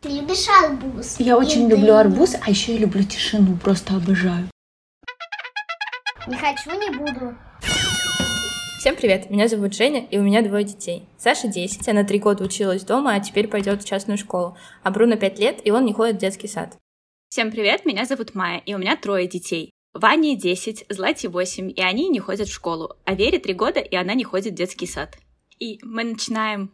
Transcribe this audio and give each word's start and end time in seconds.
Ты 0.00 0.10
любишь 0.10 0.46
арбуз? 0.62 1.16
Я 1.18 1.38
очень 1.38 1.68
люблю 1.68 1.94
арбуз, 1.94 2.36
а 2.40 2.50
еще 2.50 2.74
я 2.74 2.80
люблю 2.80 3.02
тишину, 3.02 3.56
просто 3.56 3.96
обожаю. 3.96 4.48
Не 6.26 6.36
хочу, 6.36 6.70
не 6.78 6.90
буду. 6.90 7.34
Всем 8.78 8.94
привет, 8.94 9.30
меня 9.30 9.48
зовут 9.48 9.74
Женя, 9.74 10.06
и 10.10 10.18
у 10.18 10.22
меня 10.22 10.42
двое 10.42 10.64
детей. 10.64 11.08
Саша 11.18 11.48
10, 11.48 11.88
она 11.88 12.04
три 12.04 12.18
года 12.18 12.44
училась 12.44 12.84
дома, 12.84 13.14
а 13.14 13.20
теперь 13.20 13.48
пойдет 13.48 13.82
в 13.82 13.88
частную 13.88 14.18
школу. 14.18 14.56
А 14.82 14.90
Бруно 14.90 15.16
5 15.16 15.38
лет, 15.38 15.60
и 15.64 15.70
он 15.70 15.86
не 15.86 15.94
ходит 15.94 16.16
в 16.16 16.20
детский 16.20 16.46
сад. 16.46 16.76
Всем 17.30 17.50
привет, 17.50 17.86
меня 17.86 18.04
зовут 18.04 18.34
Майя, 18.34 18.62
и 18.66 18.74
у 18.74 18.78
меня 18.78 18.96
трое 18.96 19.26
детей. 19.26 19.72
Ване 19.94 20.36
10, 20.36 20.86
Злате 20.90 21.28
8, 21.28 21.72
и 21.74 21.80
они 21.80 22.10
не 22.10 22.20
ходят 22.20 22.48
в 22.48 22.52
школу. 22.52 22.96
А 23.06 23.14
Вере 23.14 23.38
3 23.38 23.54
года, 23.54 23.80
и 23.80 23.96
она 23.96 24.12
не 24.12 24.24
ходит 24.24 24.52
в 24.52 24.56
детский 24.56 24.86
сад. 24.86 25.16
И 25.58 25.78
мы 25.82 26.04
начинаем 26.04 26.70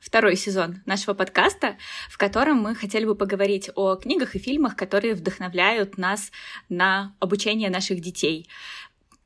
второй 0.00 0.36
сезон 0.36 0.82
нашего 0.86 1.14
подкаста, 1.14 1.76
в 2.08 2.18
котором 2.18 2.58
мы 2.58 2.74
хотели 2.74 3.04
бы 3.04 3.14
поговорить 3.14 3.70
о 3.74 3.96
книгах 3.96 4.34
и 4.34 4.38
фильмах, 4.38 4.76
которые 4.76 5.14
вдохновляют 5.14 5.98
нас 5.98 6.30
на 6.68 7.14
обучение 7.20 7.70
наших 7.70 8.00
детей. 8.00 8.48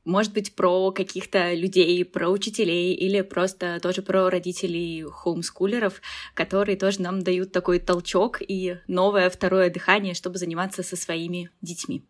Может 0.04 0.32
быть, 0.32 0.54
про 0.54 0.92
каких-то 0.92 1.52
людей, 1.52 2.04
про 2.04 2.30
учителей 2.30 2.94
или 2.94 3.20
просто 3.20 3.78
тоже 3.80 4.00
про 4.02 4.30
родителей 4.30 5.04
хоумскулеров, 5.04 6.00
которые 6.34 6.76
тоже 6.76 7.02
нам 7.02 7.22
дают 7.22 7.52
такой 7.52 7.78
толчок 7.78 8.38
и 8.40 8.78
новое 8.88 9.28
второе 9.28 9.68
дыхание, 9.68 10.14
чтобы 10.14 10.38
заниматься 10.38 10.82
со 10.82 10.96
своими 10.96 11.50
детьми. 11.60 12.02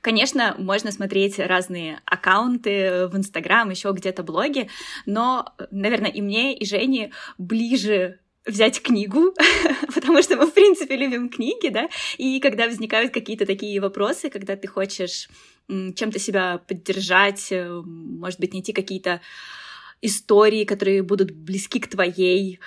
Конечно, 0.00 0.54
можно 0.58 0.92
смотреть 0.92 1.38
разные 1.38 2.00
аккаунты 2.04 3.08
в 3.08 3.16
Инстаграм, 3.16 3.70
еще 3.70 3.92
где-то 3.92 4.22
блоги, 4.22 4.68
но, 5.06 5.54
наверное, 5.70 6.10
и 6.10 6.20
мне, 6.20 6.56
и 6.56 6.64
Жене 6.64 7.12
ближе 7.38 8.20
взять 8.46 8.82
книгу, 8.82 9.34
потому 9.94 10.22
что 10.22 10.36
мы, 10.36 10.46
в 10.46 10.54
принципе, 10.54 10.96
любим 10.96 11.28
книги, 11.28 11.68
да, 11.68 11.88
и 12.18 12.40
когда 12.40 12.66
возникают 12.66 13.12
какие-то 13.12 13.46
такие 13.46 13.80
вопросы, 13.80 14.30
когда 14.30 14.56
ты 14.56 14.66
хочешь 14.66 15.28
чем-то 15.68 16.18
себя 16.18 16.58
поддержать, 16.58 17.52
э, 17.52 17.82
может 17.84 18.40
быть, 18.40 18.52
найти 18.52 18.72
какие-то 18.72 19.20
истории, 20.02 20.64
которые 20.64 21.02
будут 21.02 21.30
близки 21.30 21.78
к 21.78 21.88
твоей, 21.88 22.58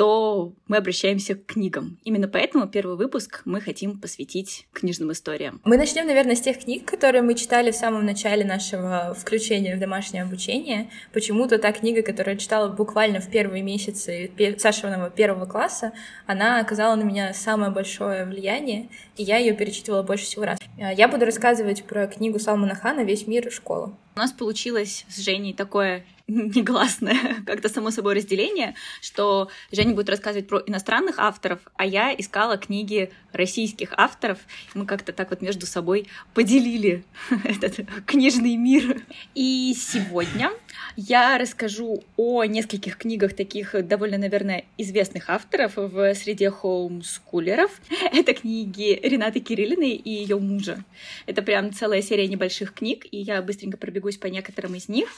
то 0.00 0.54
мы 0.66 0.78
обращаемся 0.78 1.34
к 1.34 1.44
книгам. 1.44 1.98
Именно 2.04 2.26
поэтому 2.26 2.66
первый 2.66 2.96
выпуск 2.96 3.42
мы 3.44 3.60
хотим 3.60 4.00
посвятить 4.00 4.66
книжным 4.72 5.12
историям. 5.12 5.60
Мы 5.66 5.76
начнем, 5.76 6.06
наверное, 6.06 6.36
с 6.36 6.40
тех 6.40 6.58
книг, 6.58 6.86
которые 6.90 7.20
мы 7.20 7.34
читали 7.34 7.70
в 7.70 7.74
самом 7.74 8.06
начале 8.06 8.42
нашего 8.42 9.12
включения 9.12 9.76
в 9.76 9.78
домашнее 9.78 10.22
обучение. 10.22 10.88
Почему-то 11.12 11.58
та 11.58 11.72
книга, 11.72 12.00
которую 12.00 12.36
я 12.36 12.40
читала 12.40 12.68
буквально 12.70 13.20
в 13.20 13.28
первые 13.28 13.62
месяцы 13.62 14.30
Сашиного 14.56 15.10
первого 15.10 15.44
класса, 15.44 15.92
она 16.26 16.60
оказала 16.60 16.94
на 16.94 17.02
меня 17.02 17.34
самое 17.34 17.70
большое 17.70 18.24
влияние, 18.24 18.88
и 19.18 19.22
я 19.22 19.36
ее 19.36 19.52
перечитывала 19.52 20.02
больше 20.02 20.24
всего 20.24 20.46
раз. 20.46 20.58
Я 20.78 21.08
буду 21.08 21.26
рассказывать 21.26 21.84
про 21.84 22.06
книгу 22.06 22.38
Салмана 22.38 22.74
Хана 22.74 23.00
«Весь 23.00 23.26
мир. 23.26 23.52
Школа». 23.52 23.94
У 24.20 24.22
нас 24.22 24.32
получилось 24.32 25.06
с 25.08 25.20
Женей 25.20 25.54
такое 25.54 26.04
негласное, 26.26 27.42
как-то 27.46 27.70
само 27.70 27.90
собой 27.90 28.16
разделение, 28.16 28.74
что 29.00 29.48
Женя 29.72 29.94
будет 29.94 30.10
рассказывать 30.10 30.46
про 30.46 30.58
иностранных 30.58 31.18
авторов, 31.18 31.60
а 31.76 31.86
я 31.86 32.12
искала 32.12 32.58
книги 32.58 33.10
российских 33.32 33.94
авторов. 33.96 34.36
Мы 34.74 34.84
как-то 34.84 35.14
так 35.14 35.30
вот 35.30 35.40
между 35.40 35.64
собой 35.64 36.06
поделили 36.34 37.02
этот 37.44 37.80
книжный 38.04 38.56
мир. 38.56 39.02
И 39.34 39.74
сегодня 39.74 40.50
я 40.96 41.38
расскажу 41.38 42.02
о 42.16 42.44
нескольких 42.44 42.96
книгах 42.96 43.34
таких 43.34 43.74
довольно, 43.86 44.18
наверное, 44.18 44.64
известных 44.76 45.30
авторов 45.30 45.76
в 45.76 46.14
среде 46.14 46.50
хоумскулеров. 46.50 47.80
Это 48.12 48.34
книги 48.34 48.98
Ренаты 49.02 49.40
Кириллиной 49.40 49.92
и 49.92 50.10
ее 50.10 50.38
мужа. 50.38 50.84
Это 51.26 51.42
прям 51.42 51.72
целая 51.72 52.02
серия 52.02 52.28
небольших 52.28 52.74
книг, 52.74 53.06
и 53.10 53.18
я 53.18 53.40
быстренько 53.42 53.76
пробегусь 53.76 54.16
по 54.16 54.26
некоторым 54.26 54.74
из 54.74 54.88
них. 54.88 55.08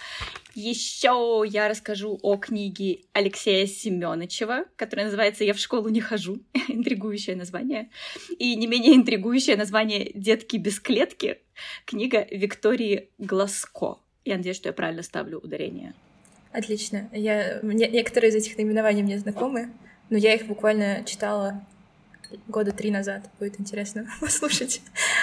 Еще 0.54 1.44
я 1.46 1.68
расскажу 1.68 2.18
о 2.22 2.36
книге 2.36 3.00
Алексея 3.12 3.66
Семеновичева, 3.66 4.64
которая 4.76 5.06
называется 5.06 5.44
«Я 5.44 5.54
в 5.54 5.58
школу 5.58 5.88
не 5.88 6.00
хожу». 6.00 6.40
Интригующее 6.68 7.36
название. 7.36 7.90
И 8.38 8.54
не 8.56 8.66
менее 8.66 8.94
интригующее 8.94 9.56
название 9.56 10.10
«Детки 10.14 10.58
без 10.58 10.78
клетки». 10.78 11.38
Книга 11.86 12.26
Виктории 12.30 13.10
Глазко. 13.18 14.01
Я 14.24 14.36
надеюсь, 14.36 14.56
что 14.56 14.68
я 14.68 14.72
правильно 14.72 15.02
ставлю 15.02 15.38
ударение. 15.38 15.94
Отлично. 16.52 17.08
Я... 17.12 17.60
Некоторые 17.62 18.30
из 18.30 18.34
этих 18.34 18.56
наименований 18.56 19.02
мне 19.02 19.18
знакомы, 19.18 19.70
но 20.10 20.16
я 20.16 20.34
их 20.34 20.46
буквально 20.46 21.02
читала 21.04 21.64
года 22.48 22.72
три 22.72 22.90
назад. 22.90 23.28
Будет 23.38 23.58
интересно 23.60 24.06
послушать, 24.20 24.82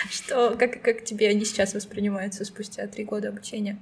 что, 0.09 0.55
как, 0.57 0.81
как 0.81 1.05
тебе 1.05 1.29
они 1.29 1.45
сейчас 1.45 1.73
воспринимаются 1.73 2.45
спустя 2.45 2.87
три 2.87 3.03
года 3.03 3.29
обучения. 3.29 3.77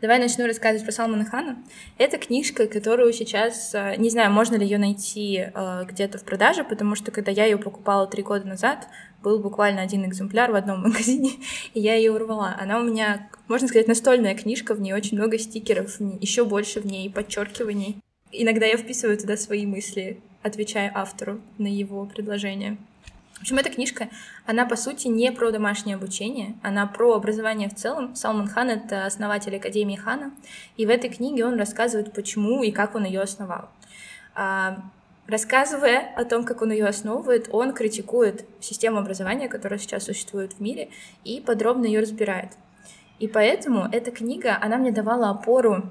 Давай 0.00 0.18
начну 0.18 0.46
рассказывать 0.46 0.84
про 0.84 0.90
Салмана 0.90 1.24
Хана. 1.24 1.62
Это 1.96 2.18
книжка, 2.18 2.66
которую 2.66 3.12
сейчас, 3.12 3.72
э, 3.72 3.94
не 3.98 4.10
знаю, 4.10 4.32
можно 4.32 4.56
ли 4.56 4.64
ее 4.64 4.76
найти 4.76 5.46
э, 5.54 5.84
где-то 5.84 6.18
в 6.18 6.24
продаже, 6.24 6.64
потому 6.64 6.96
что 6.96 7.12
когда 7.12 7.30
я 7.30 7.44
ее 7.44 7.56
покупала 7.56 8.08
три 8.08 8.24
года 8.24 8.44
назад, 8.44 8.88
был 9.22 9.38
буквально 9.38 9.82
один 9.82 10.04
экземпляр 10.04 10.50
в 10.52 10.54
одном 10.54 10.82
магазине, 10.82 11.32
и 11.74 11.80
я 11.80 11.94
ее 11.94 12.12
урвала. 12.12 12.56
Она 12.60 12.78
у 12.80 12.84
меня, 12.84 13.28
можно 13.48 13.68
сказать, 13.68 13.88
настольная 13.88 14.34
книжка, 14.34 14.74
в 14.74 14.80
ней 14.80 14.92
очень 14.92 15.16
много 15.16 15.38
стикеров, 15.38 16.00
еще 16.20 16.44
больше 16.44 16.80
в 16.80 16.86
ней 16.86 17.10
подчеркиваний. 17.10 17.98
Иногда 18.30 18.66
я 18.66 18.76
вписываю 18.76 19.18
туда 19.18 19.36
свои 19.36 19.66
мысли, 19.66 20.20
отвечая 20.42 20.90
автору 20.94 21.40
на 21.58 21.66
его 21.66 22.06
предложение. 22.06 22.78
В 23.34 23.42
общем, 23.42 23.58
эта 23.58 23.70
книжка, 23.70 24.08
она, 24.46 24.66
по 24.66 24.76
сути, 24.76 25.08
не 25.08 25.32
про 25.32 25.50
домашнее 25.50 25.96
обучение, 25.96 26.54
она 26.62 26.86
про 26.86 27.14
образование 27.14 27.68
в 27.68 27.74
целом. 27.74 28.14
Салман 28.14 28.46
Хан— 28.46 28.70
это 28.70 29.04
основатель 29.04 29.56
Академии 29.56 29.96
Хана, 29.96 30.30
и 30.76 30.86
в 30.86 30.90
этой 30.90 31.10
книге 31.10 31.44
он 31.44 31.58
рассказывает, 31.58 32.12
почему 32.12 32.62
и 32.62 32.70
как 32.70 32.94
он 32.94 33.04
ее 33.04 33.20
основал. 33.20 33.68
Рассказывая 35.26 36.12
о 36.16 36.24
том, 36.24 36.44
как 36.44 36.62
он 36.62 36.72
ее 36.72 36.86
основывает, 36.86 37.48
он 37.52 37.72
критикует 37.72 38.44
систему 38.60 38.98
образования, 38.98 39.48
которая 39.48 39.78
сейчас 39.78 40.04
существует 40.04 40.54
в 40.54 40.60
мире, 40.60 40.90
и 41.24 41.40
подробно 41.40 41.86
ее 41.86 42.00
разбирает. 42.00 42.52
И 43.20 43.28
поэтому 43.28 43.88
эта 43.92 44.10
книга, 44.10 44.58
она 44.60 44.78
мне 44.78 44.90
давала 44.90 45.30
опору 45.30 45.84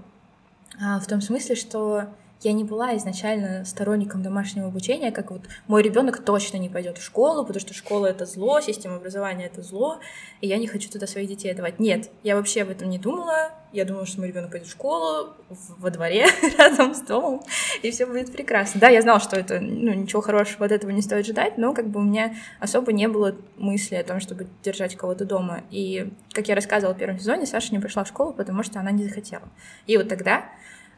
а, 0.82 1.00
в 1.00 1.08
том 1.08 1.22
смысле, 1.22 1.56
что 1.56 2.10
я 2.44 2.54
не 2.54 2.64
была 2.64 2.96
изначально 2.98 3.66
сторонником 3.66 4.24
домашнего 4.24 4.68
обучения, 4.68 5.12
как 5.12 5.32
вот 5.32 5.42
мой 5.68 5.84
ребенок 5.84 6.24
точно 6.24 6.58
не 6.58 6.70
пойдет 6.70 6.98
в 6.98 7.04
школу, 7.04 7.46
потому 7.46 7.60
что 7.60 7.74
школа 7.74 8.08
это 8.08 8.26
зло, 8.26 8.62
система 8.62 8.96
образования 8.96 9.46
это 9.46 9.62
зло, 9.62 10.00
и 10.42 10.48
я 10.48 10.58
не 10.58 10.68
хочу 10.68 10.90
туда 10.90 11.08
своих 11.08 11.30
детей 11.30 11.52
отдавать. 11.52 11.80
Нет, 11.80 12.10
я 12.24 12.36
вообще 12.36 12.64
об 12.64 12.70
этом 12.70 12.90
не 12.90 12.98
думала. 12.98 13.52
Я 13.72 13.86
думала, 13.86 14.06
что 14.06 14.20
мой 14.20 14.28
ребенок 14.28 14.52
пойдет 14.52 14.68
в 14.68 14.72
школу 14.72 15.34
во 15.50 15.90
дворе 15.92 16.26
рядом 16.58 16.94
с 16.94 17.02
домом, 17.02 17.42
и 17.82 17.92
все 17.92 18.06
будет 18.06 18.32
прекрасно. 18.32 18.82
Да, 18.82 18.90
я 18.90 19.02
знала, 19.02 19.20
что 19.20 19.38
это 19.38 19.62
ну, 19.62 19.94
ничего 19.94 20.22
хорошего 20.22 20.66
от 20.66 20.72
этого 20.72 20.92
не 20.92 21.02
стоит 21.02 21.26
ждать, 21.26 21.58
но 21.58 21.74
как 21.74 21.88
бы 21.88 22.02
у 22.02 22.04
меня 22.04 22.36
особо 22.60 22.92
не 22.92 23.08
было 23.08 23.36
мысли 23.58 23.96
о 23.96 24.04
том, 24.04 24.20
чтобы 24.20 24.48
держать 24.64 24.96
кого-то 24.96 25.26
дома. 25.26 25.62
И, 25.70 26.12
как 26.34 26.50
я 26.50 26.56
рассказывала 26.56 26.94
в 26.94 26.98
первом 26.98 27.20
сезоне, 27.20 27.46
Саша 27.46 27.74
не 27.74 27.80
пришла 27.80 28.04
в 28.04 28.08
школу, 28.08 28.34
потому 28.34 28.64
что 28.64 28.80
она 28.80 28.92
не 28.92 29.06
захотела. 29.06 29.48
И 29.88 29.96
вот 29.96 30.10
тогда 30.10 30.50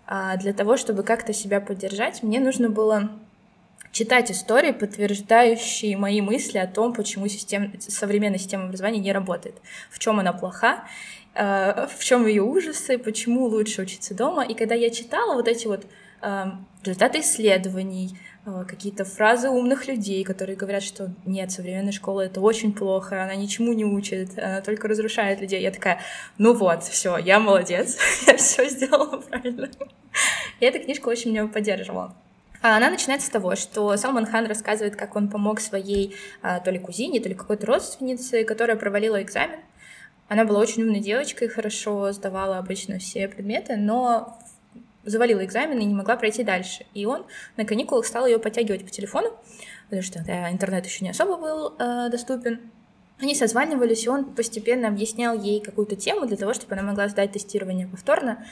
для 0.08 0.54
того, 0.54 0.78
чтобы 0.78 1.04
как-то 1.04 1.34
себя 1.34 1.62
поддержать, 1.62 2.24
мне 2.24 2.40
нужно 2.40 2.70
было 2.70 3.10
читать 3.94 4.32
истории, 4.32 4.72
подтверждающие 4.72 5.96
мои 5.96 6.20
мысли 6.20 6.58
о 6.58 6.68
том, 6.68 6.94
почему 6.94 7.28
система, 7.30 7.72
современная 7.80 8.40
система 8.40 8.66
образования 8.66 9.00
не 9.00 9.14
работает, 9.14 9.56
в 9.90 10.00
чем 10.00 10.20
она 10.20 10.34
плоха, 10.34 10.84
э, 11.36 11.88
в 11.88 12.04
чем 12.04 12.26
ее 12.26 12.42
ужасы, 12.42 12.98
почему 12.98 13.46
лучше 13.46 13.84
учиться 13.84 14.16
дома. 14.16 14.44
И 14.44 14.56
когда 14.56 14.76
я 14.76 14.90
читала 14.90 15.36
вот 15.36 15.48
эти 15.48 15.68
вот 15.68 15.86
э, 16.22 16.46
результаты 16.84 17.20
исследований, 17.20 18.18
какие-то 18.46 19.06
фразы 19.06 19.50
умных 19.50 19.88
людей, 19.88 20.24
которые 20.24 20.58
говорят, 20.58 20.84
что 20.84 21.14
нет, 21.26 21.52
современная 21.52 21.94
школа 21.94 22.22
это 22.22 22.42
очень 22.42 22.74
плохо, 22.74 23.24
она 23.24 23.36
ничему 23.36 23.72
не 23.74 23.86
учит, 23.86 24.38
она 24.38 24.62
только 24.62 24.88
разрушает 24.88 25.40
людей. 25.40 25.62
Я 25.62 25.72
такая, 25.72 26.00
ну 26.38 26.54
вот, 26.54 26.84
все, 26.84 27.18
я 27.18 27.40
молодец, 27.40 27.98
я 28.28 28.36
все 28.38 28.68
сделала 28.68 29.18
правильно. 29.18 29.70
И 30.60 30.66
эта 30.66 30.80
книжка 30.80 31.08
очень 31.08 31.32
меня 31.32 31.48
поддерживала. 31.48 32.16
А 32.62 32.78
Она 32.78 32.90
начинается 32.90 33.28
с 33.28 33.30
того, 33.30 33.56
что 33.56 33.96
Салман 33.98 34.26
Хан 34.26 34.46
рассказывает, 34.46 34.96
как 34.96 35.18
он 35.18 35.30
помог 35.30 35.60
своей 35.60 36.16
а, 36.42 36.62
то 36.62 36.72
ли 36.72 36.80
кузине, 36.80 37.20
то 37.20 37.28
ли 37.28 37.36
какой-то 37.36 37.66
родственнице, 37.66 38.46
которая 38.46 38.78
провалила 38.78 39.22
экзамен. 39.22 39.60
Она 40.30 40.46
была 40.46 40.60
очень 40.62 40.84
умной 40.84 41.02
девочкой, 41.02 41.50
хорошо 41.50 42.12
сдавала 42.14 42.58
обычно 42.58 43.00
все 43.00 43.28
предметы, 43.28 43.76
но 43.76 44.40
завалила 45.06 45.44
экзамен 45.44 45.80
и 45.80 45.86
не 45.86 45.94
могла 45.94 46.16
пройти 46.16 46.44
дальше. 46.44 46.86
И 46.94 47.06
он 47.06 47.26
на 47.58 47.66
каникулах 47.66 48.06
стал 48.06 48.26
ее 48.26 48.40
подтягивать 48.40 48.86
по 48.86 48.92
телефону, 48.92 49.32
потому 49.86 50.02
что 50.02 50.20
тогда 50.20 50.52
интернет 50.52 50.86
еще 50.86 51.04
не 51.04 51.12
особо 51.12 51.38
был 51.38 51.76
э, 51.78 52.10
доступен. 52.10 52.72
Они 53.20 53.36
созванивались, 53.36 54.06
и 54.06 54.10
он 54.10 54.34
постепенно 54.34 54.88
объяснял 54.88 55.38
ей 55.38 55.62
какую-то 55.62 55.96
тему 55.96 56.26
для 56.26 56.38
того, 56.38 56.54
чтобы 56.54 56.74
она 56.74 56.84
могла 56.84 57.08
сдать 57.08 57.32
тестирование 57.32 57.88
повторно. 57.88 58.46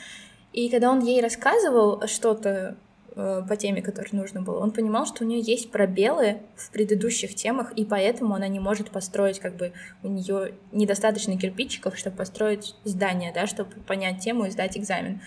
И 0.52 0.68
когда 0.68 0.90
он 0.90 1.00
ей 1.00 1.20
рассказывал 1.20 2.06
что-то 2.06 2.76
по 3.14 3.56
теме, 3.56 3.82
которой 3.82 4.10
нужно 4.12 4.42
было. 4.42 4.58
Он 4.58 4.70
понимал, 4.70 5.06
что 5.06 5.24
у 5.24 5.26
нее 5.26 5.40
есть 5.40 5.70
пробелы 5.70 6.38
в 6.56 6.70
предыдущих 6.70 7.34
темах, 7.34 7.72
и 7.72 7.84
поэтому 7.84 8.34
она 8.34 8.48
не 8.48 8.60
может 8.60 8.90
построить, 8.90 9.38
как 9.38 9.56
бы 9.56 9.72
у 10.02 10.08
нее 10.08 10.54
недостаточно 10.72 11.38
кирпичиков, 11.38 11.98
чтобы 11.98 12.16
построить 12.16 12.74
здание, 12.84 13.32
да, 13.34 13.46
чтобы 13.46 13.70
понять 13.86 14.20
тему 14.20 14.46
и 14.46 14.50
сдать 14.50 14.78
экзамен. 14.78 15.20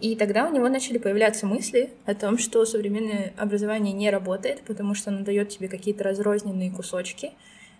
И 0.00 0.16
тогда 0.16 0.48
у 0.48 0.52
него 0.52 0.68
начали 0.68 0.98
появляться 0.98 1.46
мысли 1.46 1.90
о 2.06 2.14
том, 2.14 2.38
что 2.38 2.64
современное 2.64 3.32
образование 3.36 3.92
не 3.92 4.10
работает, 4.10 4.62
потому 4.66 4.94
что 4.94 5.10
оно 5.10 5.24
дает 5.24 5.50
тебе 5.50 5.68
какие-то 5.68 6.04
разрозненные 6.04 6.70
кусочки, 6.70 7.32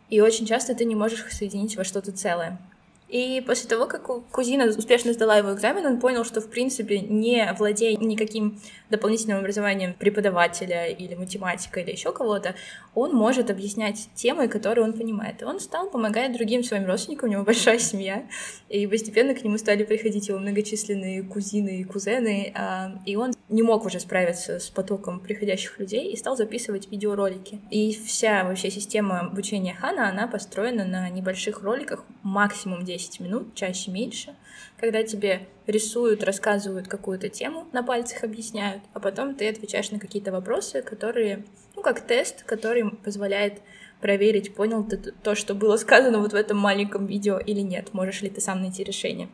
и 0.08 0.20
очень 0.20 0.46
часто 0.46 0.74
ты 0.74 0.84
не 0.84 0.94
можешь 0.94 1.20
их 1.20 1.32
соединить 1.32 1.76
во 1.76 1.84
что-то 1.84 2.12
целое. 2.12 2.58
И 3.08 3.42
после 3.46 3.68
того, 3.68 3.86
как 3.86 4.04
кузина 4.30 4.66
успешно 4.66 5.12
сдала 5.12 5.36
его 5.36 5.54
экзамен, 5.54 5.86
он 5.86 6.00
понял, 6.00 6.24
что, 6.24 6.40
в 6.40 6.50
принципе, 6.50 6.98
не 6.98 7.54
владея 7.56 7.96
никаким 7.96 8.60
дополнительным 8.90 9.38
образованием 9.38 9.94
преподавателя 9.94 10.86
или 10.86 11.14
математика 11.14 11.80
или 11.80 11.92
еще 11.92 12.12
кого-то, 12.12 12.56
он 12.94 13.12
может 13.14 13.50
объяснять 13.50 14.08
темы, 14.14 14.48
которые 14.48 14.84
он 14.84 14.92
понимает. 14.92 15.42
И 15.42 15.44
он 15.44 15.60
стал 15.60 15.88
помогать 15.88 16.32
другим 16.32 16.64
своим 16.64 16.86
родственникам, 16.86 17.28
у 17.28 17.32
него 17.32 17.44
большая 17.44 17.78
семья, 17.78 18.26
и 18.68 18.86
постепенно 18.86 19.34
к 19.34 19.44
нему 19.44 19.56
стали 19.58 19.84
приходить 19.84 20.28
его 20.28 20.38
многочисленные 20.38 21.22
кузины 21.22 21.80
и 21.80 21.84
кузены, 21.84 22.52
а, 22.56 23.00
и 23.06 23.14
он 23.14 23.34
не 23.48 23.62
мог 23.62 23.84
уже 23.84 24.00
справиться 24.00 24.58
с 24.58 24.68
потоком 24.68 25.20
приходящих 25.20 25.78
людей 25.78 26.12
и 26.12 26.16
стал 26.16 26.36
записывать 26.36 26.90
видеоролики. 26.90 27.60
И 27.70 27.94
вся 27.94 28.44
вообще 28.44 28.70
система 28.70 29.20
обучения 29.20 29.74
Хана, 29.74 30.08
она 30.08 30.26
построена 30.26 30.84
на 30.84 31.08
небольших 31.08 31.62
роликах, 31.62 32.04
максимум 32.22 32.84
10 32.84 32.95
минут, 33.20 33.54
чаще 33.54 33.90
меньше, 33.90 34.34
когда 34.78 35.02
тебе 35.02 35.48
рисуют, 35.66 36.22
рассказывают 36.22 36.88
какую-то 36.88 37.28
тему, 37.28 37.66
на 37.72 37.82
пальцах 37.82 38.24
объясняют, 38.24 38.82
а 38.92 39.00
потом 39.00 39.34
ты 39.34 39.48
отвечаешь 39.48 39.90
на 39.90 39.98
какие-то 39.98 40.32
вопросы, 40.32 40.82
которые, 40.82 41.44
ну, 41.74 41.82
как 41.82 42.00
тест, 42.00 42.42
который 42.44 42.90
позволяет 42.90 43.60
проверить, 44.00 44.54
понял 44.54 44.84
ты 44.84 44.96
то, 44.96 45.34
что 45.34 45.54
было 45.54 45.76
сказано 45.76 46.18
вот 46.18 46.32
в 46.32 46.36
этом 46.36 46.58
маленьком 46.58 47.06
видео 47.06 47.38
или 47.38 47.60
нет, 47.60 47.94
можешь 47.94 48.22
ли 48.22 48.28
ты 48.28 48.40
сам 48.40 48.60
найти 48.60 48.84
решение. 48.84 49.28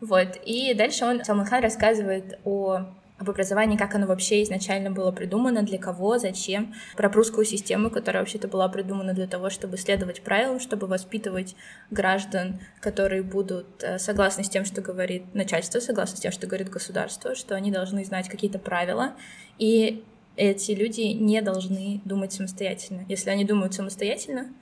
Вот, 0.00 0.36
и 0.44 0.74
дальше 0.74 1.04
он, 1.04 1.24
Салман 1.24 1.46
рассказывает 1.62 2.38
о 2.44 2.86
об 3.18 3.30
образовании, 3.30 3.76
как 3.76 3.94
оно 3.94 4.06
вообще 4.06 4.42
изначально 4.42 4.90
было 4.90 5.10
придумано, 5.10 5.62
для 5.62 5.78
кого, 5.78 6.18
зачем, 6.18 6.74
про 6.96 7.08
прусскую 7.08 7.46
систему, 7.46 7.90
которая 7.90 8.22
вообще-то 8.22 8.46
была 8.46 8.68
придумана 8.68 9.14
для 9.14 9.26
того, 9.26 9.48
чтобы 9.48 9.78
следовать 9.78 10.22
правилам, 10.22 10.60
чтобы 10.60 10.86
воспитывать 10.86 11.56
граждан, 11.90 12.60
которые 12.80 13.22
будут 13.22 13.82
э, 13.82 13.98
согласны 13.98 14.44
с 14.44 14.50
тем, 14.50 14.64
что 14.64 14.82
говорит 14.82 15.34
начальство, 15.34 15.80
согласны 15.80 16.18
с 16.18 16.20
тем, 16.20 16.32
что 16.32 16.46
говорит 16.46 16.68
государство, 16.68 17.34
что 17.34 17.54
они 17.54 17.70
должны 17.70 18.04
знать 18.04 18.28
какие-то 18.28 18.58
правила, 18.58 19.14
и 19.58 20.04
эти 20.36 20.72
люди 20.72 21.00
не 21.00 21.40
должны 21.40 22.02
думать 22.04 22.32
самостоятельно. 22.34 23.06
Если 23.08 23.30
они 23.30 23.44
думают 23.44 23.72
самостоятельно, 23.72 24.52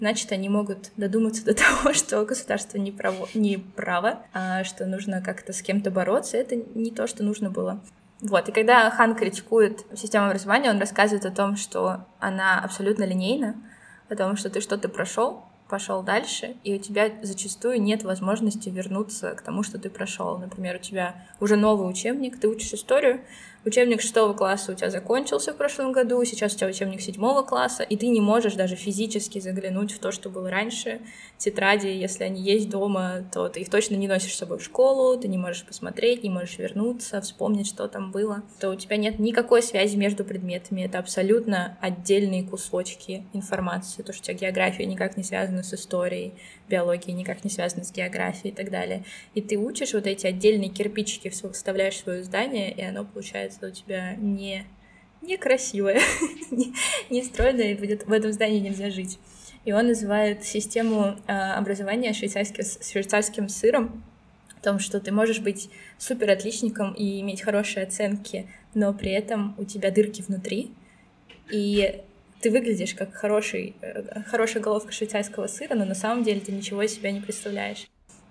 значит, 0.00 0.32
они 0.32 0.48
могут 0.48 0.90
додуматься 0.96 1.44
до 1.44 1.54
того, 1.54 1.92
что 1.92 2.24
государство 2.24 2.78
не, 2.78 2.90
право, 2.90 3.28
не 3.34 3.58
право, 3.58 4.20
а 4.32 4.64
что 4.64 4.86
нужно 4.86 5.20
как-то 5.20 5.52
с 5.52 5.62
кем-то 5.62 5.90
бороться. 5.90 6.36
Это 6.36 6.56
не 6.56 6.90
то, 6.90 7.06
что 7.06 7.22
нужно 7.22 7.50
было. 7.50 7.80
Вот, 8.20 8.48
и 8.48 8.52
когда 8.52 8.90
Хан 8.90 9.14
критикует 9.14 9.86
систему 9.94 10.26
образования, 10.26 10.70
он 10.70 10.78
рассказывает 10.78 11.24
о 11.24 11.30
том, 11.30 11.56
что 11.56 12.06
она 12.18 12.60
абсолютно 12.60 13.04
линейна, 13.04 13.54
о 14.10 14.16
том, 14.16 14.36
что 14.36 14.50
ты 14.50 14.60
что-то 14.60 14.90
прошел, 14.90 15.44
пошел 15.68 16.02
дальше, 16.02 16.56
и 16.64 16.74
у 16.74 16.78
тебя 16.78 17.10
зачастую 17.22 17.80
нет 17.80 18.02
возможности 18.02 18.68
вернуться 18.68 19.34
к 19.34 19.40
тому, 19.40 19.62
что 19.62 19.78
ты 19.78 19.88
прошел. 19.88 20.36
Например, 20.36 20.76
у 20.76 20.80
тебя 20.80 21.14
уже 21.38 21.56
новый 21.56 21.88
учебник, 21.88 22.38
ты 22.38 22.48
учишь 22.48 22.74
историю, 22.74 23.20
учебник 23.64 24.00
шестого 24.00 24.32
класса 24.32 24.72
у 24.72 24.74
тебя 24.74 24.90
закончился 24.90 25.52
в 25.52 25.56
прошлом 25.56 25.92
году, 25.92 26.24
сейчас 26.24 26.54
у 26.54 26.56
тебя 26.56 26.68
учебник 26.68 27.00
седьмого 27.00 27.42
класса, 27.42 27.82
и 27.82 27.96
ты 27.96 28.08
не 28.08 28.20
можешь 28.20 28.54
даже 28.54 28.76
физически 28.76 29.38
заглянуть 29.38 29.92
в 29.92 29.98
то, 29.98 30.12
что 30.12 30.30
было 30.30 30.50
раньше. 30.50 31.00
Тетради, 31.38 31.86
если 31.86 32.24
они 32.24 32.42
есть 32.42 32.68
дома, 32.68 33.24
то 33.32 33.48
ты 33.48 33.60
их 33.60 33.70
точно 33.70 33.94
не 33.94 34.08
носишь 34.08 34.34
с 34.34 34.38
собой 34.38 34.58
в 34.58 34.64
школу, 34.64 35.18
ты 35.18 35.28
не 35.28 35.38
можешь 35.38 35.64
посмотреть, 35.64 36.22
не 36.22 36.30
можешь 36.30 36.58
вернуться, 36.58 37.20
вспомнить, 37.20 37.66
что 37.66 37.88
там 37.88 38.10
было. 38.10 38.42
То 38.60 38.70
у 38.70 38.74
тебя 38.74 38.96
нет 38.96 39.18
никакой 39.18 39.62
связи 39.62 39.96
между 39.96 40.24
предметами, 40.24 40.82
это 40.82 40.98
абсолютно 40.98 41.78
отдельные 41.80 42.44
кусочки 42.44 43.24
информации. 43.32 44.02
То, 44.02 44.12
что 44.12 44.22
у 44.22 44.24
тебя 44.24 44.48
география 44.48 44.86
никак 44.86 45.16
не 45.16 45.22
связана 45.22 45.62
с 45.62 45.72
историей, 45.74 46.34
биология 46.70 47.12
никак 47.12 47.44
не 47.44 47.50
связана 47.50 47.84
с 47.84 47.92
географией 47.92 48.52
и 48.52 48.56
так 48.56 48.70
далее. 48.70 49.04
И 49.34 49.42
ты 49.42 49.58
учишь 49.58 49.92
вот 49.92 50.06
эти 50.06 50.26
отдельные 50.26 50.70
кирпичики, 50.70 51.28
вставляешь 51.28 51.94
в 51.94 52.04
свое 52.04 52.22
здание, 52.22 52.72
и 52.72 52.82
оно 52.82 53.04
получается 53.04 53.66
у 53.66 53.70
тебя 53.70 54.14
не 54.14 54.64
некрасивое, 55.22 56.00
не, 56.50 56.72
не 57.10 57.22
стройное, 57.22 57.72
и 57.72 57.74
будет 57.74 58.06
в 58.06 58.12
этом 58.12 58.32
здании 58.32 58.60
нельзя 58.60 58.90
жить. 58.90 59.18
И 59.66 59.72
он 59.72 59.88
называет 59.88 60.44
систему 60.44 61.16
э, 61.26 61.32
образования 61.32 62.14
швейцарским, 62.14 62.64
швейцарским 62.82 63.48
сыром, 63.48 64.02
о 64.58 64.64
том, 64.64 64.78
что 64.78 65.00
ты 65.00 65.12
можешь 65.12 65.40
быть 65.40 65.70
супер 65.98 66.30
отличником 66.30 66.92
и 66.92 67.20
иметь 67.20 67.42
хорошие 67.42 67.84
оценки, 67.84 68.48
но 68.74 68.94
при 68.94 69.10
этом 69.10 69.54
у 69.58 69.64
тебя 69.64 69.90
дырки 69.90 70.22
внутри, 70.22 70.72
и 71.50 72.02
ты 72.40 72.50
выглядишь 72.50 72.94
как 72.94 73.14
хороший, 73.14 73.76
э, 73.80 74.22
хорошая 74.26 74.62
головка 74.62 74.92
швейцарского 74.92 75.46
сыра, 75.46 75.74
но 75.74 75.84
на 75.84 75.94
самом 75.94 76.24
деле 76.24 76.40
ты 76.40 76.52
ничего 76.52 76.82
из 76.82 76.94
себя 76.94 77.12
не 77.12 77.20
представляешь. 77.20 77.86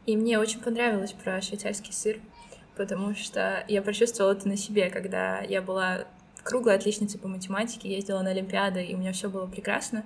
И 0.06 0.18
мне 0.18 0.40
очень 0.40 0.60
понравилось 0.60 1.14
про 1.14 1.42
швейцарский 1.42 1.94
сыр 1.94 2.20
потому 2.80 3.14
что 3.14 3.66
я 3.68 3.82
прочувствовала 3.82 4.32
это 4.32 4.48
на 4.48 4.56
себе, 4.56 4.90
когда 4.90 5.42
я 5.42 5.62
была 5.62 6.06
круглой 6.44 6.76
отличницей 6.76 7.20
по 7.20 7.28
математике, 7.28 7.94
ездила 7.94 8.22
на 8.22 8.30
Олимпиады, 8.30 8.82
и 8.82 8.96
у 8.96 8.98
меня 8.98 9.12
все 9.12 9.30
было 9.30 9.46
прекрасно. 9.48 10.06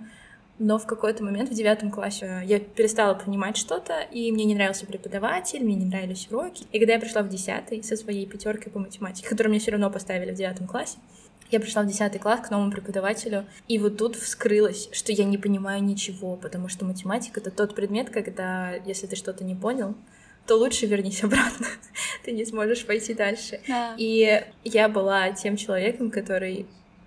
Но 0.58 0.80
в 0.80 0.88
какой-то 0.88 1.24
момент 1.24 1.50
в 1.50 1.54
девятом 1.54 1.92
классе 1.92 2.42
я 2.46 2.60
перестала 2.60 3.14
понимать 3.14 3.58
что-то, 3.58 4.02
и 4.02 4.32
мне 4.32 4.46
не 4.46 4.56
нравился 4.56 4.88
преподаватель, 4.88 5.64
мне 5.64 5.76
не 5.76 5.86
нравились 5.86 6.28
уроки. 6.32 6.66
И 6.72 6.80
когда 6.80 6.94
я 6.94 7.00
пришла 7.00 7.22
в 7.22 7.30
десятый 7.30 7.84
со 7.84 7.96
своей 7.96 8.26
пятеркой 8.26 8.72
по 8.72 8.80
математике, 8.80 9.30
которую 9.30 9.52
мне 9.52 9.60
все 9.60 9.72
равно 9.72 9.92
поставили 9.92 10.32
в 10.32 10.36
девятом 10.36 10.66
классе, 10.66 10.98
я 11.54 11.60
пришла 11.60 11.84
в 11.84 11.88
десятый 11.88 12.20
класс 12.20 12.42
к 12.42 12.50
новому 12.50 12.72
преподавателю, 12.72 13.46
и 13.68 13.78
вот 13.78 13.98
тут 13.98 14.16
вскрылось, 14.16 14.90
что 14.92 15.12
я 15.12 15.24
не 15.24 15.38
понимаю 15.38 15.84
ничего, 15.84 16.36
потому 16.36 16.68
что 16.68 16.84
математика— 16.86 17.40
это 17.42 17.52
тот 17.52 17.76
предмет, 17.76 18.10
когда, 18.10 18.74
если 18.86 19.08
ты 19.08 19.16
что-то 19.16 19.44
не 19.44 19.56
понял, 19.56 19.96
то 20.48 20.56
лучше 20.56 20.88
вернись 20.88 21.24
обратно. 21.24 21.68
Ты 22.26 22.32
не 22.32 22.44
сможешь 22.44 22.86
пойти 22.86 23.14
дальше. 23.14 23.62
Да. 23.66 23.96
И 23.98 24.44
я 24.66 24.90
была 24.90 25.32
тем 25.32 25.56
человеком, 25.56 26.12
который 26.12 26.66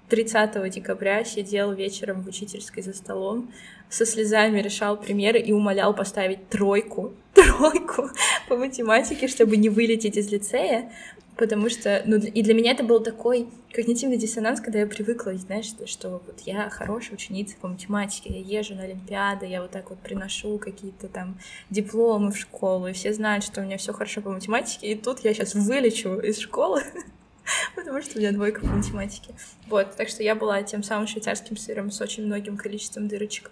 30 0.08 0.70
декабря 0.70 1.22
сидел 1.24 1.72
вечером 1.72 2.22
в 2.22 2.28
учительской 2.28 2.82
за 2.82 2.94
столом, 2.94 3.52
со 3.88 4.06
слезами 4.06 4.60
решал 4.60 4.96
примеры 4.96 5.38
и 5.38 5.52
умолял 5.52 5.94
поставить 5.94 6.48
тройку, 6.48 7.12
тройку 7.34 8.10
по 8.48 8.56
математике, 8.56 9.28
чтобы 9.28 9.56
не 9.56 9.68
вылететь 9.68 10.16
из 10.16 10.30
лицея, 10.30 10.90
потому 11.36 11.68
что, 11.68 12.02
ну, 12.06 12.16
и 12.16 12.42
для 12.42 12.54
меня 12.54 12.72
это 12.72 12.82
был 12.82 13.00
такой 13.00 13.48
когнитивный 13.72 14.16
диссонанс, 14.16 14.60
когда 14.60 14.78
я 14.80 14.86
привыкла, 14.86 15.36
знаешь, 15.36 15.72
что, 15.86 16.22
вот 16.26 16.40
я 16.40 16.70
хорошая 16.70 17.14
ученица 17.14 17.56
по 17.60 17.68
математике, 17.68 18.32
я 18.32 18.58
езжу 18.58 18.74
на 18.74 18.84
Олимпиады, 18.84 19.46
я 19.46 19.60
вот 19.62 19.70
так 19.70 19.90
вот 19.90 19.98
приношу 19.98 20.58
какие-то 20.58 21.08
там 21.08 21.38
дипломы 21.70 22.32
в 22.32 22.38
школу, 22.38 22.88
и 22.88 22.92
все 22.92 23.12
знают, 23.12 23.44
что 23.44 23.60
у 23.60 23.64
меня 23.64 23.76
все 23.76 23.92
хорошо 23.92 24.22
по 24.22 24.30
математике, 24.30 24.92
и 24.92 24.94
тут 24.94 25.20
я 25.20 25.34
сейчас 25.34 25.54
вылечу 25.54 26.18
из 26.20 26.38
школы, 26.38 26.82
потому 27.76 28.00
что 28.00 28.16
у 28.16 28.20
меня 28.20 28.32
двойка 28.32 28.62
по 28.62 28.68
математике. 28.68 29.34
Вот, 29.68 29.94
так 29.96 30.08
что 30.08 30.22
я 30.22 30.34
была 30.34 30.62
тем 30.62 30.82
самым 30.82 31.06
швейцарским 31.06 31.56
сыром 31.56 31.90
с 31.90 32.00
очень 32.00 32.24
многим 32.24 32.56
количеством 32.56 33.08
дырочек 33.08 33.50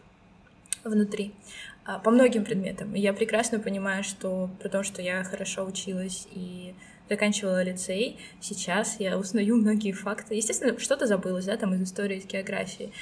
внутри 0.84 1.32
а, 1.84 1.98
по 1.98 2.10
многим 2.10 2.44
предметам. 2.44 2.94
И 2.94 3.00
я 3.00 3.12
прекрасно 3.12 3.58
понимаю, 3.58 4.04
что 4.04 4.50
про 4.60 4.68
то, 4.68 4.82
что 4.82 5.02
я 5.02 5.22
хорошо 5.24 5.64
училась 5.64 6.26
и 6.32 6.74
заканчивала 7.08 7.62
лицей, 7.62 8.18
сейчас 8.40 8.96
я 8.98 9.18
узнаю 9.18 9.56
многие 9.56 9.92
факты. 9.92 10.34
Естественно, 10.34 10.78
что-то 10.78 11.06
забылось, 11.06 11.44
да, 11.44 11.56
там 11.56 11.74
из 11.74 11.82
истории, 11.82 12.18
из 12.18 12.26
географии. 12.26 12.92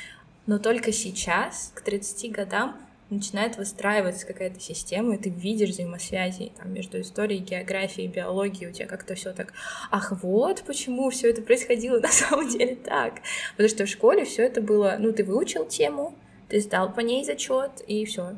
Но 0.47 0.59
только 0.59 0.93
сейчас, 0.93 1.73
к 1.75 1.83
30 1.83 2.33
годам, 2.33 2.77
начинает 3.11 3.57
выстраиваться 3.57 4.27
какая-то 4.27 4.59
система, 4.59 5.15
и 5.15 5.19
ты 5.19 5.29
видишь 5.29 5.71
взаимосвязи 5.71 6.53
там, 6.57 6.73
между 6.73 7.01
историей, 7.01 7.41
географией, 7.41 8.09
биологией, 8.09 8.71
у 8.71 8.73
тебя 8.73 8.87
как-то 8.87 9.15
все 9.15 9.33
так, 9.33 9.53
ах, 9.91 10.13
вот 10.23 10.65
почему 10.67 11.11
все 11.11 11.31
это 11.31 11.43
происходило 11.43 12.01
на 12.01 12.09
самом 12.09 12.49
деле 12.49 12.75
так. 12.75 13.21
Потому 13.53 13.69
что 13.69 13.85
в 13.85 13.89
школе 13.89 14.25
все 14.25 14.43
это 14.45 14.61
было, 14.63 14.97
ну, 14.99 15.13
ты 15.13 15.25
выучил 15.25 15.67
тему, 15.67 16.15
ты 16.49 16.61
сдал 16.61 16.93
по 16.93 17.01
ней 17.01 17.25
зачет, 17.25 17.83
и 17.87 18.05
все. 18.05 18.37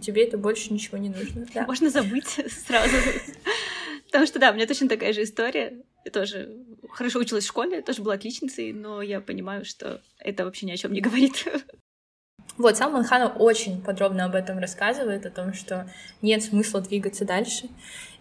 Тебе 0.00 0.26
это 0.26 0.38
больше 0.38 0.72
ничего 0.72 0.98
не 0.98 1.08
нужно. 1.08 1.46
Да. 1.54 1.66
Можно 1.66 1.90
забыть 1.90 2.40
сразу. 2.66 2.96
Потому 4.12 4.26
что, 4.26 4.38
да, 4.38 4.50
у 4.50 4.54
меня 4.54 4.66
точно 4.66 4.90
такая 4.90 5.14
же 5.14 5.22
история. 5.22 5.82
Я 6.04 6.10
тоже 6.10 6.54
хорошо 6.90 7.18
училась 7.18 7.44
в 7.44 7.48
школе, 7.48 7.80
тоже 7.80 8.02
была 8.02 8.14
отличницей, 8.14 8.74
но 8.74 9.00
я 9.00 9.22
понимаю, 9.22 9.64
что 9.64 10.02
это 10.18 10.44
вообще 10.44 10.66
ни 10.66 10.72
о 10.72 10.76
чем 10.76 10.92
не 10.92 11.00
говорит. 11.00 11.46
Вот, 12.58 12.76
Салман 12.76 13.04
Хан 13.04 13.32
очень 13.36 13.80
подробно 13.80 14.26
об 14.26 14.34
этом 14.34 14.58
рассказывает, 14.58 15.24
о 15.24 15.30
том, 15.30 15.54
что 15.54 15.90
нет 16.20 16.42
смысла 16.42 16.82
двигаться 16.82 17.24
дальше. 17.24 17.70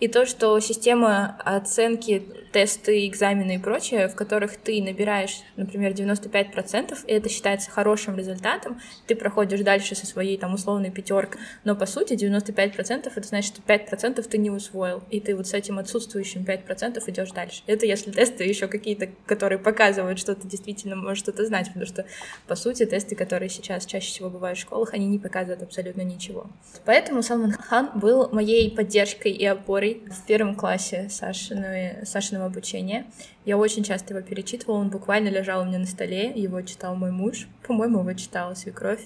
И 0.01 0.08
то, 0.08 0.25
что 0.25 0.60
система 0.60 1.38
оценки, 1.46 2.24
тесты, 2.51 3.08
экзамены 3.08 3.55
и 3.55 3.58
прочее, 3.60 4.08
в 4.08 4.15
которых 4.15 4.58
ты 4.58 4.81
набираешь, 4.81 5.41
например, 5.58 5.91
95%, 5.91 7.05
и 7.05 7.13
это 7.13 7.29
считается 7.29 7.70
хорошим 7.70 8.17
результатом, 8.17 8.81
ты 9.05 9.15
проходишь 9.15 9.60
дальше 9.62 9.93
со 9.93 10.08
своей 10.08 10.39
там 10.39 10.55
условной 10.55 10.89
пятеркой, 10.89 11.39
но 11.63 11.75
по 11.75 11.86
сути 11.86 12.13
95% 12.13 13.12
это 13.15 13.27
значит, 13.27 13.55
что 13.55 13.62
5% 13.62 14.24
ты 14.24 14.38
не 14.39 14.50
усвоил, 14.50 15.03
и 15.12 15.20
ты 15.20 15.36
вот 15.36 15.46
с 15.46 15.53
этим 15.53 15.77
отсутствующим 15.77 16.46
5% 16.46 17.03
идешь 17.05 17.31
дальше. 17.31 17.62
Это 17.67 17.86
если 17.86 18.10
тесты 18.10 18.43
еще 18.43 18.65
какие-то, 18.67 19.08
которые 19.27 19.60
показывают, 19.60 20.17
что 20.17 20.34
ты 20.34 20.48
действительно 20.48 20.96
можешь 20.96 21.20
что-то 21.20 21.46
знать, 21.46 21.67
потому 21.67 21.86
что, 21.86 22.08
по 22.48 22.55
сути, 22.55 22.88
тесты, 22.88 23.15
которые 23.15 23.50
сейчас 23.50 23.86
чаще 23.86 24.08
всего 24.08 24.31
бывают 24.31 24.58
в 24.58 24.62
школах, 24.62 24.96
они 24.96 25.08
не 25.08 25.20
показывают 25.20 25.62
абсолютно 25.62 26.01
ничего. 26.01 26.48
Поэтому 26.86 27.22
Салман 27.22 27.51
Хан 27.51 27.91
был 27.93 28.29
моей 28.31 28.75
поддержкой 28.75 29.31
и 29.31 29.46
опорой 29.46 29.90
в 29.93 30.25
первом 30.25 30.55
классе 30.55 31.07
Сашиного, 31.10 32.05
Сашиного 32.05 32.45
обучения. 32.45 33.05
Я 33.45 33.57
очень 33.57 33.83
часто 33.83 34.13
его 34.13 34.25
перечитывала, 34.25 34.77
он 34.77 34.89
буквально 34.89 35.29
лежал 35.29 35.62
у 35.62 35.65
меня 35.65 35.79
на 35.79 35.86
столе, 35.86 36.31
его 36.36 36.62
читал 36.62 36.95
мой 36.95 37.12
муж, 37.12 37.48
по-моему, 37.65 38.00
его 38.00 38.13
читала 38.13 38.53
свекровь. 38.53 39.01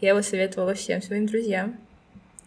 Я 0.00 0.10
его 0.10 0.22
советовала 0.22 0.74
всем 0.74 1.02
своим 1.02 1.26
друзьям, 1.26 1.76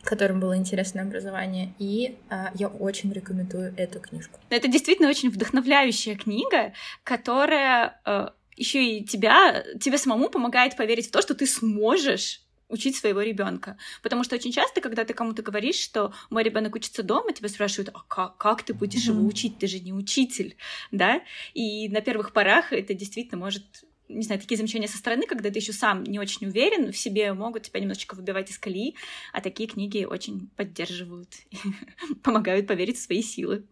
которым 0.04 0.40
было 0.40 0.56
интересное 0.56 1.04
образование, 1.04 1.74
и 1.80 2.18
а, 2.30 2.52
я 2.56 2.68
очень 2.68 3.12
рекомендую 3.12 3.74
эту 3.78 4.00
книжку. 4.00 4.40
Это 4.50 4.68
действительно 4.68 5.10
очень 5.10 5.30
вдохновляющая 5.30 6.16
книга, 6.16 6.74
которая 7.04 8.00
э, 8.06 8.30
еще 8.56 8.84
и 8.84 9.04
тебя, 9.04 9.64
тебе 9.82 9.98
самому 9.98 10.30
помогает 10.30 10.78
поверить 10.78 11.08
в 11.08 11.12
то, 11.12 11.22
что 11.22 11.36
ты 11.36 11.46
сможешь 11.48 12.45
учить 12.70 12.96
своего 12.96 13.22
ребенка. 13.22 13.78
Потому 14.02 14.24
что 14.24 14.36
очень 14.36 14.52
часто, 14.52 14.82
когда 14.82 15.06
ты 15.06 15.14
кому-то 15.14 15.42
говоришь, 15.42 15.80
что 15.80 16.14
мой 16.30 16.44
ребенок 16.44 16.76
учится 16.76 17.04
дома, 17.04 17.34
тебя 17.34 17.50
спрашивают, 17.50 17.90
а 17.94 18.00
как, 18.08 18.38
как 18.38 18.64
ты 18.64 18.74
будешь 18.74 19.06
его 19.06 19.26
учить? 19.26 19.60
Ты 19.60 19.68
же 19.68 19.80
не 19.80 19.94
учитель, 19.94 20.58
да? 20.92 21.22
И 21.54 21.90
на 21.90 22.02
первых 22.02 22.34
порах 22.34 22.74
это 22.74 22.94
действительно 22.94 23.38
может 23.38 23.64
не 24.08 24.22
знаю, 24.22 24.40
такие 24.40 24.58
замечания 24.58 24.88
со 24.88 24.98
стороны, 24.98 25.26
когда 25.26 25.50
ты 25.50 25.58
еще 25.58 25.74
сам 25.74 26.04
не 26.04 26.20
очень 26.20 26.46
уверен 26.46 26.92
в 26.92 26.98
себе, 26.98 27.34
могут 27.34 27.64
тебя 27.64 27.80
немножечко 27.80 28.14
выбивать 28.14 28.52
из 28.52 28.60
колеи, 28.60 28.96
а 29.34 29.42
такие 29.42 29.68
книги 29.68 30.06
очень 30.06 30.50
поддерживают, 30.56 31.30
помогают 32.24 32.68
поверить 32.68 32.98
в 32.98 33.02
свои 33.02 33.24
силы. 33.24 33.66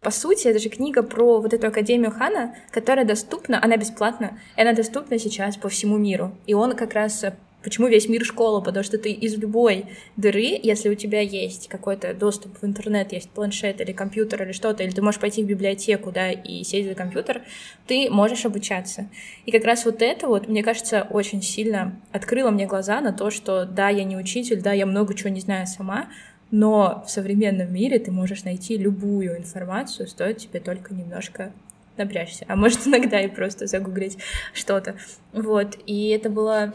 По 0.00 0.10
сути, 0.10 0.46
это 0.48 0.58
же 0.58 0.68
книга 0.68 1.02
про 1.02 1.40
вот 1.40 1.52
эту 1.52 1.66
Академию 1.66 2.10
Хана, 2.10 2.54
которая 2.70 3.04
доступна, 3.04 3.62
она 3.62 3.76
бесплатна, 3.76 4.38
и 4.56 4.60
она 4.60 4.72
доступна 4.72 5.18
сейчас 5.18 5.56
по 5.56 5.68
всему 5.68 5.96
миру. 5.96 6.36
И 6.46 6.54
он 6.54 6.76
как 6.76 6.92
раз 6.92 7.24
Почему 7.66 7.88
весь 7.88 8.08
мир 8.08 8.24
школа? 8.24 8.60
Потому 8.60 8.84
что 8.84 8.96
ты 8.96 9.10
из 9.10 9.36
любой 9.36 9.86
дыры, 10.16 10.56
если 10.62 10.88
у 10.88 10.94
тебя 10.94 11.20
есть 11.20 11.66
какой-то 11.66 12.14
доступ 12.14 12.62
в 12.62 12.64
интернет, 12.64 13.12
есть 13.12 13.28
планшет 13.28 13.80
или 13.80 13.90
компьютер 13.90 14.44
или 14.44 14.52
что-то, 14.52 14.84
или 14.84 14.92
ты 14.92 15.02
можешь 15.02 15.20
пойти 15.20 15.42
в 15.42 15.46
библиотеку, 15.48 16.12
да, 16.12 16.30
и 16.30 16.62
сесть 16.62 16.88
за 16.88 16.94
компьютер, 16.94 17.42
ты 17.88 18.08
можешь 18.08 18.44
обучаться. 18.44 19.08
И 19.46 19.50
как 19.50 19.64
раз 19.64 19.84
вот 19.84 20.00
это 20.00 20.28
вот, 20.28 20.46
мне 20.46 20.62
кажется, 20.62 21.08
очень 21.10 21.42
сильно 21.42 22.00
открыло 22.12 22.52
мне 22.52 22.66
глаза 22.66 23.00
на 23.00 23.12
то, 23.12 23.30
что 23.32 23.64
да, 23.64 23.88
я 23.88 24.04
не 24.04 24.16
учитель, 24.16 24.62
да, 24.62 24.72
я 24.72 24.86
много 24.86 25.14
чего 25.14 25.30
не 25.30 25.40
знаю 25.40 25.66
сама, 25.66 26.08
но 26.52 27.02
в 27.04 27.10
современном 27.10 27.74
мире 27.74 27.98
ты 27.98 28.12
можешь 28.12 28.44
найти 28.44 28.76
любую 28.76 29.38
информацию, 29.38 30.06
стоит 30.06 30.38
тебе 30.38 30.60
только 30.60 30.94
немножко 30.94 31.50
напрячься, 31.96 32.44
а 32.46 32.54
может 32.54 32.86
иногда 32.86 33.20
и 33.20 33.26
просто 33.26 33.66
загуглить 33.66 34.18
что-то. 34.52 34.94
Вот, 35.32 35.76
и 35.86 36.10
это 36.10 36.30
было 36.30 36.72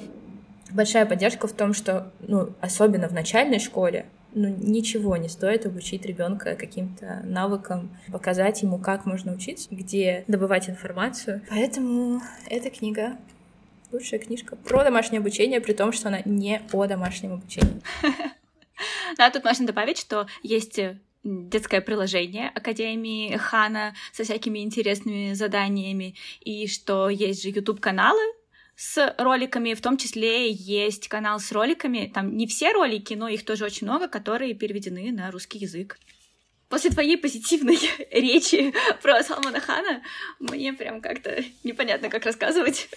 большая 0.74 1.06
поддержка 1.06 1.48
в 1.48 1.54
том, 1.54 1.74
что, 1.74 2.12
ну, 2.20 2.54
особенно 2.62 3.08
в 3.08 3.14
начальной 3.14 3.60
школе, 3.60 4.06
ну, 4.34 4.48
ничего 4.48 5.18
не 5.18 5.28
стоит 5.28 5.66
обучить 5.66 6.06
ребенка 6.06 6.56
каким-то 6.56 7.22
навыкам, 7.24 7.96
показать 8.12 8.62
ему, 8.62 8.78
как 8.78 9.06
можно 9.06 9.34
учиться, 9.34 9.68
где 9.72 10.24
добывать 10.28 10.70
информацию. 10.70 11.42
Поэтому 11.50 12.22
эта 12.50 12.70
книга 12.70 13.18
лучшая 13.92 14.20
книжка 14.20 14.56
про 14.56 14.84
домашнее 14.84 15.20
обучение, 15.20 15.60
при 15.60 15.74
том, 15.74 15.92
что 15.92 16.08
она 16.08 16.22
не 16.26 16.62
о 16.72 16.86
домашнем 16.88 17.34
обучении. 17.34 17.82
Да, 19.18 19.30
тут 19.30 19.44
можно 19.44 19.68
добавить, 19.68 20.00
что 20.00 20.26
есть 20.42 20.80
детское 21.24 21.82
приложение 21.82 22.50
Академии 22.50 23.36
Хана 23.38 23.94
со 24.12 24.24
всякими 24.24 24.60
интересными 24.60 25.34
заданиями, 25.34 26.16
и 26.40 26.68
что 26.68 27.10
есть 27.10 27.44
же 27.44 27.50
YouTube-каналы, 27.50 28.22
с 28.82 29.14
роликами, 29.20 29.76
в 29.76 29.82
том 29.82 29.96
числе 29.96 30.50
есть 30.50 31.08
канал 31.08 31.40
с 31.40 31.52
роликами, 31.52 32.12
там 32.12 32.36
не 32.36 32.48
все 32.48 32.72
ролики, 32.72 33.14
но 33.14 33.28
их 33.28 33.46
тоже 33.46 33.64
очень 33.64 33.86
много, 33.86 34.08
которые 34.08 34.56
переведены 34.56 35.12
на 35.12 35.30
русский 35.30 35.60
язык. 35.60 36.00
После 36.68 36.90
твоей 36.90 37.16
позитивной 37.16 37.78
речи 38.12 38.74
про 39.04 39.22
Салмана 39.22 39.60
Хана 39.60 40.02
мне 40.40 40.74
прям 40.74 41.00
как-то 41.00 41.44
непонятно, 41.64 42.10
как 42.10 42.26
рассказывать. 42.26 42.90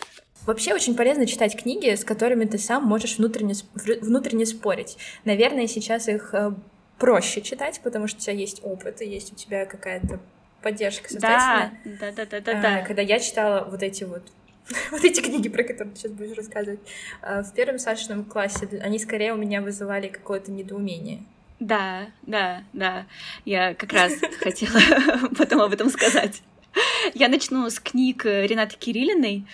Вообще 0.47 0.73
очень 0.73 0.97
полезно 0.97 1.27
читать 1.27 1.55
книги, 1.55 1.95
с 1.95 2.03
которыми 2.03 2.47
ты 2.47 2.57
сам 2.57 2.85
можешь 2.85 3.19
внутренне, 3.19 3.53
внутренне 3.75 4.47
спорить. 4.47 4.97
Наверное, 5.27 5.67
сейчас 5.67 6.09
их 6.09 6.33
э, 6.33 6.53
проще 6.99 7.43
читать, 7.43 7.83
потому 7.85 8.07
что 8.09 8.17
у 8.17 8.21
тебя 8.21 8.33
есть 8.33 8.61
опыт, 8.65 9.03
и 9.03 9.07
есть 9.07 9.35
у 9.35 9.37
тебя 9.37 9.67
какая-то 9.67 10.19
поддержка, 10.63 11.11
соответственно. 11.11 11.79
Да, 11.85 12.11
да, 12.11 12.25
да, 12.25 12.41
да, 12.41 12.41
да. 12.41 12.63
да. 12.63 12.83
Когда 12.87 13.03
я 13.03 13.19
читала 13.19 13.69
вот 13.71 13.83
эти 13.83 14.05
вот 14.05 14.23
вот 14.91 15.05
эти 15.05 15.21
книги, 15.21 15.49
про 15.49 15.63
которые 15.63 15.95
ты 15.95 16.01
сейчас 16.01 16.13
будешь 16.13 16.37
рассказывать, 16.37 16.81
а, 17.23 17.43
в 17.43 17.53
первом 17.53 17.79
Сашином 17.79 18.25
классе, 18.25 18.69
они 18.83 18.99
скорее 18.99 19.35
у 19.35 19.37
меня 19.37 19.61
вызывали 19.61 20.09
какое-то 20.09 20.51
недоумение. 20.51 21.23
Да, 21.61 22.07
да, 22.23 22.65
да. 22.73 23.07
Я 23.45 23.75
как 23.75 23.93
раз 23.93 24.15
хотела 24.41 24.81
потом 25.39 25.61
об 25.61 25.73
этом 25.73 25.91
сказать. 25.91 26.43
Я 27.15 27.29
начну 27.29 27.69
с 27.69 27.79
книг 27.79 28.25
Ренаты 28.25 28.77
Кириллиной. 28.77 29.47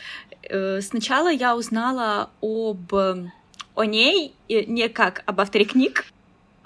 Э, 0.49 0.81
сначала 0.81 1.31
я 1.31 1.57
узнала 1.57 2.31
об 2.41 2.93
о 2.93 3.85
ней 3.85 4.35
не 4.49 4.89
как 4.89 5.23
об 5.27 5.41
авторе 5.41 5.65
книг, 5.65 6.07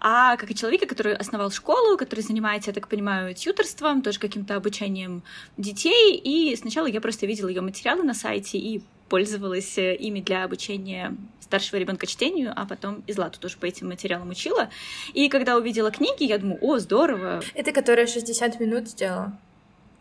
а 0.06 0.36
как 0.36 0.50
и 0.50 0.54
человека, 0.54 0.86
который 0.86 1.14
основал 1.16 1.50
школу, 1.50 1.96
который 1.96 2.20
занимается, 2.20 2.68
я 2.70 2.74
так 2.74 2.88
понимаю, 2.88 3.34
тьюторством, 3.34 4.02
тоже 4.02 4.18
каким-то 4.18 4.54
обучением 4.54 5.22
детей. 5.56 6.14
И 6.22 6.54
сначала 6.56 6.86
я 6.86 7.00
просто 7.00 7.24
видела 7.24 7.48
ее 7.48 7.62
материалы 7.62 8.02
на 8.02 8.12
сайте 8.12 8.58
и 8.58 8.82
пользовалась 9.08 9.78
э, 9.78 9.96
ими 9.96 10.20
для 10.20 10.44
обучения 10.44 11.16
старшего 11.40 11.78
ребенка 11.78 12.06
чтению, 12.06 12.52
а 12.54 12.66
потом 12.66 13.02
и 13.06 13.12
Злату 13.14 13.40
тоже 13.40 13.56
по 13.56 13.64
этим 13.64 13.88
материалам 13.88 14.28
учила. 14.28 14.68
И 15.14 15.30
когда 15.30 15.56
увидела 15.56 15.90
книги, 15.90 16.24
я 16.24 16.36
думаю, 16.36 16.58
о, 16.60 16.78
здорово. 16.78 17.42
Это 17.54 17.72
которая 17.72 18.06
60 18.06 18.60
минут 18.60 18.88
сделала? 18.88 19.38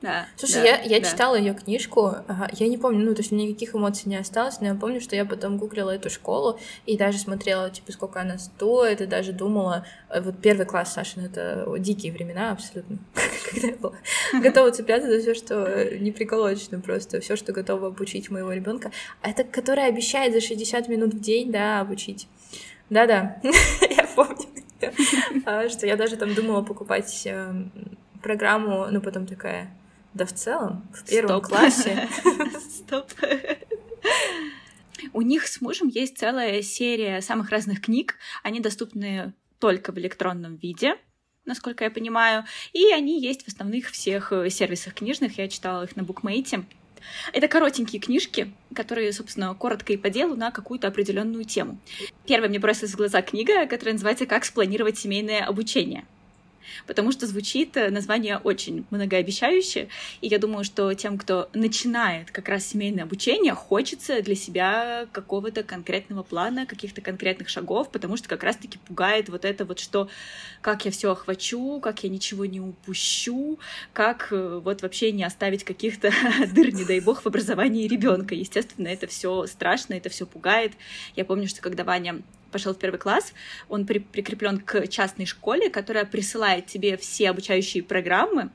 Да. 0.03 0.27
Слушай, 0.35 0.55
да, 0.55 0.63
я, 0.63 0.81
я 0.81 0.99
да. 0.99 1.09
читала 1.09 1.35
ее 1.35 1.53
книжку, 1.53 2.07
ага, 2.27 2.49
я 2.51 2.67
не 2.67 2.77
помню, 2.77 3.05
ну, 3.05 3.15
то 3.15 3.21
есть 3.21 3.31
никаких 3.31 3.73
эмоций 3.73 4.09
не 4.09 4.17
осталось, 4.17 4.59
но 4.59 4.67
я 4.67 4.75
помню, 4.75 4.99
что 4.99 5.15
я 5.15 5.23
потом 5.23 5.57
гуглила 5.57 5.91
эту 5.91 6.09
школу 6.09 6.59
и 6.85 6.97
даже 6.97 7.17
смотрела, 7.17 7.69
типа, 7.69 7.93
сколько 7.93 8.19
она 8.19 8.37
стоит, 8.37 8.99
и 8.99 9.05
даже 9.05 9.31
думала, 9.31 9.85
э, 10.09 10.19
вот 10.19 10.35
первый 10.41 10.65
класс 10.65 10.93
Сашин, 10.93 11.23
это 11.23 11.65
дикие 11.79 12.11
времена 12.11 12.51
абсолютно, 12.51 12.97
когда 13.49 13.67
я 13.69 13.75
была 13.75 13.93
готова 14.33 14.71
цепляться 14.71 15.09
за 15.09 15.21
все, 15.21 15.33
что 15.33 15.97
не 15.97 16.11
приколочено 16.11 16.81
просто, 16.81 17.21
все, 17.21 17.37
что 17.37 17.53
готово 17.53 17.87
обучить 17.87 18.29
моего 18.29 18.51
ребенка. 18.51 18.91
А 19.21 19.29
это 19.29 19.45
которая 19.45 19.87
обещает 19.87 20.33
за 20.33 20.41
60 20.41 20.89
минут 20.89 21.13
в 21.13 21.21
день, 21.21 21.49
да, 21.49 21.79
обучить. 21.79 22.27
Да-да, 22.89 23.37
я 23.89 24.05
помню, 24.17 24.47
а, 25.45 25.69
что 25.69 25.87
я 25.87 25.95
даже 25.95 26.17
там 26.17 26.33
думала 26.33 26.61
покупать 26.61 27.21
эм, 27.25 27.71
программу, 28.21 28.87
но 28.91 28.99
потом 28.99 29.25
такая, 29.25 29.71
да 30.13 30.25
в 30.25 30.33
целом, 30.33 30.87
в 30.93 31.03
первом 31.05 31.39
Стоп. 31.39 31.47
классе. 31.47 32.09
Стоп. 32.69 33.11
У 35.11 35.21
них 35.21 35.47
с 35.47 35.59
мужем 35.59 35.87
есть 35.87 36.17
целая 36.17 36.61
серия 36.61 37.21
самых 37.21 37.49
разных 37.49 37.81
книг. 37.81 38.15
Они 38.43 38.59
доступны 38.59 39.33
только 39.59 39.91
в 39.91 39.97
электронном 39.97 40.55
виде, 40.55 40.95
насколько 41.45 41.83
я 41.83 41.91
понимаю. 41.91 42.45
И 42.73 42.91
они 42.91 43.21
есть 43.21 43.43
в 43.43 43.47
основных 43.47 43.89
всех 43.89 44.31
сервисах 44.49 44.93
книжных. 44.93 45.37
Я 45.37 45.47
читала 45.47 45.83
их 45.83 45.95
на 45.95 46.03
букмейте. 46.03 46.65
Это 47.33 47.47
коротенькие 47.47 48.01
книжки, 48.01 48.53
которые, 48.73 49.11
собственно, 49.11 49.53
коротко 49.55 49.93
и 49.93 49.97
по 49.97 50.09
делу 50.09 50.35
на 50.35 50.51
какую-то 50.51 50.87
определенную 50.87 51.43
тему. 51.43 51.79
Первая 52.25 52.49
мне 52.49 52.59
бросилась 52.59 52.93
в 52.93 52.97
глаза 52.97 53.21
книга, 53.21 53.65
которая 53.65 53.93
называется 53.93 54.25
«Как 54.25 54.45
спланировать 54.45 54.97
семейное 54.97 55.43
обучение». 55.43 56.05
Потому 56.87 57.11
что 57.11 57.27
звучит 57.27 57.77
э, 57.77 57.89
название 57.89 58.37
очень 58.37 58.85
многообещающе, 58.89 59.87
и 60.21 60.27
я 60.27 60.39
думаю, 60.39 60.63
что 60.63 60.93
тем, 60.93 61.17
кто 61.17 61.49
начинает 61.53 62.31
как 62.31 62.49
раз 62.49 62.65
семейное 62.65 63.03
обучение, 63.03 63.53
хочется 63.53 64.21
для 64.21 64.35
себя 64.35 65.07
какого-то 65.11 65.63
конкретного 65.63 66.23
плана, 66.23 66.65
каких-то 66.65 67.01
конкретных 67.01 67.49
шагов, 67.49 67.89
потому 67.91 68.17
что 68.17 68.27
как 68.29 68.43
раз-таки 68.43 68.77
пугает 68.77 69.29
вот 69.29 69.45
это 69.45 69.65
вот, 69.65 69.79
что 69.79 70.09
как 70.61 70.85
я 70.85 70.91
все 70.91 71.11
охвачу, 71.11 71.79
как 71.81 72.03
я 72.03 72.09
ничего 72.09 72.45
не 72.45 72.61
упущу, 72.61 73.59
как 73.93 74.29
э, 74.31 74.61
вот 74.63 74.81
вообще 74.81 75.11
не 75.11 75.23
оставить 75.23 75.63
каких-то 75.63 76.11
дыр, 76.53 76.73
не 76.73 76.85
дай 76.85 76.99
бог, 76.99 77.21
в 77.21 77.27
образовании 77.27 77.87
ребенка. 77.87 78.35
Естественно, 78.35 78.87
это 78.87 79.07
все 79.07 79.45
страшно, 79.47 79.93
это 79.93 80.09
все 80.09 80.25
пугает. 80.25 80.73
Я 81.15 81.25
помню, 81.25 81.47
что 81.47 81.61
когда 81.61 81.83
Ваня 81.83 82.21
пошел 82.53 82.73
в 82.73 82.77
первый 82.77 82.97
класс, 82.97 83.33
он 83.67 83.85
при 83.85 83.99
прикреплен 83.99 84.59
к 84.59 84.87
частной 84.87 85.25
школе, 85.25 85.69
которая 85.69 86.05
присылает 86.05 86.67
тебе 86.67 86.95
все 86.95 87.29
обучающие 87.29 87.83
программы, 87.83 88.51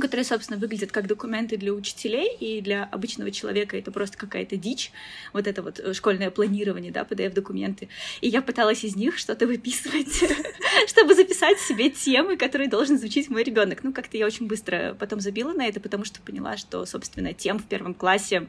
которые, 0.00 0.24
собственно, 0.24 0.58
выглядят 0.58 0.90
как 0.90 1.06
документы 1.06 1.56
для 1.56 1.72
учителей, 1.72 2.34
и 2.40 2.60
для 2.60 2.84
обычного 2.84 3.30
человека 3.30 3.76
это 3.76 3.90
просто 3.90 4.16
какая-то 4.16 4.56
дичь, 4.56 4.90
вот 5.32 5.46
это 5.46 5.62
вот 5.62 5.80
э, 5.80 5.92
школьное 5.92 6.30
планирование, 6.30 6.90
да, 6.90 7.02
PDF-документы. 7.02 7.88
И 8.20 8.28
я 8.28 8.40
пыталась 8.40 8.84
из 8.84 8.96
них 8.96 9.18
что-то 9.18 9.46
выписывать, 9.46 10.24
чтобы 10.88 11.14
записать 11.14 11.58
себе 11.58 11.90
темы, 11.90 12.36
которые 12.36 12.68
должен 12.70 12.96
изучить 12.96 13.28
мой 13.28 13.42
ребенок. 13.42 13.82
Ну, 13.82 13.92
как-то 13.92 14.16
я 14.16 14.26
очень 14.26 14.46
быстро 14.46 14.96
потом 14.98 15.20
забила 15.20 15.52
на 15.52 15.66
это, 15.66 15.80
потому 15.80 16.04
что 16.04 16.22
поняла, 16.22 16.56
что, 16.56 16.86
собственно, 16.86 17.34
тем 17.34 17.58
в 17.58 17.66
первом 17.66 17.94
классе 17.94 18.48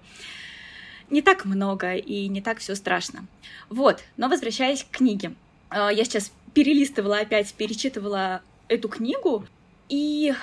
не 1.10 1.22
так 1.22 1.46
много 1.46 1.96
и 1.96 2.28
не 2.28 2.42
так 2.42 2.60
все 2.60 2.76
страшно. 2.76 3.26
Вот, 3.70 4.02
но 4.18 4.30
возвращаясь 4.30 4.84
к 4.84 4.98
книге. 4.98 5.34
А, 5.70 5.92
я 5.92 6.04
сейчас 6.04 6.32
перелистывала 6.54 7.20
опять, 7.20 7.54
перечитывала 7.54 8.42
эту 8.68 8.90
книгу, 8.90 9.46
и 9.90 10.34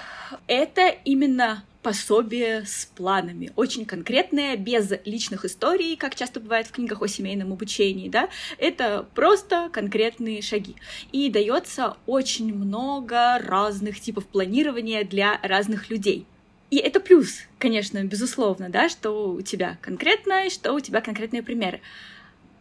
это 0.47 0.89
именно 1.05 1.65
пособие 1.83 2.65
с 2.67 2.91
планами, 2.95 3.53
очень 3.57 3.87
конкретное, 3.87 4.57
без 4.57 4.93
личных 5.05 5.45
историй, 5.45 5.97
как 5.97 6.15
часто 6.15 6.41
бывает 6.41 6.67
в 6.67 6.73
книгах 6.73 7.01
о 7.01 7.09
семейном 7.09 7.53
обучении, 7.53 8.09
да, 8.09 8.29
это 8.59 9.07
просто 9.15 9.71
конкретные 9.73 10.43
шаги. 10.43 10.77
И 11.13 11.31
дается 11.31 11.97
очень 12.07 12.55
много 12.55 13.39
разных 13.39 14.01
типов 14.01 14.27
планирования 14.27 15.05
для 15.05 15.41
разных 15.43 15.91
людей. 15.91 16.27
И 16.71 16.77
это 16.77 17.01
плюс, 17.01 17.43
конечно, 17.59 18.03
безусловно, 18.05 18.69
да, 18.69 18.89
что 18.89 19.33
у 19.33 19.43
тебя 19.43 19.79
конкретно, 19.83 20.49
что 20.51 20.73
у 20.73 20.81
тебя 20.81 21.01
конкретные 21.01 21.43
примеры. 21.43 21.81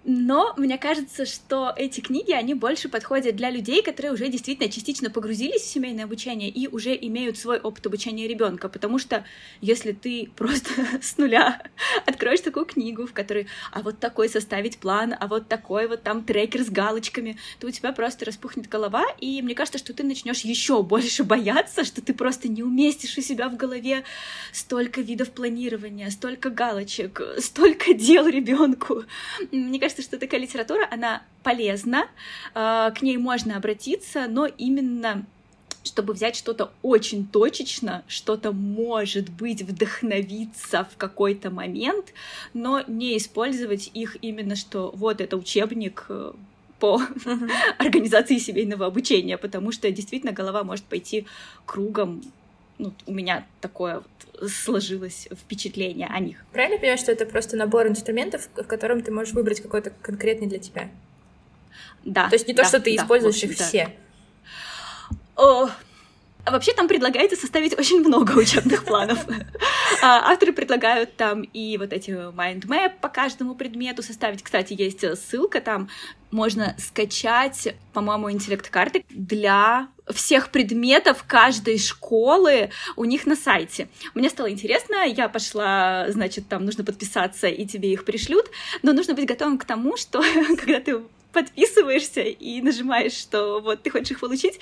Но 0.06 0.54
мне 0.56 0.78
кажется, 0.78 1.26
что 1.26 1.74
эти 1.76 2.00
книги, 2.00 2.32
они 2.32 2.54
больше 2.54 2.88
подходят 2.88 3.36
для 3.36 3.50
людей, 3.50 3.84
которые 3.84 4.14
уже 4.14 4.30
действительно 4.30 4.72
частично 4.72 5.10
погрузились 5.10 5.62
в 5.62 5.68
семейное 5.70 6.06
обучение 6.06 6.50
и 6.50 6.68
уже 6.68 6.96
имеют 6.96 7.38
свой 7.38 7.60
опыт 7.60 7.86
обучения 7.86 8.28
ребенка. 8.28 8.70
Потому 8.70 8.98
что 8.98 9.26
если 9.60 9.92
ты 9.92 10.32
просто 10.36 10.72
с 11.02 11.18
нуля 11.18 11.62
откроешь 12.06 12.40
такую 12.40 12.66
книгу, 12.66 13.06
в 13.06 13.14
которой 13.14 13.48
а 13.72 13.82
вот 13.82 14.00
такой 14.00 14.30
составить 14.30 14.78
план, 14.78 15.16
а 15.20 15.28
вот 15.28 15.48
такой 15.50 15.88
вот 15.88 16.02
там 16.02 16.24
трекер 16.24 16.64
с 16.64 16.70
галочками, 16.70 17.38
то 17.60 17.68
у 17.68 17.72
тебя 17.72 17.92
просто 17.92 18.26
распухнет 18.26 18.70
голова, 18.70 19.04
и 19.20 19.42
мне 19.42 19.54
кажется, 19.54 19.80
что 19.80 19.94
ты 19.94 20.04
начнешь 20.04 20.42
еще 20.42 20.82
больше 20.82 21.26
бояться, 21.26 21.84
что 21.84 22.02
ты 22.02 22.14
просто 22.14 22.48
не 22.48 22.64
уместишь 22.64 23.18
у 23.18 23.22
себя 23.22 23.50
в 23.50 23.58
голове 23.58 24.04
столько 24.54 25.02
видов 25.02 25.32
планирования, 25.32 26.10
столько 26.10 26.50
галочек, 26.50 27.22
столько 27.40 27.94
дел 27.94 28.28
ребенку. 28.28 29.04
Мне 29.52 29.80
кажется, 29.80 29.89
кажется, 29.90 30.04
что 30.04 30.20
такая 30.20 30.40
литература, 30.40 30.88
она 30.92 31.24
полезна, 31.42 32.08
а, 32.54 32.92
к 32.92 33.02
ней 33.02 33.18
можно 33.18 33.58
обратиться, 33.58 34.28
но 34.28 34.46
именно 34.46 35.26
чтобы 35.84 36.14
взять 36.14 36.36
что-то 36.36 36.72
очень 36.84 37.26
точечно, 37.26 38.04
что-то, 38.08 38.52
может 38.52 39.30
быть, 39.30 39.62
вдохновиться 39.64 40.84
в 40.84 40.98
какой-то 40.98 41.50
момент, 41.50 42.14
но 42.54 42.84
не 42.86 43.18
использовать 43.18 43.90
их 43.94 44.18
именно, 44.22 44.56
что 44.56 44.92
вот 44.94 45.22
это 45.22 45.38
учебник 45.38 46.06
э, 46.10 46.34
по 46.80 47.02
организации 47.80 48.38
семейного 48.38 48.86
обучения, 48.86 49.38
потому 49.38 49.72
что 49.72 49.90
действительно 49.90 50.34
голова 50.34 50.64
может 50.64 50.84
пойти 50.84 51.26
кругом. 51.66 52.22
Ну, 52.80 52.94
у 53.06 53.14
меня 53.14 53.46
такое 53.62 54.04
сложилось 54.48 55.28
впечатление 55.32 56.08
о 56.08 56.20
них. 56.20 56.38
Правильно 56.54 56.80
понимаю, 56.80 56.98
что 56.98 57.12
это 57.12 57.26
просто 57.26 57.58
набор 57.58 57.88
инструментов, 57.88 58.48
в 58.56 58.64
котором 58.64 59.02
ты 59.02 59.12
можешь 59.12 59.34
выбрать 59.34 59.62
какой-то 59.62 59.92
конкретный 60.02 60.48
для 60.48 60.60
тебя? 60.60 60.90
Да. 62.06 62.30
То 62.30 62.36
есть 62.36 62.48
не 62.48 62.54
да, 62.54 62.64
то, 62.64 62.70
что 62.70 62.80
ты 62.80 62.96
да, 62.96 63.04
используешь 63.04 63.44
их 63.44 63.58
все. 63.58 63.94
О, 65.36 65.70
а 66.46 66.52
вообще 66.52 66.74
там 66.74 66.88
предлагается 66.88 67.36
составить 67.36 67.78
очень 67.78 68.00
много 68.00 68.32
учебных 68.38 68.86
планов. 68.86 69.26
А, 70.02 70.32
авторы 70.32 70.54
предлагают 70.54 71.16
там 71.18 71.42
и 71.42 71.78
вот 71.78 71.92
эти 71.92 72.12
mind 72.12 72.66
map 72.66 72.94
по 73.02 73.10
каждому 73.10 73.56
предмету 73.56 74.02
составить. 74.04 74.42
Кстати, 74.42 74.74
есть 74.74 75.02
ссылка 75.20 75.60
там, 75.60 75.90
можно 76.32 76.76
скачать, 76.78 77.76
по-моему, 77.94 78.32
интеллект-карты 78.32 79.04
для 79.10 79.90
всех 80.14 80.52
предметов 80.52 81.24
каждой 81.28 81.78
школы 81.78 82.72
у 82.96 83.06
них 83.06 83.26
на 83.26 83.36
сайте. 83.36 83.90
Мне 84.14 84.30
стало 84.30 84.52
интересно, 84.52 85.06
я 85.06 85.30
пошла, 85.30 86.06
значит, 86.10 86.48
там 86.48 86.66
нужно 86.66 86.84
подписаться, 86.84 87.48
и 87.48 87.66
тебе 87.66 87.92
их 87.92 88.06
пришлют, 88.06 88.50
но 88.82 88.94
нужно 88.94 89.14
быть 89.14 89.26
готовым 89.26 89.58
к 89.58 89.66
тому, 89.66 89.98
что 89.98 90.22
когда 90.58 90.80
ты 90.80 91.02
подписываешься 91.32 92.22
и 92.22 92.62
нажимаешь, 92.62 93.14
что 93.14 93.60
вот 93.60 93.84
ты 93.84 93.92
хочешь 93.92 94.12
их 94.12 94.20
получить, 94.20 94.60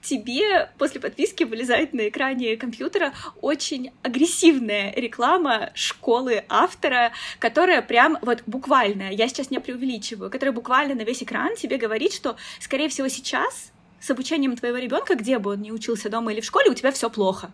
тебе 0.00 0.70
после 0.78 1.00
подписки 1.00 1.44
вылезает 1.44 1.92
на 1.92 2.08
экране 2.08 2.56
компьютера 2.56 3.12
очень 3.40 3.90
агрессивная 4.02 4.92
реклама 4.94 5.70
школы 5.74 6.44
автора, 6.48 7.12
которая 7.38 7.82
прям 7.82 8.18
вот 8.22 8.42
буквально, 8.46 9.10
я 9.10 9.28
сейчас 9.28 9.50
не 9.50 9.58
преувеличиваю, 9.58 10.30
которая 10.30 10.52
буквально 10.52 10.94
на 10.94 11.02
весь 11.02 11.22
экран 11.22 11.56
тебе 11.56 11.78
говорит, 11.78 12.12
что, 12.12 12.36
скорее 12.60 12.88
всего, 12.88 13.08
сейчас 13.08 13.72
с 14.04 14.10
обучением 14.10 14.54
твоего 14.54 14.76
ребенка, 14.76 15.14
где 15.14 15.38
бы 15.38 15.52
он 15.52 15.62
ни 15.62 15.70
учился 15.70 16.10
дома 16.10 16.30
или 16.32 16.42
в 16.42 16.44
школе, 16.44 16.70
у 16.70 16.74
тебя 16.74 16.92
все 16.92 17.08
плохо. 17.08 17.50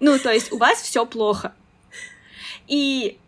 Ну, 0.00 0.18
то 0.18 0.32
есть 0.32 0.50
у 0.50 0.56
вас 0.56 0.80
все 0.80 1.04
плохо. 1.04 1.52
И 2.68 3.18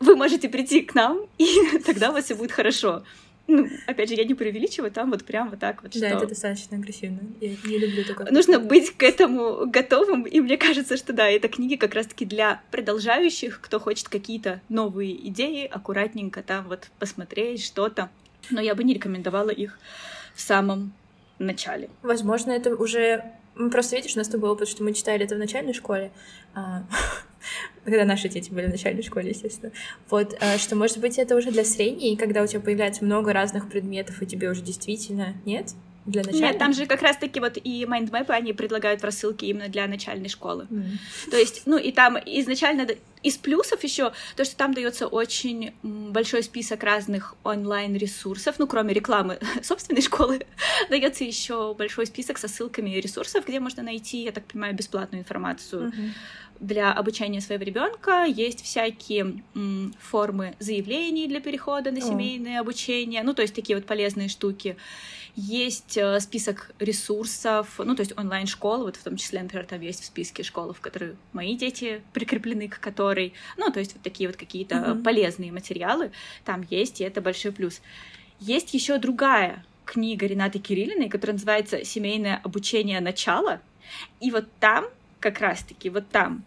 вы 0.00 0.16
можете 0.16 0.48
прийти 0.48 0.80
к 0.80 0.94
нам, 0.94 1.26
и 1.36 1.78
тогда 1.84 2.08
у 2.08 2.14
вас 2.14 2.24
все 2.24 2.34
будет 2.34 2.52
хорошо. 2.52 3.02
Ну, 3.46 3.68
опять 3.86 4.08
же, 4.08 4.14
я 4.14 4.24
не 4.24 4.32
преувеличиваю, 4.32 4.90
там 4.90 5.10
вот 5.10 5.26
прям 5.26 5.50
вот 5.50 5.58
так 5.58 5.82
вот. 5.82 5.92
Да, 5.92 6.08
что... 6.08 6.16
это 6.16 6.26
достаточно 6.26 6.78
агрессивно. 6.78 7.20
Я 7.42 7.50
не 7.50 7.78
люблю 7.78 8.02
такое. 8.04 8.30
Нужно 8.30 8.58
быть 8.58 8.96
к 8.96 9.02
этому 9.02 9.66
готовым, 9.66 10.22
и 10.22 10.40
мне 10.40 10.56
кажется, 10.56 10.96
что 10.96 11.12
да, 11.12 11.28
это 11.28 11.48
книги 11.48 11.76
как 11.76 11.92
раз-таки 11.92 12.24
для 12.24 12.62
продолжающих, 12.70 13.60
кто 13.60 13.78
хочет 13.78 14.08
какие-то 14.08 14.62
новые 14.70 15.28
идеи, 15.28 15.66
аккуратненько 15.66 16.42
там 16.42 16.66
вот 16.66 16.88
посмотреть 16.98 17.62
что-то. 17.62 18.08
Но 18.48 18.62
я 18.62 18.74
бы 18.74 18.84
не 18.84 18.94
рекомендовала 18.94 19.50
их 19.50 19.78
в 20.34 20.40
самом 20.40 20.92
начале. 21.38 21.88
Возможно, 22.02 22.52
это 22.52 22.74
уже... 22.74 23.24
Просто 23.70 23.96
видишь, 23.96 24.14
у 24.16 24.18
нас 24.18 24.28
с 24.28 24.34
опыт, 24.34 24.68
что 24.68 24.82
мы 24.82 24.92
читали 24.92 25.24
это 25.24 25.36
в 25.36 25.38
начальной 25.38 25.74
школе, 25.74 26.10
а, 26.54 26.82
когда 27.84 28.04
наши 28.04 28.28
дети 28.28 28.50
были 28.50 28.66
в 28.66 28.70
начальной 28.70 29.02
школе, 29.02 29.30
естественно. 29.30 29.70
Вот, 30.10 30.36
а, 30.40 30.58
что, 30.58 30.74
может 30.74 30.98
быть, 30.98 31.18
это 31.18 31.36
уже 31.36 31.52
для 31.52 31.64
средней, 31.64 32.16
когда 32.16 32.42
у 32.42 32.46
тебя 32.46 32.60
появляется 32.60 33.04
много 33.04 33.32
разных 33.32 33.68
предметов, 33.68 34.20
и 34.22 34.26
тебе 34.26 34.50
уже 34.50 34.60
действительно 34.62 35.34
нет? 35.44 35.74
Для 36.06 36.22
начальной? 36.22 36.48
Нет, 36.48 36.58
там 36.58 36.72
же 36.72 36.86
как 36.86 37.02
раз-таки 37.02 37.40
вот 37.40 37.58
и 37.62 37.86
майндмэпы 37.86 38.32
они 38.32 38.52
предлагают 38.52 39.00
в 39.00 39.04
рассылке 39.04 39.46
именно 39.46 39.68
для 39.68 39.86
начальной 39.86 40.28
школы. 40.28 40.66
Mm. 40.70 41.30
То 41.30 41.36
есть, 41.36 41.62
ну 41.66 41.78
и 41.78 41.92
там 41.92 42.18
изначально 42.18 42.86
из 43.22 43.38
плюсов 43.38 43.82
еще 43.82 44.12
то, 44.36 44.44
что 44.44 44.54
там 44.54 44.74
дается 44.74 45.06
очень 45.06 45.72
большой 45.82 46.42
список 46.42 46.84
разных 46.84 47.34
онлайн-ресурсов, 47.42 48.56
ну 48.58 48.66
кроме 48.66 48.92
рекламы 48.92 49.38
собственной 49.62 50.02
школы, 50.02 50.46
дается 50.90 51.24
еще 51.24 51.74
большой 51.74 52.06
список 52.06 52.38
со 52.38 52.48
ссылками 52.48 52.90
ресурсов, 52.90 53.46
где 53.46 53.60
можно 53.60 53.82
найти, 53.82 54.24
я 54.24 54.32
так 54.32 54.44
понимаю, 54.44 54.74
бесплатную 54.74 55.22
информацию. 55.22 55.88
Мгм. 55.88 56.14
Для 56.60 56.92
обучения 56.92 57.40
своего 57.40 57.64
ребенка 57.64 58.24
есть 58.24 58.62
всякие 58.62 59.42
м, 59.54 59.94
формы 60.00 60.54
заявлений 60.60 61.26
для 61.26 61.40
перехода 61.40 61.90
на 61.90 61.98
О. 61.98 62.00
семейное 62.00 62.60
обучение, 62.60 63.22
ну 63.22 63.34
то 63.34 63.42
есть 63.42 63.54
такие 63.54 63.76
вот 63.76 63.86
полезные 63.86 64.28
штуки. 64.28 64.76
Есть 65.36 65.96
э, 65.96 66.20
список 66.20 66.70
ресурсов, 66.78 67.74
ну, 67.78 67.96
то 67.96 68.02
есть 68.02 68.16
онлайн-школ, 68.16 68.84
вот 68.84 68.94
в 68.94 69.02
том 69.02 69.16
числе, 69.16 69.42
например, 69.42 69.66
там 69.66 69.80
есть 69.80 70.00
в 70.00 70.04
списке 70.04 70.44
школ, 70.44 70.72
в 70.72 70.80
которые 70.80 71.16
мои 71.32 71.56
дети 71.56 72.02
прикреплены 72.12 72.68
к 72.68 72.78
которой, 72.78 73.34
ну, 73.56 73.72
то 73.72 73.80
есть 73.80 73.94
вот 73.94 74.02
такие 74.04 74.28
вот 74.28 74.36
какие-то 74.36 74.76
Мгм. 74.76 75.02
полезные 75.02 75.50
материалы 75.50 76.12
там 76.44 76.64
есть, 76.70 77.00
и 77.00 77.04
это 77.04 77.20
большой 77.20 77.50
плюс. 77.50 77.80
Есть 78.38 78.74
еще 78.74 78.98
другая 78.98 79.64
книга 79.84 80.26
Ренаты 80.26 80.60
Кириллиной, 80.60 81.08
которая 81.08 81.34
называется 81.34 81.84
«Семейное 81.84 82.40
обучение. 82.44 83.00
Начало», 83.00 83.60
и 84.20 84.30
вот 84.30 84.46
там 84.60 84.84
как 85.24 85.40
раз-таки, 85.40 85.88
вот 85.88 86.06
там, 86.10 86.44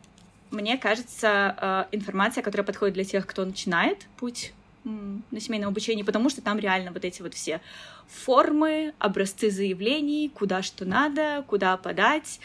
мне 0.52 0.78
кажется, 0.78 1.56
э, 1.60 1.96
информация, 1.96 2.44
которая 2.44 2.64
подходит 2.64 2.94
для 2.94 3.04
тех, 3.04 3.26
кто 3.26 3.44
начинает 3.44 4.06
путь 4.18 4.54
на 4.84 5.40
семейном 5.42 5.70
обучении, 5.70 6.04
потому 6.04 6.30
что 6.30 6.42
там 6.42 6.60
реально 6.60 6.92
вот 6.92 7.04
эти 7.04 7.22
вот 7.22 7.34
все 7.34 7.60
формы, 8.08 8.94
образцы 9.00 9.50
заявлений, 9.50 10.32
куда 10.34 10.62
что 10.62 10.86
надо, 10.86 11.44
куда 11.48 11.76
подать. 11.76 12.40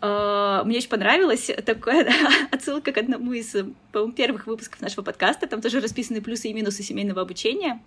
А, 0.00 0.62
мне 0.62 0.76
очень 0.76 0.90
понравилась 0.90 1.50
такая 1.66 2.08
отсылка 2.52 2.92
к 2.92 2.98
одному 2.98 3.32
из, 3.32 3.56
по 3.90 4.08
первых 4.12 4.46
выпусков 4.46 4.80
нашего 4.80 5.02
подкаста. 5.02 5.48
Там 5.48 5.60
тоже 5.60 5.80
расписаны 5.80 6.20
плюсы 6.20 6.48
и 6.48 6.52
минусы 6.52 6.84
семейного 6.84 7.22
обучения. 7.22 7.80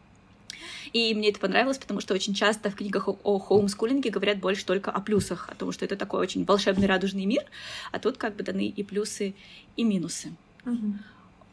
И 0.93 1.13
мне 1.13 1.29
это 1.29 1.39
понравилось, 1.39 1.77
потому 1.77 2.01
что 2.01 2.13
очень 2.13 2.33
часто 2.33 2.69
в 2.69 2.75
книгах 2.75 3.07
о 3.07 3.39
хоумскулинге 3.39 4.09
говорят 4.09 4.39
больше 4.39 4.65
только 4.65 4.91
о 4.91 5.01
плюсах, 5.01 5.49
о 5.49 5.55
том, 5.55 5.71
что 5.71 5.85
это 5.85 5.95
такой 5.95 6.21
очень 6.21 6.45
волшебный 6.45 6.87
радужный 6.87 7.25
мир, 7.25 7.43
а 7.91 7.99
тут 7.99 8.17
как 8.17 8.35
бы 8.35 8.43
даны 8.43 8.67
и 8.67 8.83
плюсы, 8.83 9.33
и 9.75 9.83
минусы. 9.83 10.33
Угу. 10.65 10.93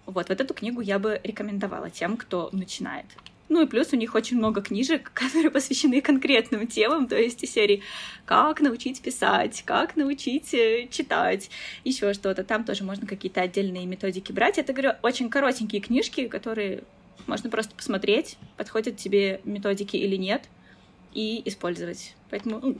Вот, 0.06 0.28
вот 0.28 0.40
эту 0.40 0.54
книгу 0.54 0.80
я 0.80 0.98
бы 0.98 1.20
рекомендовала 1.22 1.90
тем, 1.90 2.16
кто 2.16 2.48
начинает. 2.52 3.06
Ну 3.48 3.62
и 3.62 3.66
плюс 3.66 3.92
у 3.92 3.96
них 3.96 4.14
очень 4.14 4.36
много 4.36 4.60
книжек, 4.60 5.10
которые 5.14 5.50
посвящены 5.50 6.00
конкретным 6.00 6.66
темам, 6.66 7.06
то 7.06 7.16
есть 7.16 7.42
из 7.42 7.52
серии 7.52 7.82
«Как 8.24 8.60
научить 8.60 9.00
писать», 9.00 9.62
«Как 9.64 9.96
научить 9.96 10.52
э, 10.54 10.88
читать», 10.90 11.50
еще 11.84 12.12
что-то. 12.12 12.44
Там 12.44 12.64
тоже 12.64 12.84
можно 12.84 13.06
какие-то 13.06 13.40
отдельные 13.40 13.86
методики 13.86 14.32
брать. 14.32 14.58
Это, 14.58 14.72
говорю, 14.72 14.92
очень 15.02 15.30
коротенькие 15.30 15.80
книжки, 15.80 16.28
которые 16.28 16.84
можно 17.28 17.50
просто 17.50 17.74
посмотреть, 17.74 18.38
подходят 18.56 18.96
тебе 18.96 19.40
методики 19.44 19.96
или 19.96 20.16
нет, 20.16 20.48
и 21.14 21.42
использовать. 21.48 22.14
Поэтому 22.30 22.58
ну, 22.60 22.78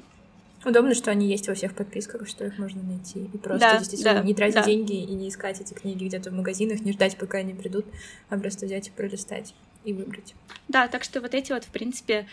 Удобно, 0.65 0.93
что 0.95 1.13
они 1.13 1.29
есть 1.29 1.47
во 1.47 1.55
всех 1.55 1.75
подписках, 1.75 2.27
что 2.27 2.45
их 2.45 2.59
можно 2.59 2.83
найти. 2.83 3.21
И 3.33 3.39
просто 3.39 3.61
Да, 3.61 3.79
действительно 3.79 4.15
да, 4.15 4.23
не 4.23 4.35
тратить 4.35 4.57
да. 4.57 4.65
деньги 4.65 4.97
и 4.97 5.15
не 5.15 5.29
искать 5.29 5.61
эти 5.61 5.73
книги 5.73 6.05
где-то 6.05 6.31
в 6.31 6.33
магазинах, 6.33 6.81
не 6.81 6.93
ждать, 6.93 7.17
пока 7.17 7.39
они 7.39 7.55
придут, 7.55 7.87
а 8.29 8.37
просто 8.39 8.67
взять 8.67 8.89
и 8.89 8.91
пролистать 8.91 9.55
и 9.85 9.93
выбрать. 9.93 10.35
Да, 10.67 10.89
так 10.89 11.05
что 11.05 11.21
вот 11.21 11.33
эти 11.35 11.53
вот, 11.53 11.65
в 11.65 11.69
принципе, 11.69 12.27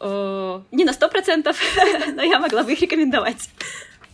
э, 0.00 0.62
не 0.72 0.84
на 0.84 0.94
сто 0.94 1.08
процентов, 1.10 1.60
но 2.14 2.22
я 2.22 2.40
могла 2.40 2.62
бы 2.62 2.72
их 2.72 2.80
рекомендовать. 2.80 3.50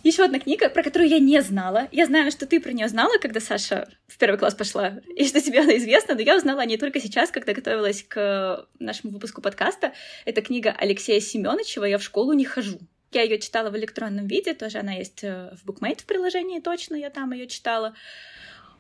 Еще 0.03 0.25
одна 0.25 0.41
книга, 0.41 0.69
про 0.69 0.83
которую 0.83 1.09
я 1.09 1.21
не 1.21 1.41
знала. 1.43 1.89
Я 1.93 2.07
знаю, 2.07 2.33
что 2.33 2.45
ты 2.45 2.61
про 2.61 2.73
нее 2.73 2.89
знала, 2.89 3.19
когда 3.19 3.39
Саша 3.39 3.89
в 4.09 4.19
первый 4.19 4.37
класс 4.37 4.55
пошла, 4.55 4.99
и 5.15 5.25
что 5.25 5.41
тебе 5.41 5.61
она 5.61 5.77
известна, 5.77 6.15
но 6.15 6.21
я 6.21 6.37
узнала 6.37 6.63
о 6.63 6.65
ней 6.65 6.77
только 6.77 7.01
сейчас, 7.01 7.31
когда 7.31 7.53
готовилась 7.53 8.03
к 8.03 8.67
нашему 8.81 9.13
выпуску 9.13 9.41
подкаста. 9.41 9.93
Это 10.25 10.43
книга 10.43 10.75
Алексея 10.77 11.21
Семеновичева 11.21 11.85
«Я 11.85 11.99
в 11.99 12.03
школу 12.03 12.33
не 12.33 12.45
хожу». 12.45 12.81
Я 13.13 13.23
ее 13.23 13.39
читала 13.39 13.71
в 13.71 13.77
электронном 13.77 14.27
виде, 14.27 14.55
тоже 14.55 14.79
она 14.79 14.93
есть 14.93 15.23
э, 15.23 15.55
в 15.63 15.69
Bookmate 15.69 16.01
в 16.01 16.07
приложении, 16.07 16.61
точно 16.61 16.97
я 16.97 17.11
там 17.11 17.33
ее 17.33 17.47
читала. 17.47 17.95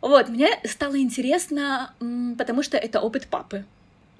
Вот, 0.00 0.28
мне 0.28 0.48
стало 0.64 0.98
интересно, 0.98 1.94
потому 2.36 2.64
что 2.64 2.78
это 2.78 3.00
опыт 3.00 3.28
папы. 3.28 3.64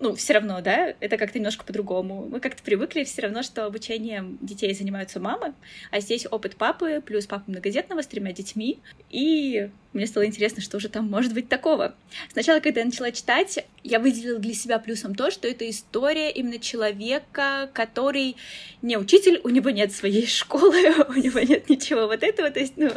Ну, 0.03 0.17
все 0.17 0.33
равно, 0.33 0.61
да, 0.61 0.97
это 0.99 1.17
как-то 1.17 1.38
немножко 1.38 1.65
по-другому. 1.65 2.27
Мы 2.29 2.41
как-то 2.41 2.61
привыкли 2.65 3.05
все 3.05 3.23
равно, 3.23 3.45
что 3.45 3.67
обучением 3.67 4.37
детей 4.41 4.75
занимаются 4.75 5.21
мамы, 5.21 5.55
а 5.93 6.01
здесь 6.01 6.27
опыт 6.29 6.57
папы, 6.57 7.01
плюс 7.01 7.29
папа 7.29 7.45
многодетного 7.47 8.03
с 8.03 8.09
тремя 8.09 8.33
детьми, 8.33 8.81
и 9.11 9.71
мне 9.93 10.07
стало 10.07 10.27
интересно, 10.27 10.63
что 10.63 10.81
же 10.81 10.89
там 10.89 11.09
может 11.09 11.35
быть 11.35 11.49
такого. 11.49 11.95
Сначала, 12.33 12.61
когда 12.61 12.81
я 12.81 12.87
начала 12.87 13.13
читать, 13.13 13.65
я 13.83 13.99
выделила 13.99 14.39
для 14.39 14.55
себя 14.55 14.79
плюсом 14.79 15.15
то, 15.15 15.31
что 15.31 15.47
это 15.49 15.69
история 15.69 16.31
именно 16.31 16.59
человека, 16.59 17.71
который 17.75 18.37
не 18.81 18.97
учитель, 18.97 19.41
у 19.45 19.49
него 19.51 19.71
нет 19.71 19.93
своей 19.93 20.27
школы, 20.27 20.77
у 21.09 21.13
него 21.15 21.41
нет 21.41 21.69
ничего 21.69 22.07
вот 22.07 22.23
этого, 22.23 22.51
то 22.51 22.61
есть, 22.61 22.75
ну, 22.77 22.91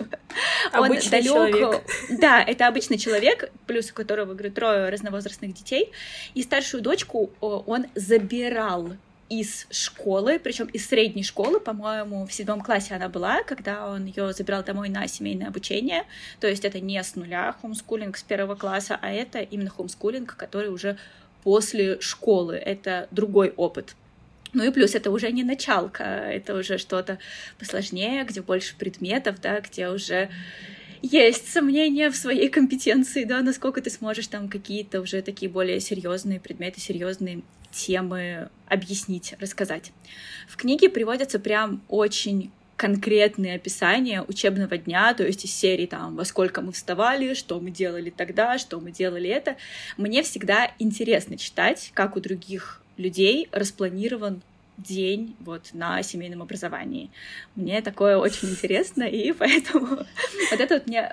он 0.74 0.86
Обычный 0.86 1.20
далёк- 1.20 1.24
человек. 1.52 1.84
Да, 2.10 2.42
это 2.42 2.68
обычный 2.68 2.98
человек, 2.98 3.52
плюс 3.68 3.92
у 3.92 3.94
которого, 3.94 4.34
говорю, 4.34 4.52
трое 4.52 4.90
разновозрастных 4.90 5.54
детей, 5.54 5.92
и 6.34 6.44
старшую 6.44 6.82
дочку 6.82 7.32
он 7.42 7.88
забирал 7.96 8.94
из 9.30 9.66
школы, 9.72 10.40
причем 10.40 10.68
из 10.68 10.88
средней 10.88 11.24
школы, 11.24 11.60
по-моему, 11.60 12.28
в 12.28 12.34
седьмом 12.34 12.62
классе 12.62 12.94
она 12.94 13.10
была, 13.10 13.44
когда 13.44 13.90
он 13.90 14.06
ее 14.06 14.34
забирал 14.34 14.64
домой 14.64 14.90
на 14.90 15.08
семейное 15.08 15.48
обучение. 15.48 16.04
То 16.40 16.48
есть 16.48 16.64
это 16.64 16.80
не 16.80 17.02
с 17.02 17.16
нуля 17.16 17.56
хомскулинг 17.62 18.18
с 18.18 18.24
первого 18.24 18.56
класса, 18.56 19.00
а 19.02 19.12
это 19.12 19.40
именно 19.40 19.70
хомскулинг, 19.70 20.36
который 20.36 20.70
уже 20.70 20.98
после 21.44 22.00
школы. 22.02 22.56
Это 22.56 23.08
другой 23.12 23.50
опыт. 23.56 23.96
Ну 24.54 24.64
и 24.64 24.72
плюс 24.72 24.96
это 24.96 25.12
уже 25.12 25.32
не 25.32 25.44
началка, 25.44 26.04
это 26.04 26.56
уже 26.56 26.78
что-то 26.78 27.18
посложнее, 27.60 28.24
где 28.24 28.42
больше 28.42 28.76
предметов, 28.78 29.42
да, 29.42 29.60
где 29.60 29.90
уже 29.90 30.30
есть 31.02 31.52
сомнения 31.52 32.10
в 32.10 32.16
своей 32.16 32.48
компетенции, 32.48 33.26
да, 33.26 33.42
насколько 33.42 33.82
ты 33.82 33.90
сможешь 33.90 34.28
там 34.28 34.50
какие-то 34.50 35.02
уже 35.02 35.22
такие 35.22 35.52
более 35.52 35.80
серьезные 35.80 36.40
предметы, 36.40 36.80
серьезные 36.80 37.42
темы 37.76 38.50
объяснить, 38.68 39.36
рассказать. 39.40 39.92
В 40.48 40.56
книге 40.56 40.90
приводятся 40.90 41.40
прям 41.40 41.82
очень 41.90 42.52
конкретные 42.78 43.56
описания 43.56 44.22
учебного 44.22 44.78
дня, 44.78 45.14
то 45.14 45.26
есть 45.26 45.46
из 45.46 45.54
серии 45.54 45.86
там, 45.86 46.16
во 46.16 46.26
сколько 46.26 46.62
мы 46.62 46.72
вставали, 46.72 47.34
что 47.34 47.60
мы 47.60 47.72
делали 47.72 48.10
тогда, 48.10 48.58
что 48.58 48.80
мы 48.80 48.92
делали 48.92 49.30
это. 49.30 49.56
Мне 49.98 50.24
всегда 50.24 50.72
интересно 50.80 51.38
читать, 51.38 51.92
как 51.94 52.18
у 52.18 52.20
других 52.20 52.82
людей 52.98 53.48
распланирован 53.52 54.42
день 54.78 55.36
вот 55.40 55.74
на 55.74 56.02
семейном 56.04 56.42
образовании. 56.42 57.10
Мне 57.56 57.82
такое 57.82 58.18
очень 58.18 58.50
интересно, 58.50 59.04
и 59.04 59.32
поэтому 59.32 59.88
вот 60.52 60.60
это 60.60 60.76
вот 60.76 60.88
мне 60.88 61.10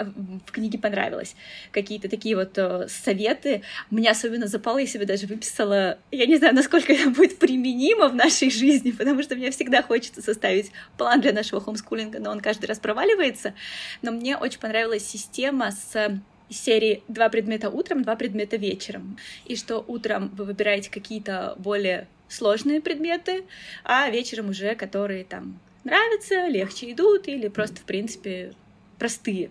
в 0.46 0.53
книге 0.53 0.79
понравилось. 0.79 1.37
Какие-то 1.70 2.09
такие 2.09 2.37
вот 2.37 2.57
э, 2.59 2.87
советы. 2.88 3.62
Мне 3.90 4.11
особенно 4.11 4.46
запало, 4.46 4.79
я 4.79 4.87
себе 4.87 5.07
даже 5.07 5.27
выписала, 5.27 5.98
я 6.11 6.27
не 6.27 6.37
знаю, 6.37 6.55
насколько 6.55 6.92
это 6.92 7.11
будет 7.11 7.38
применимо 7.38 8.09
в 8.09 8.14
нашей 8.14 8.51
жизни, 8.51 8.90
потому 8.90 9.22
что 9.22 9.37
мне 9.37 9.51
всегда 9.51 9.83
хочется 9.83 10.22
составить 10.22 10.72
план 10.96 11.20
для 11.20 11.33
нашего 11.33 11.61
хомскулинга, 11.61 12.18
но 12.18 12.31
он 12.31 12.40
каждый 12.40 12.66
раз 12.66 12.79
проваливается. 12.79 13.55
Но 14.03 14.12
мне 14.12 14.37
очень 14.37 14.61
понравилась 14.61 15.07
система 15.07 15.70
с 15.70 16.20
серии 16.53 17.03
два 17.09 17.29
предмета 17.29 17.70
утром, 17.70 18.03
два 18.03 18.16
предмета 18.16 18.57
вечером. 18.57 19.16
И 19.44 19.57
что 19.57 19.85
утром 19.87 20.31
вы 20.35 20.44
выбираете 20.44 20.90
какие-то 20.90 21.55
более 21.59 22.09
сложные 22.33 22.81
предметы, 22.81 23.45
а 23.85 24.09
вечером 24.11 24.51
уже 24.51 24.75
которые 24.75 25.25
там 25.25 25.61
нравятся, 25.85 26.47
легче 26.47 26.92
идут 26.92 27.29
или 27.29 27.49
просто, 27.49 27.77
в 27.77 27.85
принципе, 27.85 28.55
простые. 28.99 29.51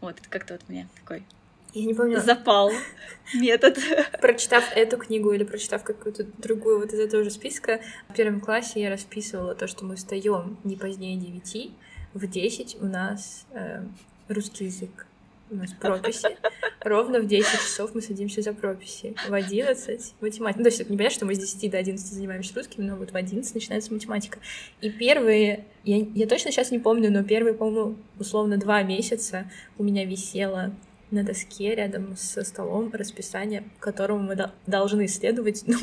Вот, 0.00 0.18
это 0.18 0.28
как-то 0.28 0.54
вот 0.54 0.62
у 0.68 0.72
меня 0.72 0.88
такой 0.96 1.24
Я 1.72 1.84
не 1.84 1.94
помню, 1.94 2.20
запал 2.20 2.70
метод. 3.34 3.78
прочитав 4.20 4.64
эту 4.74 4.98
книгу 4.98 5.32
или 5.32 5.44
прочитав 5.44 5.82
какую-то 5.82 6.24
другую 6.38 6.80
вот 6.80 6.92
из 6.92 7.00
этого 7.00 7.24
же 7.24 7.30
списка, 7.30 7.80
в 8.08 8.14
первом 8.14 8.40
классе 8.40 8.80
я 8.80 8.90
расписывала 8.90 9.54
то, 9.54 9.66
что 9.66 9.84
мы 9.84 9.96
встаем 9.96 10.58
не 10.64 10.76
позднее 10.76 11.16
9, 11.16 11.70
в 12.14 12.26
10 12.26 12.76
у 12.80 12.86
нас 12.86 13.46
э, 13.52 13.82
русский 14.28 14.66
язык. 14.66 15.06
У 15.48 15.54
нас 15.54 15.70
прописи. 15.72 16.36
Ровно 16.80 17.20
в 17.20 17.26
10 17.26 17.50
часов 17.52 17.94
мы 17.94 18.02
садимся 18.02 18.42
за 18.42 18.52
прописи. 18.52 19.14
В 19.28 19.32
11 19.32 20.14
математика. 20.20 20.58
Ну, 20.58 20.64
то 20.64 20.70
есть 20.70 20.80
это 20.80 20.90
не 20.90 20.96
понятно, 20.98 21.14
что 21.16 21.26
мы 21.26 21.34
с 21.34 21.38
10 21.38 21.70
до 21.70 21.78
11 21.78 22.06
занимаемся 22.06 22.54
русским, 22.54 22.86
но 22.86 22.96
вот 22.96 23.12
в 23.12 23.16
11 23.16 23.54
начинается 23.54 23.92
математика. 23.92 24.40
И 24.80 24.90
первые, 24.90 25.64
я, 25.84 26.04
я 26.14 26.26
точно 26.26 26.50
сейчас 26.50 26.72
не 26.72 26.80
помню, 26.80 27.12
но 27.12 27.22
первые, 27.22 27.54
по-моему, 27.54 27.96
условно 28.18 28.56
два 28.56 28.82
месяца 28.82 29.48
у 29.78 29.84
меня 29.84 30.04
висело 30.04 30.74
на 31.12 31.22
доске 31.22 31.76
рядом 31.76 32.16
со 32.16 32.42
столом 32.42 32.90
расписание, 32.92 33.62
которому 33.78 34.24
мы 34.24 34.34
до- 34.34 34.52
должны 34.66 35.06
следовать. 35.06 35.62
Ну, 35.66 35.78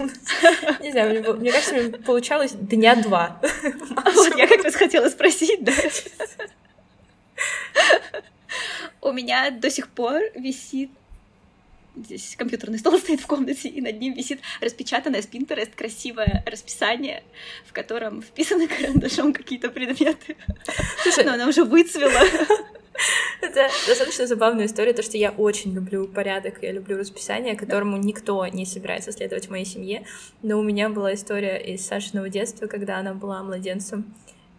не 0.82 0.92
знаю, 0.92 1.22
мне, 1.22 1.34
мне 1.34 1.52
кажется, 1.54 1.98
получалось 2.00 2.52
дня 2.52 3.02
два. 3.02 3.40
Вот 4.14 4.38
я 4.38 4.48
как 4.48 4.66
раз 4.66 4.76
хотела 4.76 5.08
спросить, 5.08 5.64
да. 5.64 5.72
У 9.04 9.12
меня 9.12 9.52
до 9.52 9.70
сих 9.70 9.90
пор 9.90 10.22
висит 10.36 10.90
Здесь 11.96 12.36
компьютерный 12.36 12.80
стол 12.80 12.98
стоит 12.98 13.22
в 13.22 13.28
комнате, 13.28 13.70
и 13.70 13.80
над 13.80 14.00
ним 14.00 14.14
висит 14.16 14.40
распечатанное 14.62 15.22
с 15.22 15.28
Pinterest 15.28 15.76
красивое 15.76 16.44
расписание, 16.48 17.22
в 17.68 17.74
котором 17.74 18.24
вписаны 18.24 18.68
карандашом 18.80 19.32
какие-то 19.32 19.70
предметы. 19.70 20.36
Слушай, 21.04 21.26
Но 21.26 21.34
она 21.34 21.48
уже 21.48 21.64
выцвела. 21.64 22.10
Это 23.42 23.70
достаточно 23.88 24.26
забавная 24.26 24.66
история, 24.66 24.94
то, 24.94 25.04
что 25.04 25.18
я 25.18 25.32
очень 25.32 25.74
люблю 25.74 26.08
порядок, 26.08 26.64
я 26.64 26.72
люблю 26.72 26.98
расписание, 26.98 27.56
которому 27.56 27.98
никто 27.98 28.46
не 28.48 28.66
собирается 28.66 29.12
следовать 29.12 29.48
в 29.48 29.52
моей 29.52 29.66
семье. 29.66 30.06
Но 30.42 30.60
у 30.60 30.64
меня 30.64 30.90
была 30.90 31.14
история 31.14 31.58
из 31.58 31.86
Сашиного 31.86 32.30
детства, 32.30 32.66
когда 32.66 32.98
она 32.98 33.14
была 33.14 33.44
младенцем. 33.44 34.06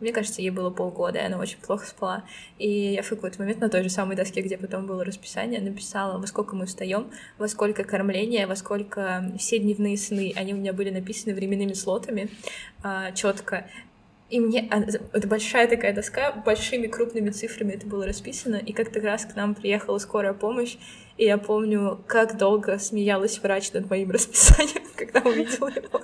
Мне 0.01 0.13
кажется, 0.13 0.43
ей 0.43 0.51
было 0.51 0.71
полгода, 0.71 1.19
и 1.19 1.23
она 1.23 1.39
очень 1.39 1.59
плохо 1.59 1.87
спала. 1.87 2.25
И 2.59 2.93
я 2.95 3.03
в 3.03 3.09
какой-то 3.09 3.39
момент 3.41 3.61
на 3.61 3.69
той 3.69 3.83
же 3.83 3.89
самой 3.89 4.17
доске, 4.17 4.43
где 4.43 4.59
потом 4.59 4.87
было 4.87 5.05
расписание, 5.05 5.61
написала, 5.61 6.19
во 6.19 6.27
сколько 6.27 6.57
мы 6.57 6.67
встаем, 6.67 7.11
во 7.39 7.49
сколько 7.49 7.85
кормления, 7.85 8.47
во 8.47 8.57
сколько 8.57 9.33
все 9.39 9.59
дневные 9.59 9.97
сны. 9.97 10.33
Они 10.37 10.53
у 10.53 10.57
меня 10.57 10.73
были 10.73 10.91
написаны 10.91 11.35
временными 11.35 11.73
слотами 11.73 12.29
четко. 13.15 13.67
И 14.31 14.41
мне... 14.41 14.69
а, 14.71 14.83
Это 15.13 15.29
большая 15.29 15.69
такая 15.69 15.95
доска, 15.95 16.33
большими 16.33 16.87
крупными 16.87 17.31
цифрами 17.31 17.73
это 17.73 17.87
было 17.87 18.07
расписано, 18.07 18.57
и 18.57 18.73
как-то 18.73 19.01
раз 19.01 19.27
к 19.27 19.37
нам 19.37 19.55
приехала 19.55 19.99
скорая 19.99 20.33
помощь, 20.33 20.77
и 21.19 21.25
я 21.25 21.39
помню, 21.39 22.01
как 22.07 22.37
долго 22.37 22.79
смеялась 22.79 23.39
врач 23.39 23.73
над 23.73 23.89
моим 23.89 24.11
расписанием, 24.11 24.83
когда 24.97 25.21
увидела 25.21 25.69
его. 25.69 26.03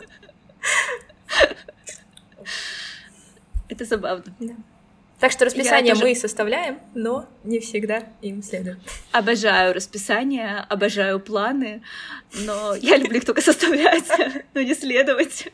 Это 3.71 3.85
забавно. 3.85 4.25
Так 5.21 5.33
что 5.33 5.45
расписание 5.45 5.93
тоже- 5.95 6.07
мы 6.07 6.15
составляем, 6.15 6.79
но 6.95 7.27
не 7.45 7.61
всегда 7.61 8.05
им 8.23 8.43
следуем. 8.43 8.81
Обожаю 9.13 9.75
расписание, 9.75 10.65
обожаю 10.69 11.21
планы, 11.21 11.83
но 12.33 12.75
я 12.75 12.97
люблю 12.97 13.19
их 13.19 13.27
только 13.27 13.43
составлять, 13.43 14.05
но 14.55 14.63
не 14.63 14.75
следовать. 14.75 15.47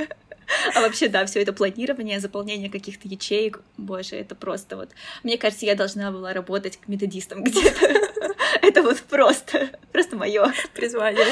А 0.75 0.81
вообще, 0.81 1.09
да, 1.09 1.27
все 1.27 1.43
это 1.43 1.53
планирование, 1.53 2.21
заполнение 2.21 2.71
каких-то 2.71 3.09
ячеек, 3.09 3.61
боже, 3.77 4.15
это 4.15 4.37
просто 4.37 4.77
вот... 4.77 4.91
Мне 5.25 5.37
кажется, 5.37 5.67
я 5.67 5.75
должна 5.75 6.13
была 6.13 6.33
работать 6.33 6.77
к 6.77 6.87
методистам 6.87 7.43
где-то. 7.43 7.87
Это 8.63 8.83
вот 8.83 9.01
просто, 9.03 9.71
просто 9.93 10.17
мое. 10.17 10.53
Призвание. 10.75 11.27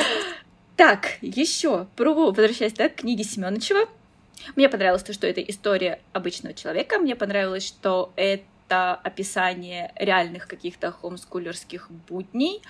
Так, 0.76 1.18
еще 1.20 1.86
про, 1.96 2.12
возвращаясь 2.12 2.72
да, 2.72 2.88
к 2.88 2.96
книге 2.96 3.24
Семеновичева. 3.24 3.88
Мне 4.56 4.68
понравилось 4.68 5.02
то, 5.02 5.12
что 5.12 5.26
это 5.26 5.40
история 5.40 6.00
обычного 6.12 6.54
человека. 6.54 6.98
Мне 6.98 7.16
понравилось, 7.16 7.66
что 7.66 8.12
это 8.16 8.94
описание 8.94 9.92
реальных 9.96 10.46
каких-то 10.46 10.92
хомскулерских 10.92 11.90
будней. 12.08 12.62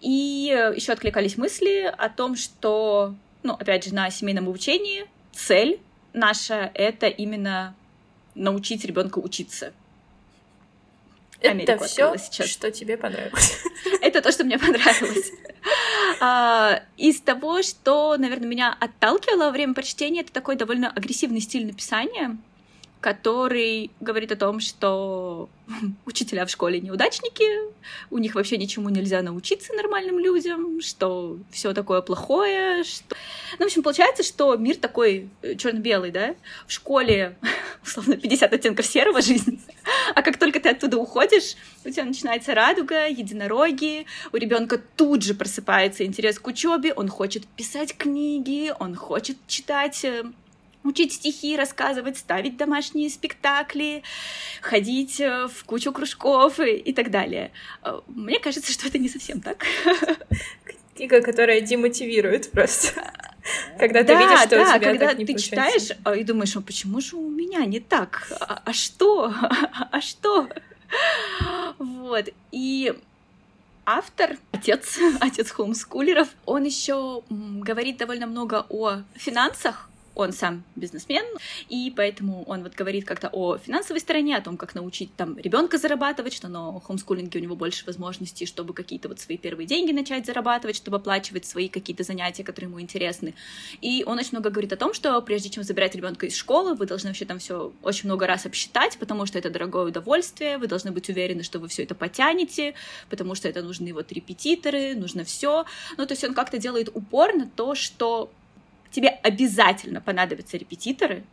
И 0.00 0.70
еще 0.76 0.92
откликались 0.92 1.36
мысли 1.36 1.92
о 1.96 2.08
том, 2.08 2.36
что, 2.36 3.14
ну, 3.42 3.54
опять 3.54 3.84
же, 3.84 3.94
на 3.94 4.10
семейном 4.10 4.48
обучении 4.48 5.06
цель 5.32 5.80
наша— 6.12 6.70
это 6.74 7.06
именно 7.06 7.74
научить 8.34 8.84
ребенка 8.84 9.18
учиться. 9.18 9.72
Это 11.40 11.50
Америку 11.50 11.84
все, 11.84 12.04
открыла 12.04 12.18
сейчас. 12.18 12.48
что 12.48 12.70
тебе 12.70 12.96
понравилось. 12.96 13.58
Это 14.00 14.22
то, 14.22 14.32
что 14.32 14.44
мне 14.44 14.58
понравилось. 14.58 15.30
А, 16.26 16.80
Из 16.96 17.20
того, 17.20 17.62
что, 17.62 18.16
наверное, 18.16 18.48
меня 18.48 18.74
отталкивало 18.80 19.44
во 19.44 19.50
время 19.50 19.74
прочтения, 19.74 20.22
это 20.22 20.32
такой 20.32 20.56
довольно 20.56 20.88
агрессивный 20.88 21.42
стиль 21.42 21.66
написания, 21.66 22.38
который 23.04 23.90
говорит 24.00 24.32
о 24.32 24.36
том, 24.36 24.60
что 24.60 25.50
учителя 26.06 26.46
в 26.46 26.50
школе 26.50 26.80
неудачники, 26.80 27.44
у 28.10 28.16
них 28.16 28.34
вообще 28.34 28.56
ничему 28.56 28.88
нельзя 28.88 29.20
научиться 29.20 29.74
нормальным 29.74 30.18
людям, 30.18 30.80
что 30.80 31.36
все 31.50 31.74
такое 31.74 32.00
плохое, 32.00 32.82
что... 32.82 33.14
Ну, 33.58 33.64
в 33.64 33.66
общем, 33.66 33.82
получается, 33.82 34.22
что 34.22 34.56
мир 34.56 34.76
такой 34.76 35.28
черно-белый, 35.58 36.12
да? 36.12 36.34
В 36.66 36.72
школе, 36.72 37.36
условно, 37.84 38.16
50 38.16 38.54
оттенков 38.54 38.86
серого 38.86 39.20
жизни, 39.20 39.60
а 40.14 40.22
как 40.22 40.38
только 40.38 40.58
ты 40.58 40.70
оттуда 40.70 40.96
уходишь, 40.96 41.56
у 41.84 41.90
тебя 41.90 42.06
начинается 42.06 42.54
радуга, 42.54 43.06
единороги, 43.06 44.06
у 44.32 44.38
ребенка 44.38 44.80
тут 44.96 45.22
же 45.22 45.34
просыпается 45.34 46.06
интерес 46.06 46.38
к 46.38 46.46
учебе, 46.46 46.94
он 46.94 47.08
хочет 47.08 47.46
писать 47.48 47.98
книги, 47.98 48.72
он 48.80 48.94
хочет 48.94 49.36
читать 49.46 50.06
э, 50.06 50.24
учить 50.84 51.12
стихи, 51.14 51.56
рассказывать, 51.56 52.18
ставить 52.18 52.56
домашние 52.56 53.10
спектакли, 53.10 54.02
ходить 54.60 55.20
э, 55.20 55.48
в 55.48 55.64
кучу 55.64 55.92
кружков 55.92 56.60
и, 56.60 56.76
и 56.76 56.92
так 56.92 57.10
далее. 57.10 57.50
Э, 57.82 58.00
Мне 58.06 58.38
кажется, 58.38 58.70
что 58.72 58.86
это 58.86 58.98
не 58.98 59.08
совсем 59.08 59.40
так. 59.40 59.64
Книга, 60.94 61.20
которая 61.22 61.60
демотивирует 61.60 62.50
просто. 62.50 63.02
Когда 63.78 64.00
ты 64.00 64.14
Да, 64.14 64.20
видишь, 64.20 64.46
что 64.46 64.56
у 64.56 64.64
да, 64.64 64.78
тебя 64.78 64.90
когда 64.90 65.08
так 65.08 65.18
не 65.18 65.26
ты 65.26 65.32
получается. 65.32 65.78
читаешь 65.80 65.98
а, 66.04 66.14
и 66.16 66.24
думаешь, 66.24 66.56
а 66.56 66.60
почему 66.60 67.00
же 67.00 67.16
у 67.16 67.28
меня 67.28 67.64
не 67.66 67.80
так? 67.80 68.26
А, 68.40 68.62
а 68.64 68.72
что? 68.72 69.34
А 69.90 70.00
что? 70.00 70.48
Вот. 71.78 72.28
И 72.52 72.94
автор, 73.84 74.36
отец, 74.52 74.98
отец 75.20 75.50
хоумскулеров, 75.50 76.28
он 76.46 76.64
еще 76.64 77.22
говорит 77.28 77.96
довольно 77.98 78.26
много 78.26 78.64
о 78.68 79.02
финансах, 79.14 79.90
он 80.14 80.32
сам 80.32 80.64
бизнесмен, 80.76 81.24
и 81.68 81.92
поэтому 81.94 82.44
он 82.44 82.62
вот 82.62 82.74
говорит 82.74 83.04
как-то 83.04 83.28
о 83.32 83.58
финансовой 83.58 84.00
стороне, 84.00 84.36
о 84.36 84.40
том, 84.40 84.56
как 84.56 84.74
научить 84.74 85.14
там 85.16 85.38
ребенка 85.38 85.78
зарабатывать, 85.78 86.32
что 86.32 86.48
на 86.48 86.80
хомскулинге 86.80 87.40
у 87.40 87.42
него 87.42 87.56
больше 87.56 87.84
возможностей, 87.84 88.46
чтобы 88.46 88.74
какие-то 88.74 89.08
вот 89.08 89.20
свои 89.20 89.36
первые 89.36 89.66
деньги 89.66 89.92
начать 89.92 90.26
зарабатывать, 90.26 90.76
чтобы 90.76 90.98
оплачивать 90.98 91.46
свои 91.46 91.68
какие-то 91.68 92.04
занятия, 92.04 92.44
которые 92.44 92.70
ему 92.70 92.80
интересны. 92.80 93.34
И 93.80 94.04
он 94.06 94.18
очень 94.18 94.30
много 94.32 94.50
говорит 94.50 94.72
о 94.72 94.76
том, 94.76 94.94
что 94.94 95.20
прежде 95.22 95.50
чем 95.50 95.64
забирать 95.64 95.94
ребенка 95.94 96.26
из 96.26 96.36
школы, 96.36 96.74
вы 96.74 96.86
должны 96.86 97.10
вообще 97.10 97.24
там 97.24 97.38
все 97.38 97.72
очень 97.82 98.08
много 98.08 98.26
раз 98.26 98.46
обсчитать, 98.46 98.96
потому 98.98 99.26
что 99.26 99.38
это 99.38 99.50
дорогое 99.50 99.86
удовольствие, 99.86 100.58
вы 100.58 100.66
должны 100.66 100.92
быть 100.92 101.08
уверены, 101.08 101.42
что 101.42 101.58
вы 101.58 101.68
все 101.68 101.82
это 101.82 101.94
потянете, 101.94 102.74
потому 103.10 103.34
что 103.34 103.48
это 103.48 103.62
нужны 103.62 103.92
вот 103.92 104.12
репетиторы, 104.12 104.94
нужно 104.94 105.24
все. 105.24 105.64
Ну, 105.96 106.06
то 106.06 106.12
есть 106.12 106.24
он 106.24 106.34
как-то 106.34 106.58
делает 106.58 106.90
упор 106.94 107.34
на 107.34 107.46
то, 107.46 107.74
что 107.74 108.30
тебе 108.94 109.08
обязательно 109.08 110.00
понадобятся 110.00 110.56
репетиторы, 110.56 111.24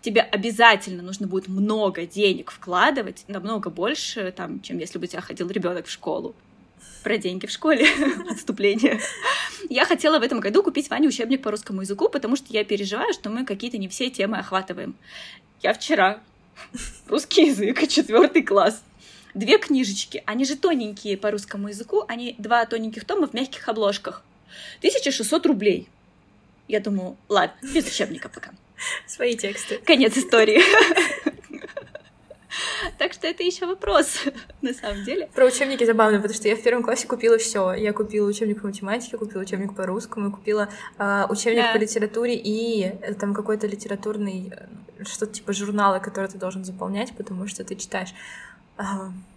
тебе 0.00 0.22
обязательно 0.22 1.02
нужно 1.02 1.26
будет 1.26 1.48
много 1.48 2.06
денег 2.06 2.50
вкладывать, 2.50 3.24
намного 3.26 3.70
больше, 3.70 4.32
там, 4.32 4.60
чем 4.60 4.78
если 4.78 4.98
бы 4.98 5.04
у 5.04 5.08
тебя 5.08 5.20
ходил 5.20 5.50
ребенок 5.50 5.86
в 5.86 5.90
школу. 5.90 6.34
Про 7.02 7.18
деньги 7.18 7.46
в 7.46 7.50
школе, 7.50 7.86
отступление. 8.30 9.00
Я 9.68 9.84
хотела 9.84 10.20
в 10.20 10.22
этом 10.22 10.38
году 10.38 10.62
купить 10.62 10.90
Ване 10.90 11.08
учебник 11.08 11.42
по 11.42 11.50
русскому 11.50 11.80
языку, 11.80 12.08
потому 12.08 12.36
что 12.36 12.46
я 12.50 12.64
переживаю, 12.64 13.12
что 13.12 13.30
мы 13.30 13.44
какие-то 13.44 13.78
не 13.78 13.88
все 13.88 14.10
темы 14.10 14.38
охватываем. 14.38 14.94
Я 15.60 15.74
вчера 15.74 16.20
русский 17.08 17.48
язык, 17.48 17.88
четвертый 17.88 18.42
класс. 18.42 18.82
Две 19.34 19.58
книжечки, 19.58 20.22
они 20.24 20.44
же 20.44 20.56
тоненькие 20.56 21.16
по 21.16 21.30
русскому 21.30 21.68
языку, 21.68 22.04
они 22.08 22.36
два 22.38 22.64
тоненьких 22.64 23.04
тома 23.04 23.26
в 23.26 23.34
мягких 23.34 23.68
обложках. 23.68 24.22
1600 24.80 25.46
рублей. 25.46 25.88
Я 26.68 26.80
думаю, 26.80 27.16
ладно, 27.28 27.56
без 27.62 27.86
учебника 27.86 28.28
пока. 28.28 28.50
Свои 29.06 29.36
тексты. 29.36 29.78
Конец 29.78 30.16
истории. 30.16 30.60
Так 32.96 33.12
что 33.12 33.26
это 33.26 33.42
еще 33.42 33.66
вопрос, 33.66 34.24
на 34.62 34.72
самом 34.72 35.04
деле. 35.04 35.28
Про 35.34 35.46
учебники 35.46 35.84
забавно, 35.84 36.16
потому 36.18 36.34
что 36.34 36.48
я 36.48 36.56
в 36.56 36.62
первом 36.62 36.82
классе 36.82 37.06
купила 37.06 37.38
все. 37.38 37.72
Я 37.72 37.92
купила 37.92 38.26
учебник 38.28 38.60
по 38.60 38.66
математике, 38.66 39.16
купила 39.16 39.42
учебник 39.42 39.76
по 39.76 39.86
русскому, 39.86 40.32
купила 40.32 40.68
а, 40.96 41.26
учебник 41.30 41.62
Да. 41.64 41.72
по 41.72 41.76
литературе 41.76 42.34
и 42.34 42.84
э, 42.84 43.14
там 43.14 43.34
какой-то 43.34 43.66
литературный 43.66 44.50
э, 44.98 45.04
что-то 45.04 45.32
типа 45.34 45.52
журнала, 45.52 45.98
который 46.00 46.28
ты 46.28 46.38
должен 46.38 46.64
заполнять, 46.64 47.12
потому 47.16 47.46
что 47.46 47.62
ты 47.64 47.76
читаешь. 47.76 48.10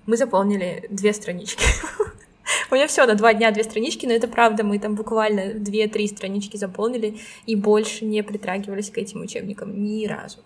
Мы 0.06 0.18
заполнили 0.18 0.88
две 0.90 1.14
странички. 1.14 1.64
У 2.72 2.76
меня 2.76 2.88
все 2.88 3.06
на 3.06 3.16
два 3.16 3.34
дня 3.34 3.52
две 3.52 3.66
странички, 3.66 4.06
но 4.06 4.14
это 4.14 4.30
правда, 4.30 4.64
мы 4.64 4.80
там 4.80 4.96
буквально 4.96 5.54
две-три 5.54 6.08
странички 6.08 6.56
заполнили 6.56 7.20
и 7.46 7.58
больше 7.58 8.06
не 8.06 8.24
притрагивались 8.24 8.90
к 8.90 8.98
этим 8.98 9.22
учебникам 9.22 9.84
ни 9.84 10.08
разу. 10.08 10.40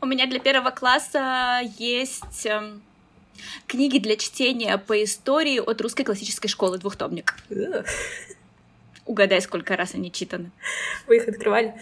У 0.00 0.06
меня 0.06 0.28
для 0.28 0.38
первого 0.38 0.70
класса 0.70 1.60
есть 1.76 2.46
эм, 2.46 2.80
книги 3.66 3.98
для 3.98 4.16
чтения 4.16 4.78
по 4.78 5.02
истории 5.02 5.58
от 5.58 5.80
русской 5.80 6.04
классической 6.04 6.46
школы, 6.46 6.78
двухтомник. 6.78 7.34
Угадай, 9.04 9.42
сколько 9.42 9.76
раз 9.76 9.94
они 9.94 10.12
читаны. 10.12 10.52
Вы 11.08 11.16
их 11.16 11.26
открывали? 11.26 11.74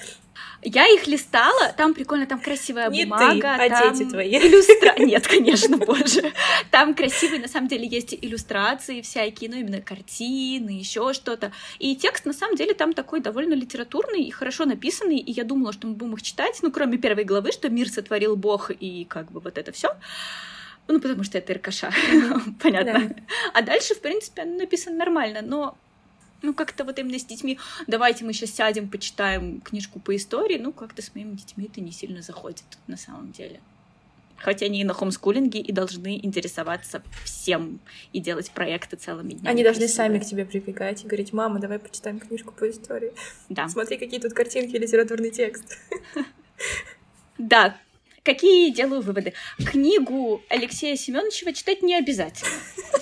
Я 0.62 0.86
их 0.88 1.06
листала, 1.06 1.72
там 1.76 1.94
прикольно, 1.94 2.26
там 2.26 2.40
красивая 2.40 2.88
Не 2.90 3.04
ты, 3.04 3.08
бумага. 3.10 3.54
а 3.54 3.68
там 3.68 3.92
дети 3.96 4.08
твои. 4.10 4.30
иллюстра- 4.36 4.98
Нет, 4.98 5.26
конечно, 5.26 5.76
боже. 5.76 6.32
Там 6.70 6.94
красивые, 6.94 7.40
на 7.40 7.48
самом 7.48 7.68
деле, 7.68 7.86
есть 7.86 8.14
иллюстрации 8.20 9.00
всякие, 9.00 9.50
ну, 9.50 9.56
именно 9.56 9.80
картины, 9.80 10.70
еще 10.70 11.12
что-то. 11.12 11.52
И 11.78 11.94
текст, 11.96 12.24
на 12.26 12.32
самом 12.32 12.56
деле, 12.56 12.74
там 12.74 12.92
такой 12.92 13.20
довольно 13.20 13.54
литературный 13.54 14.22
и 14.22 14.30
хорошо 14.30 14.64
написанный, 14.64 15.18
и 15.18 15.30
я 15.32 15.44
думала, 15.44 15.72
что 15.72 15.86
мы 15.86 15.94
будем 15.94 16.14
их 16.14 16.22
читать, 16.22 16.58
ну, 16.62 16.72
кроме 16.72 16.98
первой 16.98 17.24
главы, 17.24 17.52
что 17.52 17.68
мир 17.68 17.88
сотворил 17.88 18.36
Бог, 18.36 18.70
и 18.70 19.04
как 19.04 19.30
бы 19.30 19.40
вот 19.40 19.58
это 19.58 19.72
все. 19.72 19.90
Ну, 20.88 21.00
потому 21.00 21.24
что 21.24 21.38
это 21.38 21.54
РКШ, 21.54 21.84
понятно. 22.62 23.14
А 23.52 23.62
дальше, 23.62 23.94
в 23.94 24.00
принципе, 24.00 24.42
оно 24.42 24.56
написано 24.56 24.96
нормально, 24.96 25.40
но 25.42 25.76
ну, 26.46 26.54
как-то 26.54 26.84
вот 26.84 26.98
именно 26.98 27.18
с 27.18 27.24
детьми, 27.24 27.58
давайте 27.86 28.24
мы 28.24 28.32
сейчас 28.32 28.50
сядем, 28.50 28.88
почитаем 28.88 29.60
книжку 29.60 29.98
по 29.98 30.14
истории, 30.14 30.58
ну, 30.58 30.72
как-то 30.72 31.02
с 31.02 31.14
моими 31.14 31.34
детьми 31.34 31.66
это 31.70 31.80
не 31.80 31.92
сильно 31.92 32.22
заходит, 32.22 32.64
на 32.86 32.96
самом 32.96 33.32
деле. 33.32 33.60
Хотя 34.36 34.66
они 34.66 34.82
и 34.82 34.84
на 34.84 34.92
хомскулинге 34.92 35.60
и 35.60 35.72
должны 35.72 36.18
интересоваться 36.22 37.02
всем 37.24 37.80
и 38.12 38.20
делать 38.20 38.50
проекты 38.50 38.96
целыми 38.96 39.32
днями. 39.32 39.48
Они 39.48 39.62
должны 39.62 39.86
красивые. 39.86 40.08
сами 40.08 40.18
к 40.18 40.26
тебе 40.26 40.44
прибегать 40.44 41.04
и 41.04 41.06
говорить, 41.06 41.32
мама, 41.32 41.58
давай 41.58 41.78
почитаем 41.78 42.20
книжку 42.20 42.52
по 42.52 42.70
истории. 42.70 43.12
Да. 43.48 43.68
Смотри, 43.68 43.96
какие 43.96 44.20
тут 44.20 44.34
картинки 44.34 44.76
и 44.76 44.78
литературный 44.78 45.30
текст. 45.30 45.78
Да. 47.38 47.76
Какие 48.22 48.72
делаю 48.72 49.02
выводы? 49.02 49.34
Книгу 49.58 50.42
Алексея 50.48 50.96
Семеновичева 50.96 51.52
читать 51.52 51.82
не 51.82 51.94
обязательно. 51.94 52.50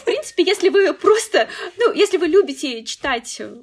В 0.04 0.06
принципе, 0.06 0.42
если 0.42 0.68
вы 0.68 0.92
просто, 0.92 1.48
ну, 1.78 1.90
если 1.94 2.18
вы 2.18 2.26
любите 2.26 2.84
читать 2.84 3.40
э, 3.40 3.54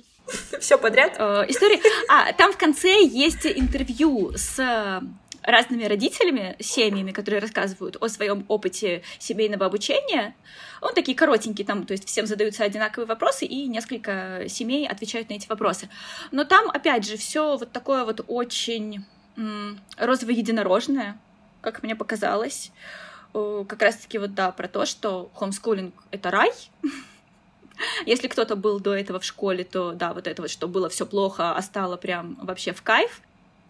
Все 0.60 0.80
подряд. 0.80 1.14
э, 1.20 1.46
истории. 1.50 1.80
А, 2.10 2.34
там 2.34 2.52
в 2.52 2.58
конце 2.58 3.04
есть 3.04 3.46
интервью 3.46 4.32
с 4.36 4.58
э, 4.58 5.02
разными 5.44 5.84
родителями, 5.84 6.56
семьями, 6.60 7.12
которые 7.12 7.42
рассказывают 7.42 7.98
о 8.02 8.08
своем 8.08 8.44
опыте 8.48 9.04
семейного 9.20 9.68
обучения. 9.68 10.34
Он 10.82 10.96
такие 10.96 11.16
коротенькие, 11.16 11.64
там, 11.64 11.86
то 11.86 11.92
есть 11.92 12.08
всем 12.08 12.26
задаются 12.26 12.64
одинаковые 12.64 13.06
вопросы, 13.06 13.46
и 13.46 13.68
несколько 13.68 14.46
семей 14.50 14.88
отвечают 14.88 15.30
на 15.30 15.36
эти 15.36 15.48
вопросы. 15.48 15.90
Но 16.32 16.44
там, 16.44 16.72
опять 16.72 17.06
же, 17.06 17.18
все 17.18 17.56
вот 17.56 17.72
такое 17.72 18.04
вот 18.04 18.26
очень 18.28 19.06
розово-единорожное, 20.00 21.20
как 21.62 21.84
мне 21.84 21.96
показалось. 21.96 22.72
Как 23.34 23.82
раз-таки 23.82 24.18
вот, 24.18 24.34
да, 24.34 24.52
про 24.52 24.68
то, 24.68 24.86
что 24.86 25.32
хомскулинг— 25.36 25.94
это 26.12 26.32
рай, 26.32 26.52
если 28.06 28.28
кто-то 28.28 28.56
был 28.56 28.80
до 28.80 28.94
этого 28.94 29.20
в 29.20 29.26
школе, 29.26 29.64
то 29.64 29.94
да, 29.94 30.14
вот 30.14 30.28
это 30.28 30.42
вот, 30.42 30.52
что 30.52 30.68
было 30.68 30.90
все 30.90 31.06
плохо, 31.06 31.54
а 31.56 31.62
стало 31.62 31.98
прям 31.98 32.38
вообще 32.42 32.74
в 32.74 32.82
кайф. 32.82 33.22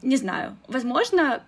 Не 0.01 0.17
знаю. 0.17 0.57
Возможно, 0.67 1.43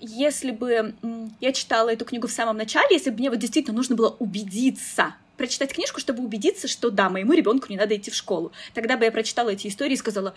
если 0.00 0.50
бы 0.50 0.94
я 1.40 1.52
читала 1.52 1.92
эту 1.92 2.04
книгу 2.04 2.26
в 2.26 2.32
самом 2.32 2.56
начале, 2.56 2.96
если 2.96 3.10
бы 3.10 3.18
мне 3.18 3.30
вот 3.30 3.38
действительно 3.38 3.76
нужно 3.76 3.96
было 3.96 4.16
убедиться, 4.18 5.14
прочитать 5.36 5.72
книжку, 5.72 6.00
чтобы 6.00 6.22
убедиться, 6.22 6.68
что 6.68 6.90
да, 6.90 7.08
моему 7.08 7.32
ребенку 7.32 7.66
не 7.68 7.76
надо 7.76 7.96
идти 7.96 8.10
в 8.10 8.14
школу. 8.14 8.52
Тогда 8.74 8.96
бы 8.96 9.04
я 9.04 9.12
прочитала 9.12 9.50
эти 9.50 9.68
истории 9.68 9.94
и 9.94 9.98
сказала, 9.98 10.34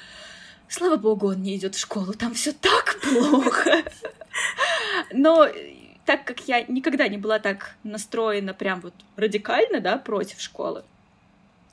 слава 0.67 0.97
богу, 0.97 1.27
он 1.29 1.41
не 1.41 1.55
идет 1.55 1.75
в 1.75 1.79
школу, 1.79 2.13
там 2.13 2.33
все 2.33 2.53
так 2.53 2.99
плохо. 3.01 3.83
Но 5.11 5.47
так 6.05 6.25
как 6.25 6.47
я 6.47 6.63
никогда 6.63 7.07
не 7.07 7.17
была 7.17 7.39
так 7.39 7.75
настроена 7.83 8.53
прям 8.53 8.81
вот 8.81 8.93
радикально, 9.15 9.79
да, 9.81 9.97
против 9.97 10.39
школы, 10.39 10.83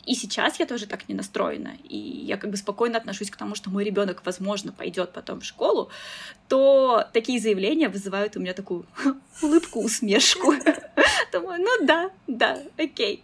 и 0.05 0.15
сейчас 0.15 0.59
я 0.59 0.67
тоже 0.67 0.87
так 0.87 1.09
не 1.09 1.15
настроена, 1.15 1.77
и 1.89 1.97
я 1.97 2.37
как 2.37 2.51
бы 2.51 2.57
спокойно 2.57 2.99
отношусь 2.99 3.31
к 3.31 3.37
тому, 3.37 3.55
что 3.55 3.71
мой 3.71 3.85
ребенок, 3.85 4.23
возможно, 4.25 4.73
пойдет 4.73 5.13
потом 5.13 5.41
в 5.41 5.45
школу, 5.45 5.91
то 6.49 7.09
такие 7.13 7.39
заявления 7.39 7.89
вызывают 7.89 8.37
у 8.37 8.41
меня 8.41 8.53
такую 8.53 8.85
улыбку, 9.43 9.81
усмешку. 9.81 10.55
Думаю, 11.33 11.63
ну 11.63 11.87
да, 11.87 12.11
да, 12.27 12.59
окей. 12.77 13.23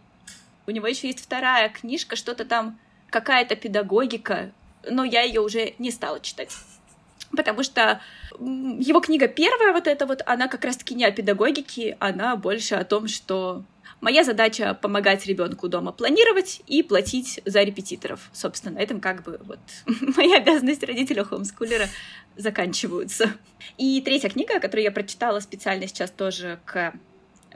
У 0.66 0.70
него 0.70 0.86
еще 0.86 1.08
есть 1.08 1.20
вторая 1.20 1.68
книжка, 1.68 2.14
что-то 2.14 2.44
там, 2.44 2.78
какая-то 3.10 3.56
педагогика, 3.56 4.52
но 4.88 5.02
я 5.02 5.22
ее 5.22 5.40
уже 5.40 5.74
не 5.78 5.90
стала 5.90 6.20
читать. 6.20 6.56
Потому 7.36 7.62
что 7.62 8.00
его 8.38 9.00
книга 9.00 9.28
первая 9.28 9.72
вот 9.72 9.86
эта 9.86 10.06
вот, 10.06 10.22
она 10.26 10.48
как 10.48 10.64
раз-таки 10.64 10.94
не 10.94 11.04
о 11.04 11.12
педагогике, 11.12 11.96
она 12.00 12.36
больше 12.36 12.74
о 12.74 12.84
том, 12.84 13.08
что 13.08 13.64
Моя 14.00 14.22
задача 14.22 14.74
помогать 14.74 15.26
ребенку 15.26 15.68
дома 15.68 15.90
планировать 15.90 16.62
и 16.68 16.84
платить 16.84 17.40
за 17.44 17.62
репетиторов. 17.64 18.30
Собственно, 18.32 18.76
на 18.76 18.78
этом 18.78 19.00
как 19.00 19.24
бы 19.24 19.40
вот 19.42 19.58
мои 20.16 20.32
обязанности 20.34 20.84
родителя 20.84 21.24
хомскулера 21.24 21.88
заканчиваются. 22.36 23.32
И 23.76 24.00
третья 24.00 24.28
книга, 24.28 24.60
которую 24.60 24.84
я 24.84 24.92
прочитала 24.92 25.40
специально 25.40 25.88
сейчас 25.88 26.12
тоже 26.12 26.60
к 26.64 26.92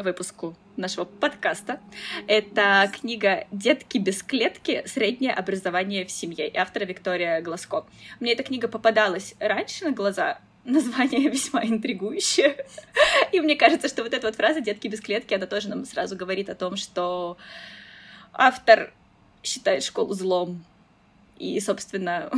выпуску 0.03 0.55
нашего 0.77 1.05
подкаста. 1.05 1.81
Это 2.27 2.91
книга 2.93 3.47
«Детки 3.51 3.99
без 3.99 4.23
клетки. 4.23 4.83
Среднее 4.87 5.33
образование 5.33 6.05
в 6.05 6.11
семье» 6.11 6.49
и 6.49 6.57
автора 6.57 6.85
Виктория 6.85 7.41
Глазко. 7.41 7.87
Мне 8.21 8.33
эта 8.33 8.43
книга 8.43 8.69
попадалась 8.69 9.35
раньше 9.39 9.85
на 9.85 9.93
глаза, 9.93 10.41
название 10.65 11.29
весьма 11.31 11.65
интригующее. 11.65 12.67
И 13.33 13.41
мне 13.41 13.57
кажется, 13.57 13.89
что 13.89 14.03
вот 14.03 14.13
эта 14.13 14.27
вот 14.27 14.37
фраза 14.37 14.61
«детки 14.61 14.89
без 14.89 15.01
клетки», 15.01 15.35
она 15.35 15.47
тоже 15.47 15.69
нам 15.69 15.85
сразу 15.85 16.17
говорит 16.17 16.51
о 16.51 16.55
том, 16.55 16.77
что 16.77 17.37
автор 18.33 18.93
считает 19.43 19.83
школу 19.83 20.15
злом. 20.15 20.65
И, 21.39 21.59
собственно, 21.61 22.31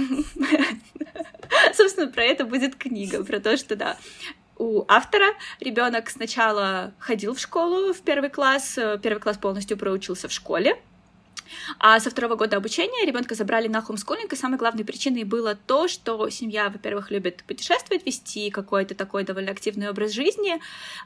собственно, 1.75 2.11
про 2.11 2.25
это 2.25 2.45
будет 2.45 2.77
книга, 2.77 3.25
про 3.25 3.41
то, 3.41 3.57
что, 3.57 3.77
да, 3.77 3.99
у 4.57 4.85
автора 4.89 5.35
ребенок 5.61 6.11
сначала 6.11 6.93
ходил 6.99 7.35
в 7.35 7.41
школу 7.41 7.93
в 7.93 8.01
первый 8.03 8.31
класс, 8.31 8.79
первый 9.03 9.21
класс 9.21 9.39
полностью 9.39 9.77
проучился 9.77 10.29
в 10.29 10.33
школе, 10.33 10.79
а 11.79 12.01
со 12.01 12.11
второго 12.11 12.37
года 12.37 12.57
обучения 12.57 13.05
ребенка 13.05 13.35
забрали 13.35 13.69
на 13.69 13.83
хомскулинг, 13.83 14.33
и 14.33 14.37
самой 14.37 14.59
главной 14.59 14.85
причиной 14.85 15.25
было 15.25 15.55
то, 15.55 15.89
что 15.89 16.29
семья, 16.31 16.69
во-первых, 16.69 17.11
любит 17.11 17.45
путешествовать, 17.45 18.07
вести 18.07 18.51
какой-то 18.51 18.95
такой 18.95 19.25
довольно 19.25 19.53
активный 19.53 19.89
образ 19.89 20.13
жизни, 20.13 20.61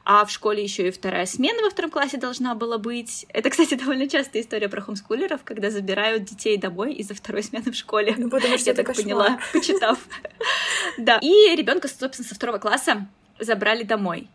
а 0.04 0.24
в 0.24 0.30
школе 0.30 0.62
еще 0.62 0.88
и 0.88 0.90
вторая 0.90 1.26
смена 1.26 1.62
во 1.62 1.70
втором 1.70 1.90
классе 1.90 2.16
должна 2.16 2.54
была 2.54 2.78
быть. 2.78 3.26
Это, 3.30 3.50
кстати, 3.50 3.74
довольно 3.78 4.08
частая 4.08 4.42
история 4.42 4.68
про 4.68 4.80
хомскулеров, 4.80 5.42
когда 5.44 5.70
забирают 5.70 6.24
детей 6.24 6.56
домой 6.56 6.94
из-за 6.94 7.14
второй 7.14 7.42
смены 7.42 7.70
в 7.70 7.76
школе. 7.76 8.14
Ну, 8.16 8.30
потому 8.30 8.58
что 8.58 8.70
я 8.70 8.74
так 8.74 8.86
кошмар. 8.86 9.04
поняла, 9.04 9.40
почитав. 9.52 9.98
Да. 10.98 11.18
И 11.22 11.54
ребенка, 11.54 11.86
собственно, 11.86 12.28
со 12.28 12.34
второго 12.34 12.58
класса 12.58 13.06
забрали 13.40 13.82
домой. 13.82 14.28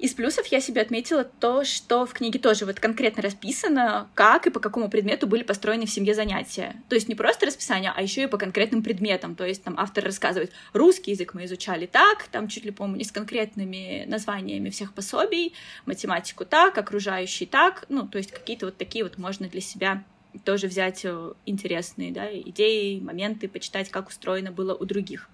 Из 0.00 0.14
плюсов 0.14 0.46
я 0.46 0.60
себе 0.62 0.80
отметила 0.80 1.24
то, 1.24 1.62
что 1.62 2.06
в 2.06 2.14
книге 2.14 2.38
тоже 2.38 2.64
вот 2.64 2.80
конкретно 2.80 3.22
расписано, 3.22 4.08
как 4.14 4.46
и 4.46 4.50
по 4.50 4.58
какому 4.58 4.88
предмету 4.88 5.26
были 5.26 5.42
построены 5.42 5.84
в 5.84 5.90
семье 5.90 6.14
занятия. 6.14 6.74
То 6.88 6.94
есть 6.94 7.06
не 7.06 7.14
просто 7.14 7.44
расписание, 7.44 7.92
а 7.94 8.00
еще 8.00 8.22
и 8.22 8.26
по 8.26 8.38
конкретным 8.38 8.82
предметам. 8.82 9.34
То 9.34 9.44
есть 9.44 9.62
там 9.62 9.74
автор 9.76 10.02
рассказывает, 10.02 10.52
русский 10.72 11.10
язык 11.10 11.34
мы 11.34 11.44
изучали 11.44 11.84
так, 11.84 12.28
там 12.28 12.48
чуть 12.48 12.64
ли, 12.64 12.70
помню, 12.70 13.04
с 13.04 13.12
конкретными 13.12 14.06
названиями 14.06 14.70
всех 14.70 14.94
пособий, 14.94 15.52
математику 15.84 16.46
так, 16.46 16.78
окружающий 16.78 17.44
так, 17.44 17.84
ну, 17.90 18.08
то 18.08 18.16
есть 18.16 18.32
какие-то 18.32 18.66
вот 18.66 18.78
такие 18.78 19.04
вот 19.04 19.18
можно 19.18 19.48
для 19.48 19.60
себя 19.60 20.02
тоже 20.44 20.66
взять 20.66 21.04
э, 21.04 21.32
интересные 21.44 22.10
да, 22.10 22.26
идеи, 22.32 23.00
моменты, 23.00 23.48
почитать, 23.48 23.90
как 23.90 24.08
устроено 24.08 24.50
было 24.50 24.74
у 24.74 24.86
других. 24.86 25.28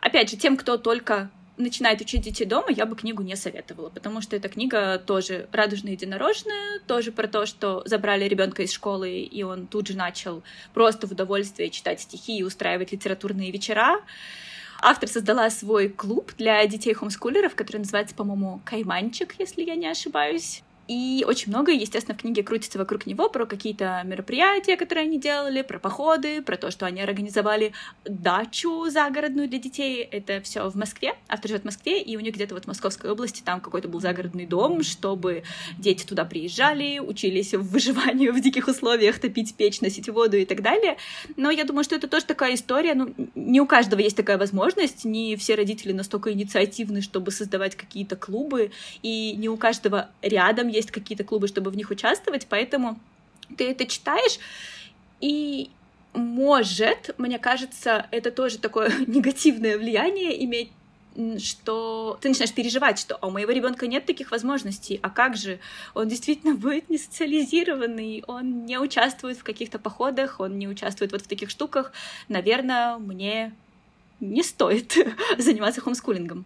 Опять 0.00 0.30
же, 0.30 0.36
тем, 0.36 0.56
кто 0.56 0.78
только 0.78 1.30
начинает 1.60 2.00
учить 2.00 2.22
детей 2.22 2.44
дома, 2.44 2.70
я 2.70 2.86
бы 2.86 2.96
книгу 2.96 3.22
не 3.22 3.36
советовала, 3.36 3.90
потому 3.90 4.20
что 4.20 4.36
эта 4.36 4.48
книга 4.48 4.98
тоже 4.98 5.48
радужная 5.52 5.92
единорожная, 5.92 6.80
тоже 6.86 7.12
про 7.12 7.28
то, 7.28 7.46
что 7.46 7.82
забрали 7.86 8.24
ребенка 8.24 8.62
из 8.62 8.72
школы, 8.72 9.20
и 9.20 9.42
он 9.42 9.66
тут 9.66 9.88
же 9.88 9.96
начал 9.96 10.42
просто 10.74 11.06
в 11.06 11.12
удовольствие 11.12 11.70
читать 11.70 12.00
стихи 12.00 12.38
и 12.38 12.42
устраивать 12.42 12.92
литературные 12.92 13.50
вечера. 13.50 14.00
Автор 14.82 15.08
создала 15.08 15.50
свой 15.50 15.88
клуб 15.88 16.32
для 16.38 16.66
детей 16.66 16.94
хомскулеров, 16.94 17.54
который 17.54 17.78
называется, 17.78 18.14
по-моему, 18.14 18.62
«Кайманчик», 18.64 19.34
если 19.38 19.62
я 19.62 19.74
не 19.74 19.86
ошибаюсь. 19.86 20.62
И 20.90 21.24
очень 21.24 21.52
много, 21.52 21.70
естественно, 21.70 22.18
в 22.18 22.20
книге 22.20 22.42
крутится 22.42 22.76
вокруг 22.76 23.06
него 23.06 23.28
про 23.28 23.46
какие-то 23.46 24.02
мероприятия, 24.04 24.76
которые 24.76 25.04
они 25.04 25.20
делали, 25.20 25.62
про 25.62 25.78
походы, 25.78 26.42
про 26.42 26.56
то, 26.56 26.72
что 26.72 26.84
они 26.84 27.00
организовали 27.00 27.72
дачу 28.04 28.90
загородную 28.90 29.48
для 29.48 29.60
детей. 29.60 30.02
Это 30.02 30.40
все 30.40 30.68
в 30.68 30.74
Москве. 30.74 31.14
Автор 31.28 31.48
живет 31.48 31.62
в 31.62 31.66
Москве, 31.66 32.02
и 32.02 32.16
у 32.16 32.20
них 32.20 32.34
где-то 32.34 32.54
вот 32.54 32.64
в 32.64 32.66
Московской 32.66 33.08
области 33.08 33.40
там 33.40 33.60
какой-то 33.60 33.86
был 33.86 34.00
загородный 34.00 34.46
дом, 34.46 34.82
чтобы 34.82 35.44
дети 35.78 36.04
туда 36.04 36.24
приезжали, 36.24 36.98
учились 36.98 37.54
в 37.54 37.70
выживанию 37.70 38.32
в 38.32 38.40
диких 38.40 38.66
условиях, 38.66 39.20
топить 39.20 39.54
печь, 39.54 39.80
носить 39.80 40.08
воду 40.08 40.38
и 40.38 40.44
так 40.44 40.60
далее. 40.60 40.96
Но 41.36 41.52
я 41.52 41.62
думаю, 41.62 41.84
что 41.84 41.94
это 41.94 42.08
тоже 42.08 42.24
такая 42.24 42.56
история. 42.56 42.94
Ну, 42.94 43.14
не 43.36 43.60
у 43.60 43.66
каждого 43.66 44.00
есть 44.00 44.16
такая 44.16 44.38
возможность, 44.38 45.04
не 45.04 45.36
все 45.36 45.54
родители 45.54 45.92
настолько 45.92 46.32
инициативны, 46.32 47.00
чтобы 47.00 47.30
создавать 47.30 47.76
какие-то 47.76 48.16
клубы, 48.16 48.72
и 49.04 49.36
не 49.36 49.48
у 49.48 49.56
каждого 49.56 50.10
рядом 50.20 50.66
есть 50.66 50.79
есть 50.80 50.90
какие-то 50.90 51.24
клубы, 51.24 51.48
чтобы 51.48 51.70
в 51.70 51.76
них 51.76 51.90
участвовать, 51.90 52.46
поэтому 52.48 52.98
ты 53.56 53.70
это 53.70 53.86
читаешь, 53.86 54.38
и 55.20 55.70
может, 56.12 57.14
мне 57.18 57.38
кажется, 57.38 58.06
это 58.10 58.30
тоже 58.30 58.58
такое 58.58 58.92
негативное 59.06 59.78
влияние 59.78 60.44
иметь 60.44 60.70
что 61.38 62.18
ты 62.20 62.28
начинаешь 62.28 62.54
переживать, 62.54 62.98
что 62.98 63.16
«А 63.16 63.26
у 63.26 63.30
моего 63.30 63.50
ребенка 63.50 63.88
нет 63.88 64.06
таких 64.06 64.30
возможностей, 64.30 65.00
а 65.02 65.10
как 65.10 65.36
же? 65.36 65.58
Он 65.92 66.08
действительно 66.08 66.54
будет 66.66 66.88
не 66.88 66.98
социализированный, 66.98 68.22
он 68.26 68.64
не 68.64 68.78
участвует 68.78 69.36
в 69.38 69.42
каких-то 69.42 69.78
походах, 69.78 70.40
он 70.40 70.58
не 70.58 70.68
участвует 70.68 71.12
вот 71.12 71.22
в 71.22 71.26
таких 71.26 71.50
штуках. 71.50 71.92
Наверное, 72.28 72.98
мне 72.98 73.52
не 74.20 74.42
стоит 74.42 74.94
заниматься 75.38 75.80
хомскулингом. 75.80 76.44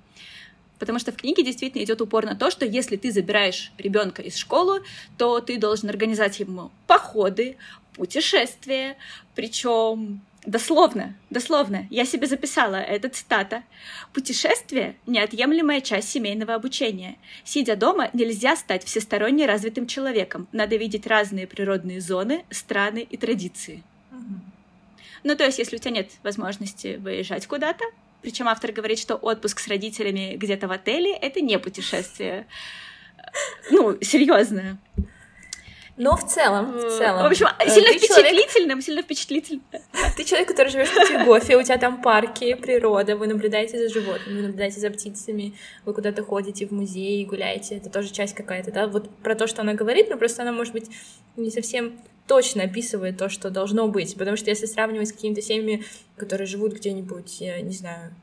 Потому 0.78 0.98
что 0.98 1.12
в 1.12 1.16
книге 1.16 1.44
действительно 1.44 1.82
идет 1.82 2.00
упор 2.00 2.24
на 2.24 2.34
то, 2.34 2.50
что 2.50 2.66
если 2.66 2.96
ты 2.96 3.12
забираешь 3.12 3.72
ребенка 3.78 4.22
из 4.22 4.36
школы, 4.36 4.82
то 5.16 5.40
ты 5.40 5.58
должен 5.58 5.88
организовать 5.88 6.40
ему 6.40 6.70
походы, 6.86 7.56
путешествия, 7.94 8.96
причем 9.34 10.20
Дословно, 10.46 11.16
дословно, 11.30 11.86
я 11.88 12.04
себе 12.04 12.26
записала, 12.26 12.76
это 12.76 13.08
цитата. 13.08 13.62
«Путешествие— 14.12 14.94
неотъемлемая 15.06 15.80
часть 15.80 16.10
семейного 16.10 16.54
обучения. 16.54 17.16
Сидя 17.44 17.76
дома, 17.76 18.10
нельзя 18.12 18.54
стать 18.54 18.84
всесторонне 18.84 19.46
развитым 19.46 19.86
человеком. 19.86 20.46
Надо 20.52 20.76
видеть 20.76 21.06
разные 21.06 21.46
природные 21.46 22.02
зоны, 22.02 22.44
страны 22.50 23.06
и 23.08 23.16
традиции». 23.16 23.82
Ну, 25.22 25.34
то 25.34 25.44
есть, 25.44 25.58
если 25.58 25.76
у 25.76 25.78
тебя 25.78 25.92
нет 25.92 26.10
возможности 26.22 26.96
выезжать 26.96 27.46
куда-то, 27.46 27.84
причем 28.24 28.48
автор 28.48 28.72
говорит, 28.72 28.98
что 28.98 29.16
отпуск 29.16 29.60
с 29.60 29.68
родителями 29.68 30.34
где-то 30.36 30.66
в 30.66 30.72
отеле— 30.72 31.14
это 31.20 31.42
не 31.42 31.58
путешествие. 31.58 32.46
Ну, 33.70 33.98
серьезно. 34.00 34.78
Но 35.96 36.16
в 36.16 36.26
целом, 36.26 36.72
в 36.72 36.98
целом. 36.98 37.22
В 37.22 37.26
общем, 37.26 37.46
э, 37.46 37.68
сильно 37.68 37.92
ты 37.92 38.00
человек- 38.00 38.34
впечатлительным, 38.34 38.82
сильно 38.82 39.02
впечатлительным. 39.02 39.62
Ты 40.16 40.24
человек, 40.24 40.48
который 40.48 40.68
живет 40.68 40.88
в 40.88 40.94
Петергофе, 40.94 41.56
у 41.56 41.62
тебя 41.62 41.78
там 41.78 42.02
парки, 42.02 42.54
природа, 42.54 43.16
вы 43.16 43.28
наблюдаете 43.28 43.78
за 43.78 43.92
животными, 43.92 44.36
вы 44.36 44.42
наблюдаете 44.42 44.80
за 44.80 44.90
птицами, 44.90 45.54
вы 45.84 45.94
куда-то 45.94 46.24
ходите 46.24 46.66
в 46.66 46.72
музей, 46.72 47.24
гуляете, 47.24 47.76
это 47.76 47.90
тоже 47.90 48.10
часть 48.10 48.34
какая-то, 48.34 48.72
да? 48.72 48.88
Вот 48.88 49.08
про 49.18 49.36
то, 49.36 49.46
что 49.46 49.62
она 49.62 49.74
говорит, 49.74 50.10
но 50.10 50.16
просто 50.16 50.42
она, 50.42 50.50
может 50.50 50.72
быть, 50.72 50.90
не 51.36 51.50
совсем 51.50 52.00
точно 52.26 52.64
описывает 52.64 53.16
то, 53.18 53.28
что 53.28 53.50
должно 53.50 53.86
быть, 53.86 54.16
потому 54.16 54.36
что 54.36 54.50
если 54.50 54.66
сравнивать 54.66 55.08
с 55.08 55.12
какими-то 55.12 55.42
семьями, 55.42 55.84
которые 56.16 56.46
живут 56.46 56.72
где-нибудь, 56.72 57.40
я 57.40 57.60
не 57.60 57.72
знаю, 57.72 58.14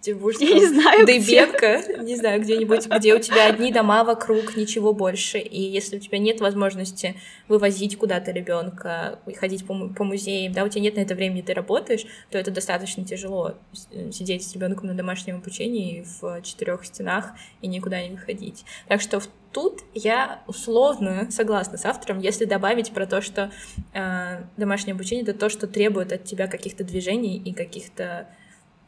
в 0.00 0.02
Петербургском 0.02 0.48
Я 0.48 0.54
не 0.54 0.66
знаю, 0.66 1.04
где. 1.04 1.46
Дыбенко, 1.46 2.02
не 2.02 2.16
знаю, 2.16 2.40
где-нибудь, 2.40 2.86
где 2.86 3.14
у 3.14 3.18
тебя 3.18 3.46
одни 3.46 3.72
дома 3.72 4.02
вокруг, 4.04 4.56
ничего 4.56 4.92
больше, 4.94 5.38
и 5.38 5.60
если 5.60 5.96
у 5.96 6.00
тебя 6.00 6.18
нет 6.18 6.40
возможности 6.40 7.16
вывозить 7.48 7.98
куда-то 7.98 8.30
ребенка, 8.30 9.18
ходить 9.36 9.66
по, 9.66 9.88
по 9.88 10.04
музеям, 10.04 10.52
да, 10.52 10.64
у 10.64 10.68
тебя 10.68 10.82
нет 10.82 10.96
на 10.96 11.00
это 11.00 11.14
времени, 11.14 11.42
ты 11.42 11.52
работаешь, 11.52 12.06
то 12.30 12.38
это 12.38 12.50
достаточно 12.50 13.04
тяжело 13.04 13.56
э, 13.92 14.10
сидеть 14.10 14.46
с 14.46 14.54
ребенком 14.54 14.86
на 14.86 14.94
домашнем 14.94 15.36
обучении 15.36 16.06
в 16.20 16.40
четырех 16.42 16.84
стенах 16.84 17.32
и 17.60 17.66
никуда 17.68 18.02
не 18.02 18.10
выходить. 18.14 18.64
Так 18.88 19.00
что 19.00 19.20
в- 19.20 19.28
тут 19.52 19.80
я 19.94 20.42
условно 20.46 21.28
согласна 21.30 21.76
с 21.76 21.84
автором, 21.84 22.20
если 22.20 22.44
добавить 22.46 22.92
про 22.92 23.06
то, 23.06 23.20
что 23.20 23.50
э, 23.92 24.44
домашнее 24.56 24.94
обучение 24.94 25.24
это 25.24 25.34
то, 25.34 25.50
что 25.50 25.66
требует 25.66 26.12
от 26.12 26.24
тебя 26.24 26.46
каких-то 26.46 26.84
движений 26.84 27.36
и 27.36 27.52
каких-то 27.52 28.28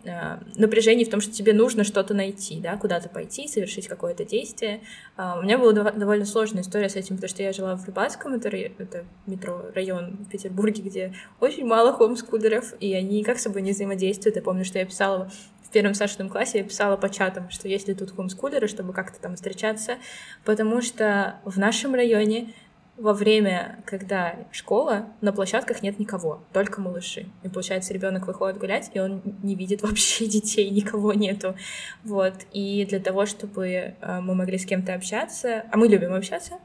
э, 0.05 0.39
напряжений 0.57 1.05
в 1.05 1.11
том, 1.11 1.21
что 1.21 1.33
тебе 1.33 1.53
нужно 1.53 1.85
что-то 1.85 2.15
найти, 2.15 2.61
да, 2.61 2.77
куда-то 2.77 3.09
пойти, 3.09 3.49
совершить 3.49 3.89
какое-то 3.89 4.25
действие. 4.25 4.81
А, 5.17 5.39
У 5.39 5.43
меня 5.43 5.59
была 5.59 5.73
дов- 5.73 5.99
довольно 5.99 6.25
сложная 6.25 6.63
история 6.63 6.89
с 6.89 6.97
этим, 6.97 7.17
потому 7.17 7.29
что 7.29 7.43
я 7.43 7.53
жила 7.53 7.77
в 7.77 7.85
Рыбацком, 7.87 8.35
это, 8.35 8.49
это 8.49 9.05
метро, 9.27 9.67
район 9.75 10.19
в 10.27 10.31
Петербурге, 10.31 10.83
где 10.83 11.15
очень 11.41 11.67
мало 11.67 11.93
хомскулеров, 11.93 12.75
и 12.81 12.95
они 12.95 13.21
никак 13.21 13.39
с 13.39 13.43
собой 13.43 13.63
не 13.63 13.73
взаимодействуют. 13.73 14.37
Я 14.37 14.43
помню, 14.43 14.65
что 14.65 14.79
я 14.79 14.85
писала 14.85 15.31
в 15.63 15.71
первом 15.71 15.95
Сашином 15.95 16.29
классе, 16.29 16.59
я 16.59 16.65
писала 16.65 16.97
по 16.97 17.09
чатам, 17.09 17.49
что 17.51 17.67
есть 17.69 17.89
ли 17.89 17.95
тут 17.95 18.15
хомскулеры, 18.15 18.69
чтобы 18.69 18.93
как-то 18.93 19.21
там 19.21 19.37
встречаться, 19.37 19.97
потому 20.45 20.83
что 20.83 21.37
в 21.45 21.59
нашем 21.59 21.95
районе 21.95 22.53
во 22.97 23.15
время, 23.15 23.83
когда 23.87 24.37
школа, 24.51 25.07
на 25.23 25.33
площадках 25.33 25.83
нет 25.83 25.99
никого, 25.99 26.43
только 26.53 26.81
малыши. 26.81 27.27
И 27.43 27.49
получается, 27.49 27.95
ребенок 27.95 28.27
выходит 28.27 28.59
гулять, 28.59 28.91
и 28.93 29.01
он 29.01 29.23
не 29.43 29.55
видит 29.55 29.83
вообще 29.83 30.27
детей, 30.29 30.69
никого 30.71 31.13
нету. 31.15 31.57
Вот. 32.05 32.35
И 32.53 32.85
для 32.87 33.01
того, 33.01 33.27
чтобы 33.27 33.67
э, 33.69 34.21
мы 34.21 34.35
могли 34.35 34.59
с 34.59 34.67
кем-то 34.67 34.95
общаться, 34.95 35.65
а 35.71 35.77
мы 35.77 35.89
любим 35.89 36.13
общаться, 36.13 36.59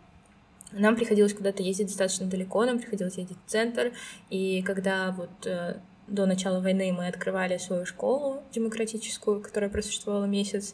нам 0.74 0.98
приходилось 0.98 1.34
куда-то 1.34 1.64
ездить 1.64 1.88
достаточно 1.88 2.26
далеко, 2.26 2.66
нам 2.66 2.80
приходилось 2.80 3.18
ездить 3.18 3.38
в 3.46 3.50
центр. 3.50 3.94
И 4.30 4.62
когда 4.64 5.12
вот 5.12 5.48
э, 5.48 5.78
до 6.08 6.26
начала 6.26 6.60
войны 6.60 6.92
мы 6.92 7.08
открывали 7.08 7.58
свою 7.58 7.86
школу 7.86 8.44
демократическую, 8.52 9.42
которая 9.42 9.70
просуществовала 9.70 10.26
месяц, 10.26 10.74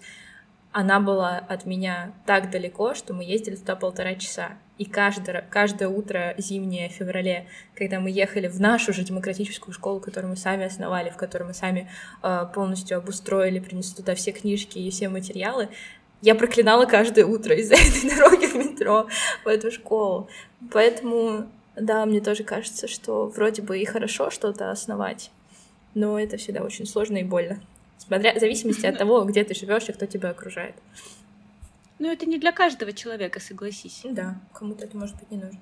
она 0.74 1.00
была 1.00 1.38
от 1.38 1.66
меня 1.66 2.14
так 2.26 2.50
далеко, 2.50 2.96
что 2.96 3.14
мы 3.14 3.24
ездили 3.24 3.56
туда 3.56 3.76
полтора 3.76 4.16
часа. 4.16 4.58
И 4.80 4.86
каждое, 4.86 5.46
каждое 5.50 5.88
утро 5.88 6.34
зимнее 6.40 6.90
в 6.90 6.94
феврале, 6.94 7.48
когда 7.76 8.00
мы 8.00 8.10
ехали 8.10 8.48
в 8.48 8.60
нашу 8.60 8.92
же 8.92 9.04
демократическую 9.04 9.74
школу, 9.74 10.00
которую 10.00 10.32
мы 10.32 10.36
сами 10.36 10.66
основали, 10.66 11.12
в 11.12 11.16
которой 11.16 11.44
мы 11.44 11.54
сами 11.54 11.90
э, 12.24 12.46
полностью 12.54 12.98
обустроили, 12.98 13.60
принесли 13.60 13.96
туда 13.96 14.16
все 14.16 14.32
книжки 14.32 14.80
и 14.80 14.90
все 14.90 15.10
материалы, 15.10 15.70
я 16.24 16.34
проклинала 16.34 16.86
каждое 16.86 17.26
утро 17.26 17.56
из-за 17.56 17.76
этой 17.76 18.10
дороги 18.10 18.48
в 18.48 18.56
метро 18.56 19.08
в 19.46 19.48
эту 19.48 19.72
школу. 19.72 20.28
Поэтому, 20.72 21.48
да, 21.76 22.04
мне 22.08 22.20
тоже 22.20 22.44
кажется, 22.44 22.88
что 22.88 23.28
вроде 23.28 23.62
бы 23.62 23.78
и 23.78 23.86
хорошо 23.86 24.32
что-то 24.32 24.72
основать, 24.72 25.30
но 25.94 26.20
это 26.20 26.38
всегда 26.38 26.64
очень 26.64 26.88
сложно 26.88 27.18
и 27.18 27.24
больно. 27.24 27.62
Смотря 28.08 28.34
в 28.34 28.40
зависимости 28.40 28.86
от 28.86 28.98
того, 28.98 29.24
где 29.24 29.44
ты 29.44 29.54
живешь 29.54 29.88
и 29.90 29.94
кто 29.94 30.06
тебя 30.06 30.30
окружает. 30.30 30.76
Ну, 32.00 32.12
это 32.12 32.26
не 32.26 32.38
для 32.38 32.52
каждого 32.52 32.92
человека, 32.92 33.40
согласись. 33.40 34.02
Да, 34.04 34.36
кому-то 34.54 34.84
это 34.86 34.98
может 34.98 35.16
быть 35.16 35.32
не 35.32 35.38
нужно. 35.38 35.60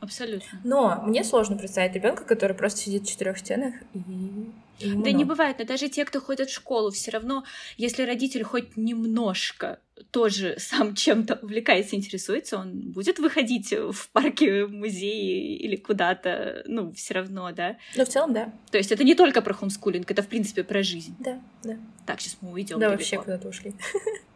Абсолютно. 0.00 0.58
Но 0.64 1.02
мне 1.04 1.22
сложно 1.24 1.56
представить 1.56 1.94
ребенка, 1.94 2.24
который 2.24 2.56
просто 2.56 2.80
сидит 2.80 3.02
в 3.02 3.10
четырех 3.10 3.36
стенах 3.36 3.74
и, 3.92 4.50
Да 4.80 5.12
не 5.12 5.24
бывает, 5.24 5.58
но 5.58 5.66
даже 5.66 5.90
те, 5.90 6.06
кто 6.06 6.22
ходят 6.22 6.48
в 6.48 6.54
школу, 6.54 6.90
все 6.90 7.10
равно, 7.10 7.44
если 7.76 8.04
родитель 8.04 8.42
хоть 8.42 8.78
немножко 8.78 9.78
тоже 10.10 10.56
сам 10.58 10.94
чем-то 10.94 11.38
увлекается, 11.42 11.96
интересуется, 11.96 12.58
он 12.58 12.92
будет 12.92 13.18
выходить 13.18 13.72
в 13.72 14.10
парке, 14.12 14.64
в 14.64 14.72
музее 14.72 15.56
или 15.56 15.76
куда-то, 15.76 16.62
ну, 16.66 16.92
все 16.92 17.14
равно, 17.14 17.50
да. 17.52 17.76
Но 17.96 18.04
в 18.04 18.08
целом, 18.08 18.32
да. 18.32 18.52
То 18.70 18.78
есть 18.78 18.92
это 18.92 19.04
не 19.04 19.14
только 19.14 19.42
про 19.42 19.54
хомскулинг, 19.54 20.10
это, 20.10 20.22
в 20.22 20.28
принципе, 20.28 20.64
про 20.64 20.82
жизнь. 20.82 21.16
Да, 21.18 21.40
да. 21.62 21.78
Так, 22.06 22.20
сейчас 22.20 22.38
мы 22.40 22.52
уйдем 22.52 22.78
да, 22.78 22.88
далеко. 22.88 22.98
вообще 22.98 23.18
куда-то 23.18 23.48
ушли. 23.48 23.74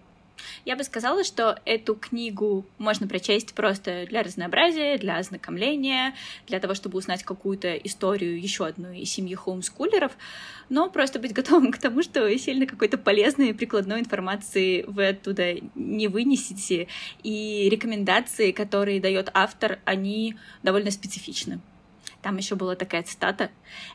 Я 0.64 0.76
бы 0.76 0.84
сказала, 0.84 1.24
что 1.24 1.60
эту 1.66 1.94
книгу 1.94 2.64
можно 2.78 3.06
прочесть 3.06 3.52
просто 3.52 4.06
для 4.08 4.22
разнообразия, 4.22 4.96
для 4.96 5.18
ознакомления, 5.18 6.14
для 6.46 6.58
того, 6.58 6.72
чтобы 6.72 6.96
узнать 6.98 7.22
какую-то 7.22 7.76
историю 7.76 8.40
еще 8.40 8.66
одной 8.66 9.00
из 9.00 9.10
семьи 9.10 9.34
хоумскулеров, 9.34 10.12
но 10.70 10.88
просто 10.88 11.18
быть 11.18 11.34
готовым 11.34 11.70
к 11.70 11.76
тому, 11.76 12.02
что 12.02 12.34
сильно 12.38 12.66
какой-то 12.66 12.96
полезной 12.96 13.52
прикладной 13.52 14.00
информации 14.00 14.84
вы 14.86 15.08
оттуда 15.08 15.54
не 15.74 16.08
вынесете, 16.08 16.88
и 17.22 17.68
рекомендации, 17.70 18.50
которые 18.52 19.00
дает 19.00 19.30
автор, 19.34 19.80
они 19.84 20.36
довольно 20.62 20.90
специфичны. 20.90 21.60
Там 22.24 22.38
еще 22.38 22.54
была 22.54 22.74
такая 22.74 23.02
цитата. 23.02 23.50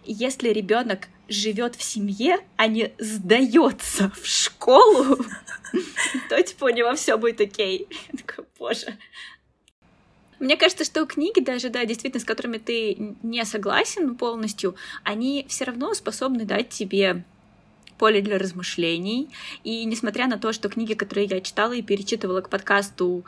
Если 0.06 0.50
ребенок 0.50 1.08
живет 1.28 1.74
в 1.74 1.82
семье, 1.82 2.38
а 2.58 2.68
не 2.68 2.94
сдается 3.00 4.12
в 4.12 4.24
школу, 4.24 5.18
то 6.30 6.44
типа 6.44 6.66
у 6.66 6.70
него 6.70 6.94
все 6.94 7.18
будет 7.18 7.42
окей. 7.42 7.88
Боже. 8.60 9.00
Мне 10.38 10.58
кажется, 10.58 10.86
что 10.86 11.08
книги, 11.08 11.40
даже, 11.40 11.70
да, 11.70 11.84
действительно, 11.86 12.22
с 12.22 12.26
которыми 12.26 12.60
ты 12.60 13.16
не 13.24 13.44
согласен 13.46 14.16
полностью, 14.16 14.76
они 15.04 15.48
все 15.50 15.64
равно 15.64 15.96
способны 15.96 16.46
дать 16.46 16.70
тебе 16.70 17.26
поле 17.98 18.22
для 18.22 18.38
размышлений. 18.38 19.30
И 19.64 19.86
несмотря 19.86 20.28
на 20.28 20.38
то, 20.38 20.54
что 20.54 20.70
книги, 20.70 20.94
которые 20.94 21.28
я 21.28 21.42
читала 21.42 21.74
и 21.74 21.82
перечитывала 21.82 22.42
к 22.42 22.50
подкасту, 22.50 23.26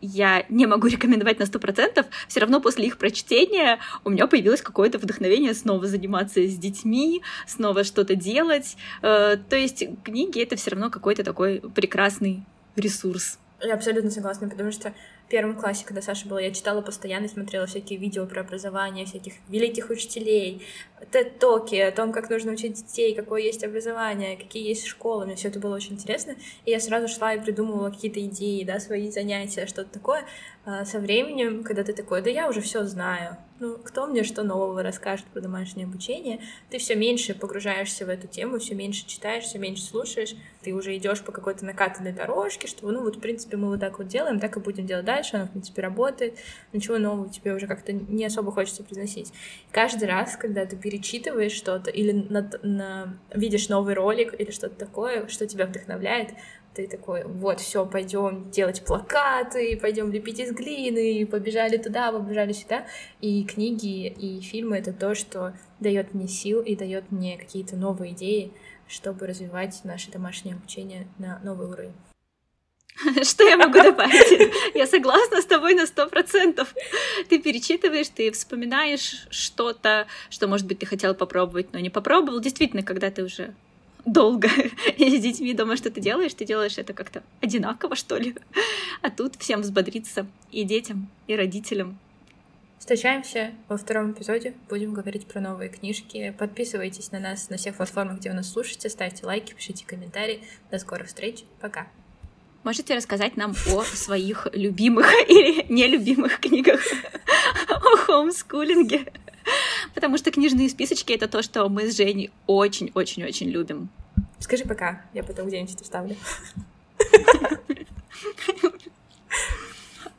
я 0.00 0.44
не 0.48 0.66
могу 0.66 0.86
рекомендовать 0.86 1.38
на 1.38 1.46
сто 1.46 1.58
процентов, 1.58 2.06
все 2.28 2.40
равно 2.40 2.60
после 2.60 2.86
их 2.86 2.98
прочтения 2.98 3.78
у 4.04 4.10
меня 4.10 4.26
появилось 4.26 4.62
какое-то 4.62 4.98
вдохновение 4.98 5.54
снова 5.54 5.86
заниматься 5.86 6.40
с 6.46 6.56
детьми, 6.56 7.22
снова 7.46 7.84
что-то 7.84 8.14
делать. 8.14 8.76
Э, 9.02 9.36
То 9.48 9.56
есть 9.56 9.84
книги— 10.04 10.40
это 10.42 10.56
все 10.56 10.70
равно 10.70 10.90
какой-то 10.90 11.24
такой 11.24 11.60
прекрасный 11.74 12.44
ресурс. 12.76 13.38
Я 13.60 13.74
абсолютно 13.74 14.10
согласна, 14.10 14.48
потому 14.48 14.70
что 14.70 14.94
в 15.26 15.30
первом 15.30 15.56
классе, 15.56 15.84
когда 15.84 16.00
Саша 16.00 16.28
была, 16.28 16.40
я 16.40 16.52
читала 16.52 16.80
постоянно, 16.80 17.26
смотрела 17.26 17.66
всякие 17.66 17.98
видео 17.98 18.24
про 18.24 18.42
образование, 18.42 19.04
всяких 19.04 19.34
великих 19.48 19.90
учителей, 19.90 20.62
тет-токи 21.10 21.74
о 21.74 21.90
том, 21.90 22.12
как 22.12 22.30
нужно 22.30 22.52
учить 22.52 22.74
детей, 22.74 23.16
какое 23.16 23.42
есть 23.42 23.64
образование, 23.64 24.36
какие 24.36 24.68
есть 24.68 24.86
школы. 24.86 25.26
Мне 25.26 25.34
все 25.34 25.48
это 25.48 25.58
было 25.58 25.74
очень 25.74 25.94
интересно. 25.94 26.36
И 26.66 26.70
я 26.70 26.78
сразу 26.78 27.08
шла 27.08 27.34
и 27.34 27.40
придумывала 27.40 27.90
какие-то 27.90 28.24
идеи, 28.26 28.62
да, 28.62 28.78
свои 28.78 29.10
занятия, 29.10 29.66
что-то 29.66 29.90
такое. 29.92 30.24
А 30.64 30.84
со 30.84 31.00
временем, 31.00 31.64
когда 31.64 31.82
ты 31.82 31.92
такой, 31.94 32.22
да 32.22 32.30
я 32.30 32.48
уже 32.48 32.60
все 32.60 32.84
знаю, 32.84 33.38
ну, 33.60 33.76
кто 33.76 34.06
мне 34.06 34.24
что 34.24 34.42
нового 34.42 34.82
расскажет 34.82 35.26
про 35.26 35.40
домашнее 35.40 35.86
обучение, 35.86 36.40
ты 36.70 36.78
все 36.78 36.94
меньше 36.94 37.34
погружаешься 37.34 38.06
в 38.06 38.08
эту 38.08 38.26
тему, 38.26 38.58
все 38.58 38.74
меньше 38.74 39.06
читаешь, 39.06 39.44
все 39.44 39.58
меньше 39.58 39.82
слушаешь, 39.82 40.34
ты 40.62 40.72
уже 40.72 40.96
идешь 40.96 41.22
по 41.22 41.32
какой-то 41.32 41.64
накатанной 41.64 42.12
дорожке, 42.12 42.68
что, 42.68 42.88
ну, 42.90 43.02
вот, 43.02 43.16
в 43.16 43.20
принципе, 43.20 43.56
мы 43.56 43.68
вот 43.68 43.80
так 43.80 43.98
вот 43.98 44.08
делаем, 44.08 44.40
так 44.40 44.56
и 44.56 44.60
будем 44.60 44.86
делать 44.86 45.04
дальше, 45.04 45.36
оно, 45.36 45.46
в 45.46 45.50
принципе, 45.50 45.82
работает, 45.82 46.38
ничего 46.72 46.98
нового 46.98 47.28
тебе 47.28 47.52
уже 47.54 47.66
как-то 47.66 47.92
не 47.92 48.24
особо 48.24 48.52
хочется 48.52 48.82
произносить. 48.82 49.32
Каждый 49.72 50.08
раз, 50.08 50.36
когда 50.36 50.64
ты 50.66 50.76
перечитываешь 50.76 51.52
что-то 51.52 51.90
или 51.90 52.12
на, 52.12 52.50
на- 52.62 53.18
видишь 53.34 53.68
новый 53.68 53.94
ролик 53.94 54.38
или 54.38 54.50
что-то 54.50 54.76
такое, 54.76 55.26
что 55.28 55.46
тебя 55.46 55.66
вдохновляет, 55.66 56.30
ты 56.78 56.86
такой, 56.86 57.24
вот, 57.24 57.58
все, 57.58 57.84
пойдем 57.84 58.52
делать 58.52 58.84
плакаты, 58.84 59.76
пойдем 59.76 60.12
лепить 60.12 60.38
из 60.38 60.52
глины, 60.52 61.18
и 61.18 61.24
побежали 61.24 61.76
туда, 61.76 62.12
побежали 62.12 62.52
сюда. 62.52 62.86
И 63.20 63.44
книги, 63.44 64.06
и 64.06 64.40
фильмы— 64.40 64.76
это 64.78 64.92
то, 64.92 65.16
что 65.16 65.54
дает 65.80 66.14
мне 66.14 66.28
сил 66.28 66.60
и 66.60 66.76
дает 66.76 67.10
мне 67.10 67.36
какие-то 67.36 67.74
новые 67.74 68.12
идеи, 68.12 68.52
чтобы 68.86 69.26
развивать 69.26 69.80
наше 69.82 70.12
домашнее 70.12 70.54
обучение 70.54 71.08
на 71.18 71.40
новый 71.42 71.66
уровень. 71.66 71.94
Что 73.24 73.42
я 73.42 73.56
могу 73.56 73.82
добавить? 73.82 74.52
Я 74.76 74.86
согласна 74.86 75.42
с 75.42 75.46
тобой 75.46 75.74
на 75.74 75.86
сто 75.86 76.06
процентов. 76.06 76.72
Ты 77.28 77.40
перечитываешь, 77.40 78.08
ты 78.08 78.30
вспоминаешь 78.30 79.26
что-то, 79.30 80.06
что, 80.30 80.46
может 80.46 80.68
быть, 80.68 80.78
ты 80.78 80.86
хотел 80.86 81.16
попробовать, 81.16 81.72
но 81.72 81.80
не 81.80 81.90
попробовал. 81.90 82.38
Действительно, 82.38 82.84
когда 82.84 83.10
ты 83.10 83.24
уже 83.24 83.56
долго. 84.04 84.48
И 84.96 85.18
с 85.18 85.22
детьми 85.22 85.54
дома 85.54 85.76
что 85.76 85.90
ты 85.90 86.00
делаешь, 86.00 86.34
ты 86.34 86.44
делаешь 86.44 86.78
это 86.78 86.92
как-то 86.92 87.22
одинаково, 87.40 87.96
что 87.96 88.16
ли. 88.16 88.34
А 89.00 89.10
тут 89.10 89.36
всем 89.36 89.60
взбодриться 89.60 90.26
и 90.50 90.64
детям, 90.64 91.08
и 91.28 91.36
родителям. 91.36 91.98
Встречаемся 92.78 93.52
во 93.68 93.76
втором 93.76 94.12
эпизоде. 94.12 94.54
Будем 94.68 94.92
говорить 94.92 95.26
про 95.26 95.40
новые 95.40 95.68
книжки. 95.68 96.34
Подписывайтесь 96.38 97.12
на 97.12 97.20
нас 97.20 97.48
на 97.48 97.56
всех 97.56 97.76
платформах, 97.76 98.18
где 98.18 98.30
вы 98.30 98.36
нас 98.36 98.50
слушаете. 98.50 98.88
Ставьте 98.88 99.26
лайки, 99.26 99.52
пишите 99.52 99.84
комментарии. 99.86 100.42
До 100.70 100.78
скорых 100.78 101.08
встреч. 101.08 101.44
Пока. 101.60 101.86
Можете 102.64 102.94
рассказать 102.94 103.36
нам 103.36 103.54
о 103.72 103.82
своих 103.82 104.48
любимых 104.52 105.06
или 105.28 105.64
нелюбимых 105.72 106.40
книгах 106.40 106.80
о 107.68 107.96
хоумскулинге? 107.96 109.12
Потому 109.98 110.16
что 110.16 110.30
книжные 110.30 110.68
списочки— 110.68 111.12
это 111.14 111.26
то, 111.26 111.42
что 111.42 111.68
мы 111.68 111.90
с 111.90 111.96
Женей 111.96 112.30
очень-очень-очень 112.46 113.48
любим. 113.48 113.88
Скажи 114.38 114.62
пока, 114.62 115.04
я 115.12 115.24
потом 115.24 115.48
где-нибудь 115.48 115.74
это 115.74 115.82
вставлю. 115.82 116.16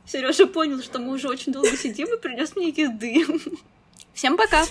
Сережа 0.04 0.46
понял, 0.46 0.82
что 0.82 0.98
мы 0.98 1.14
уже 1.14 1.28
очень 1.28 1.50
долго 1.50 1.74
сидим 1.78 2.12
и 2.12 2.20
принес 2.20 2.54
мне 2.56 2.68
еды. 2.68 3.24
Всем 4.12 4.36
пока! 4.36 4.66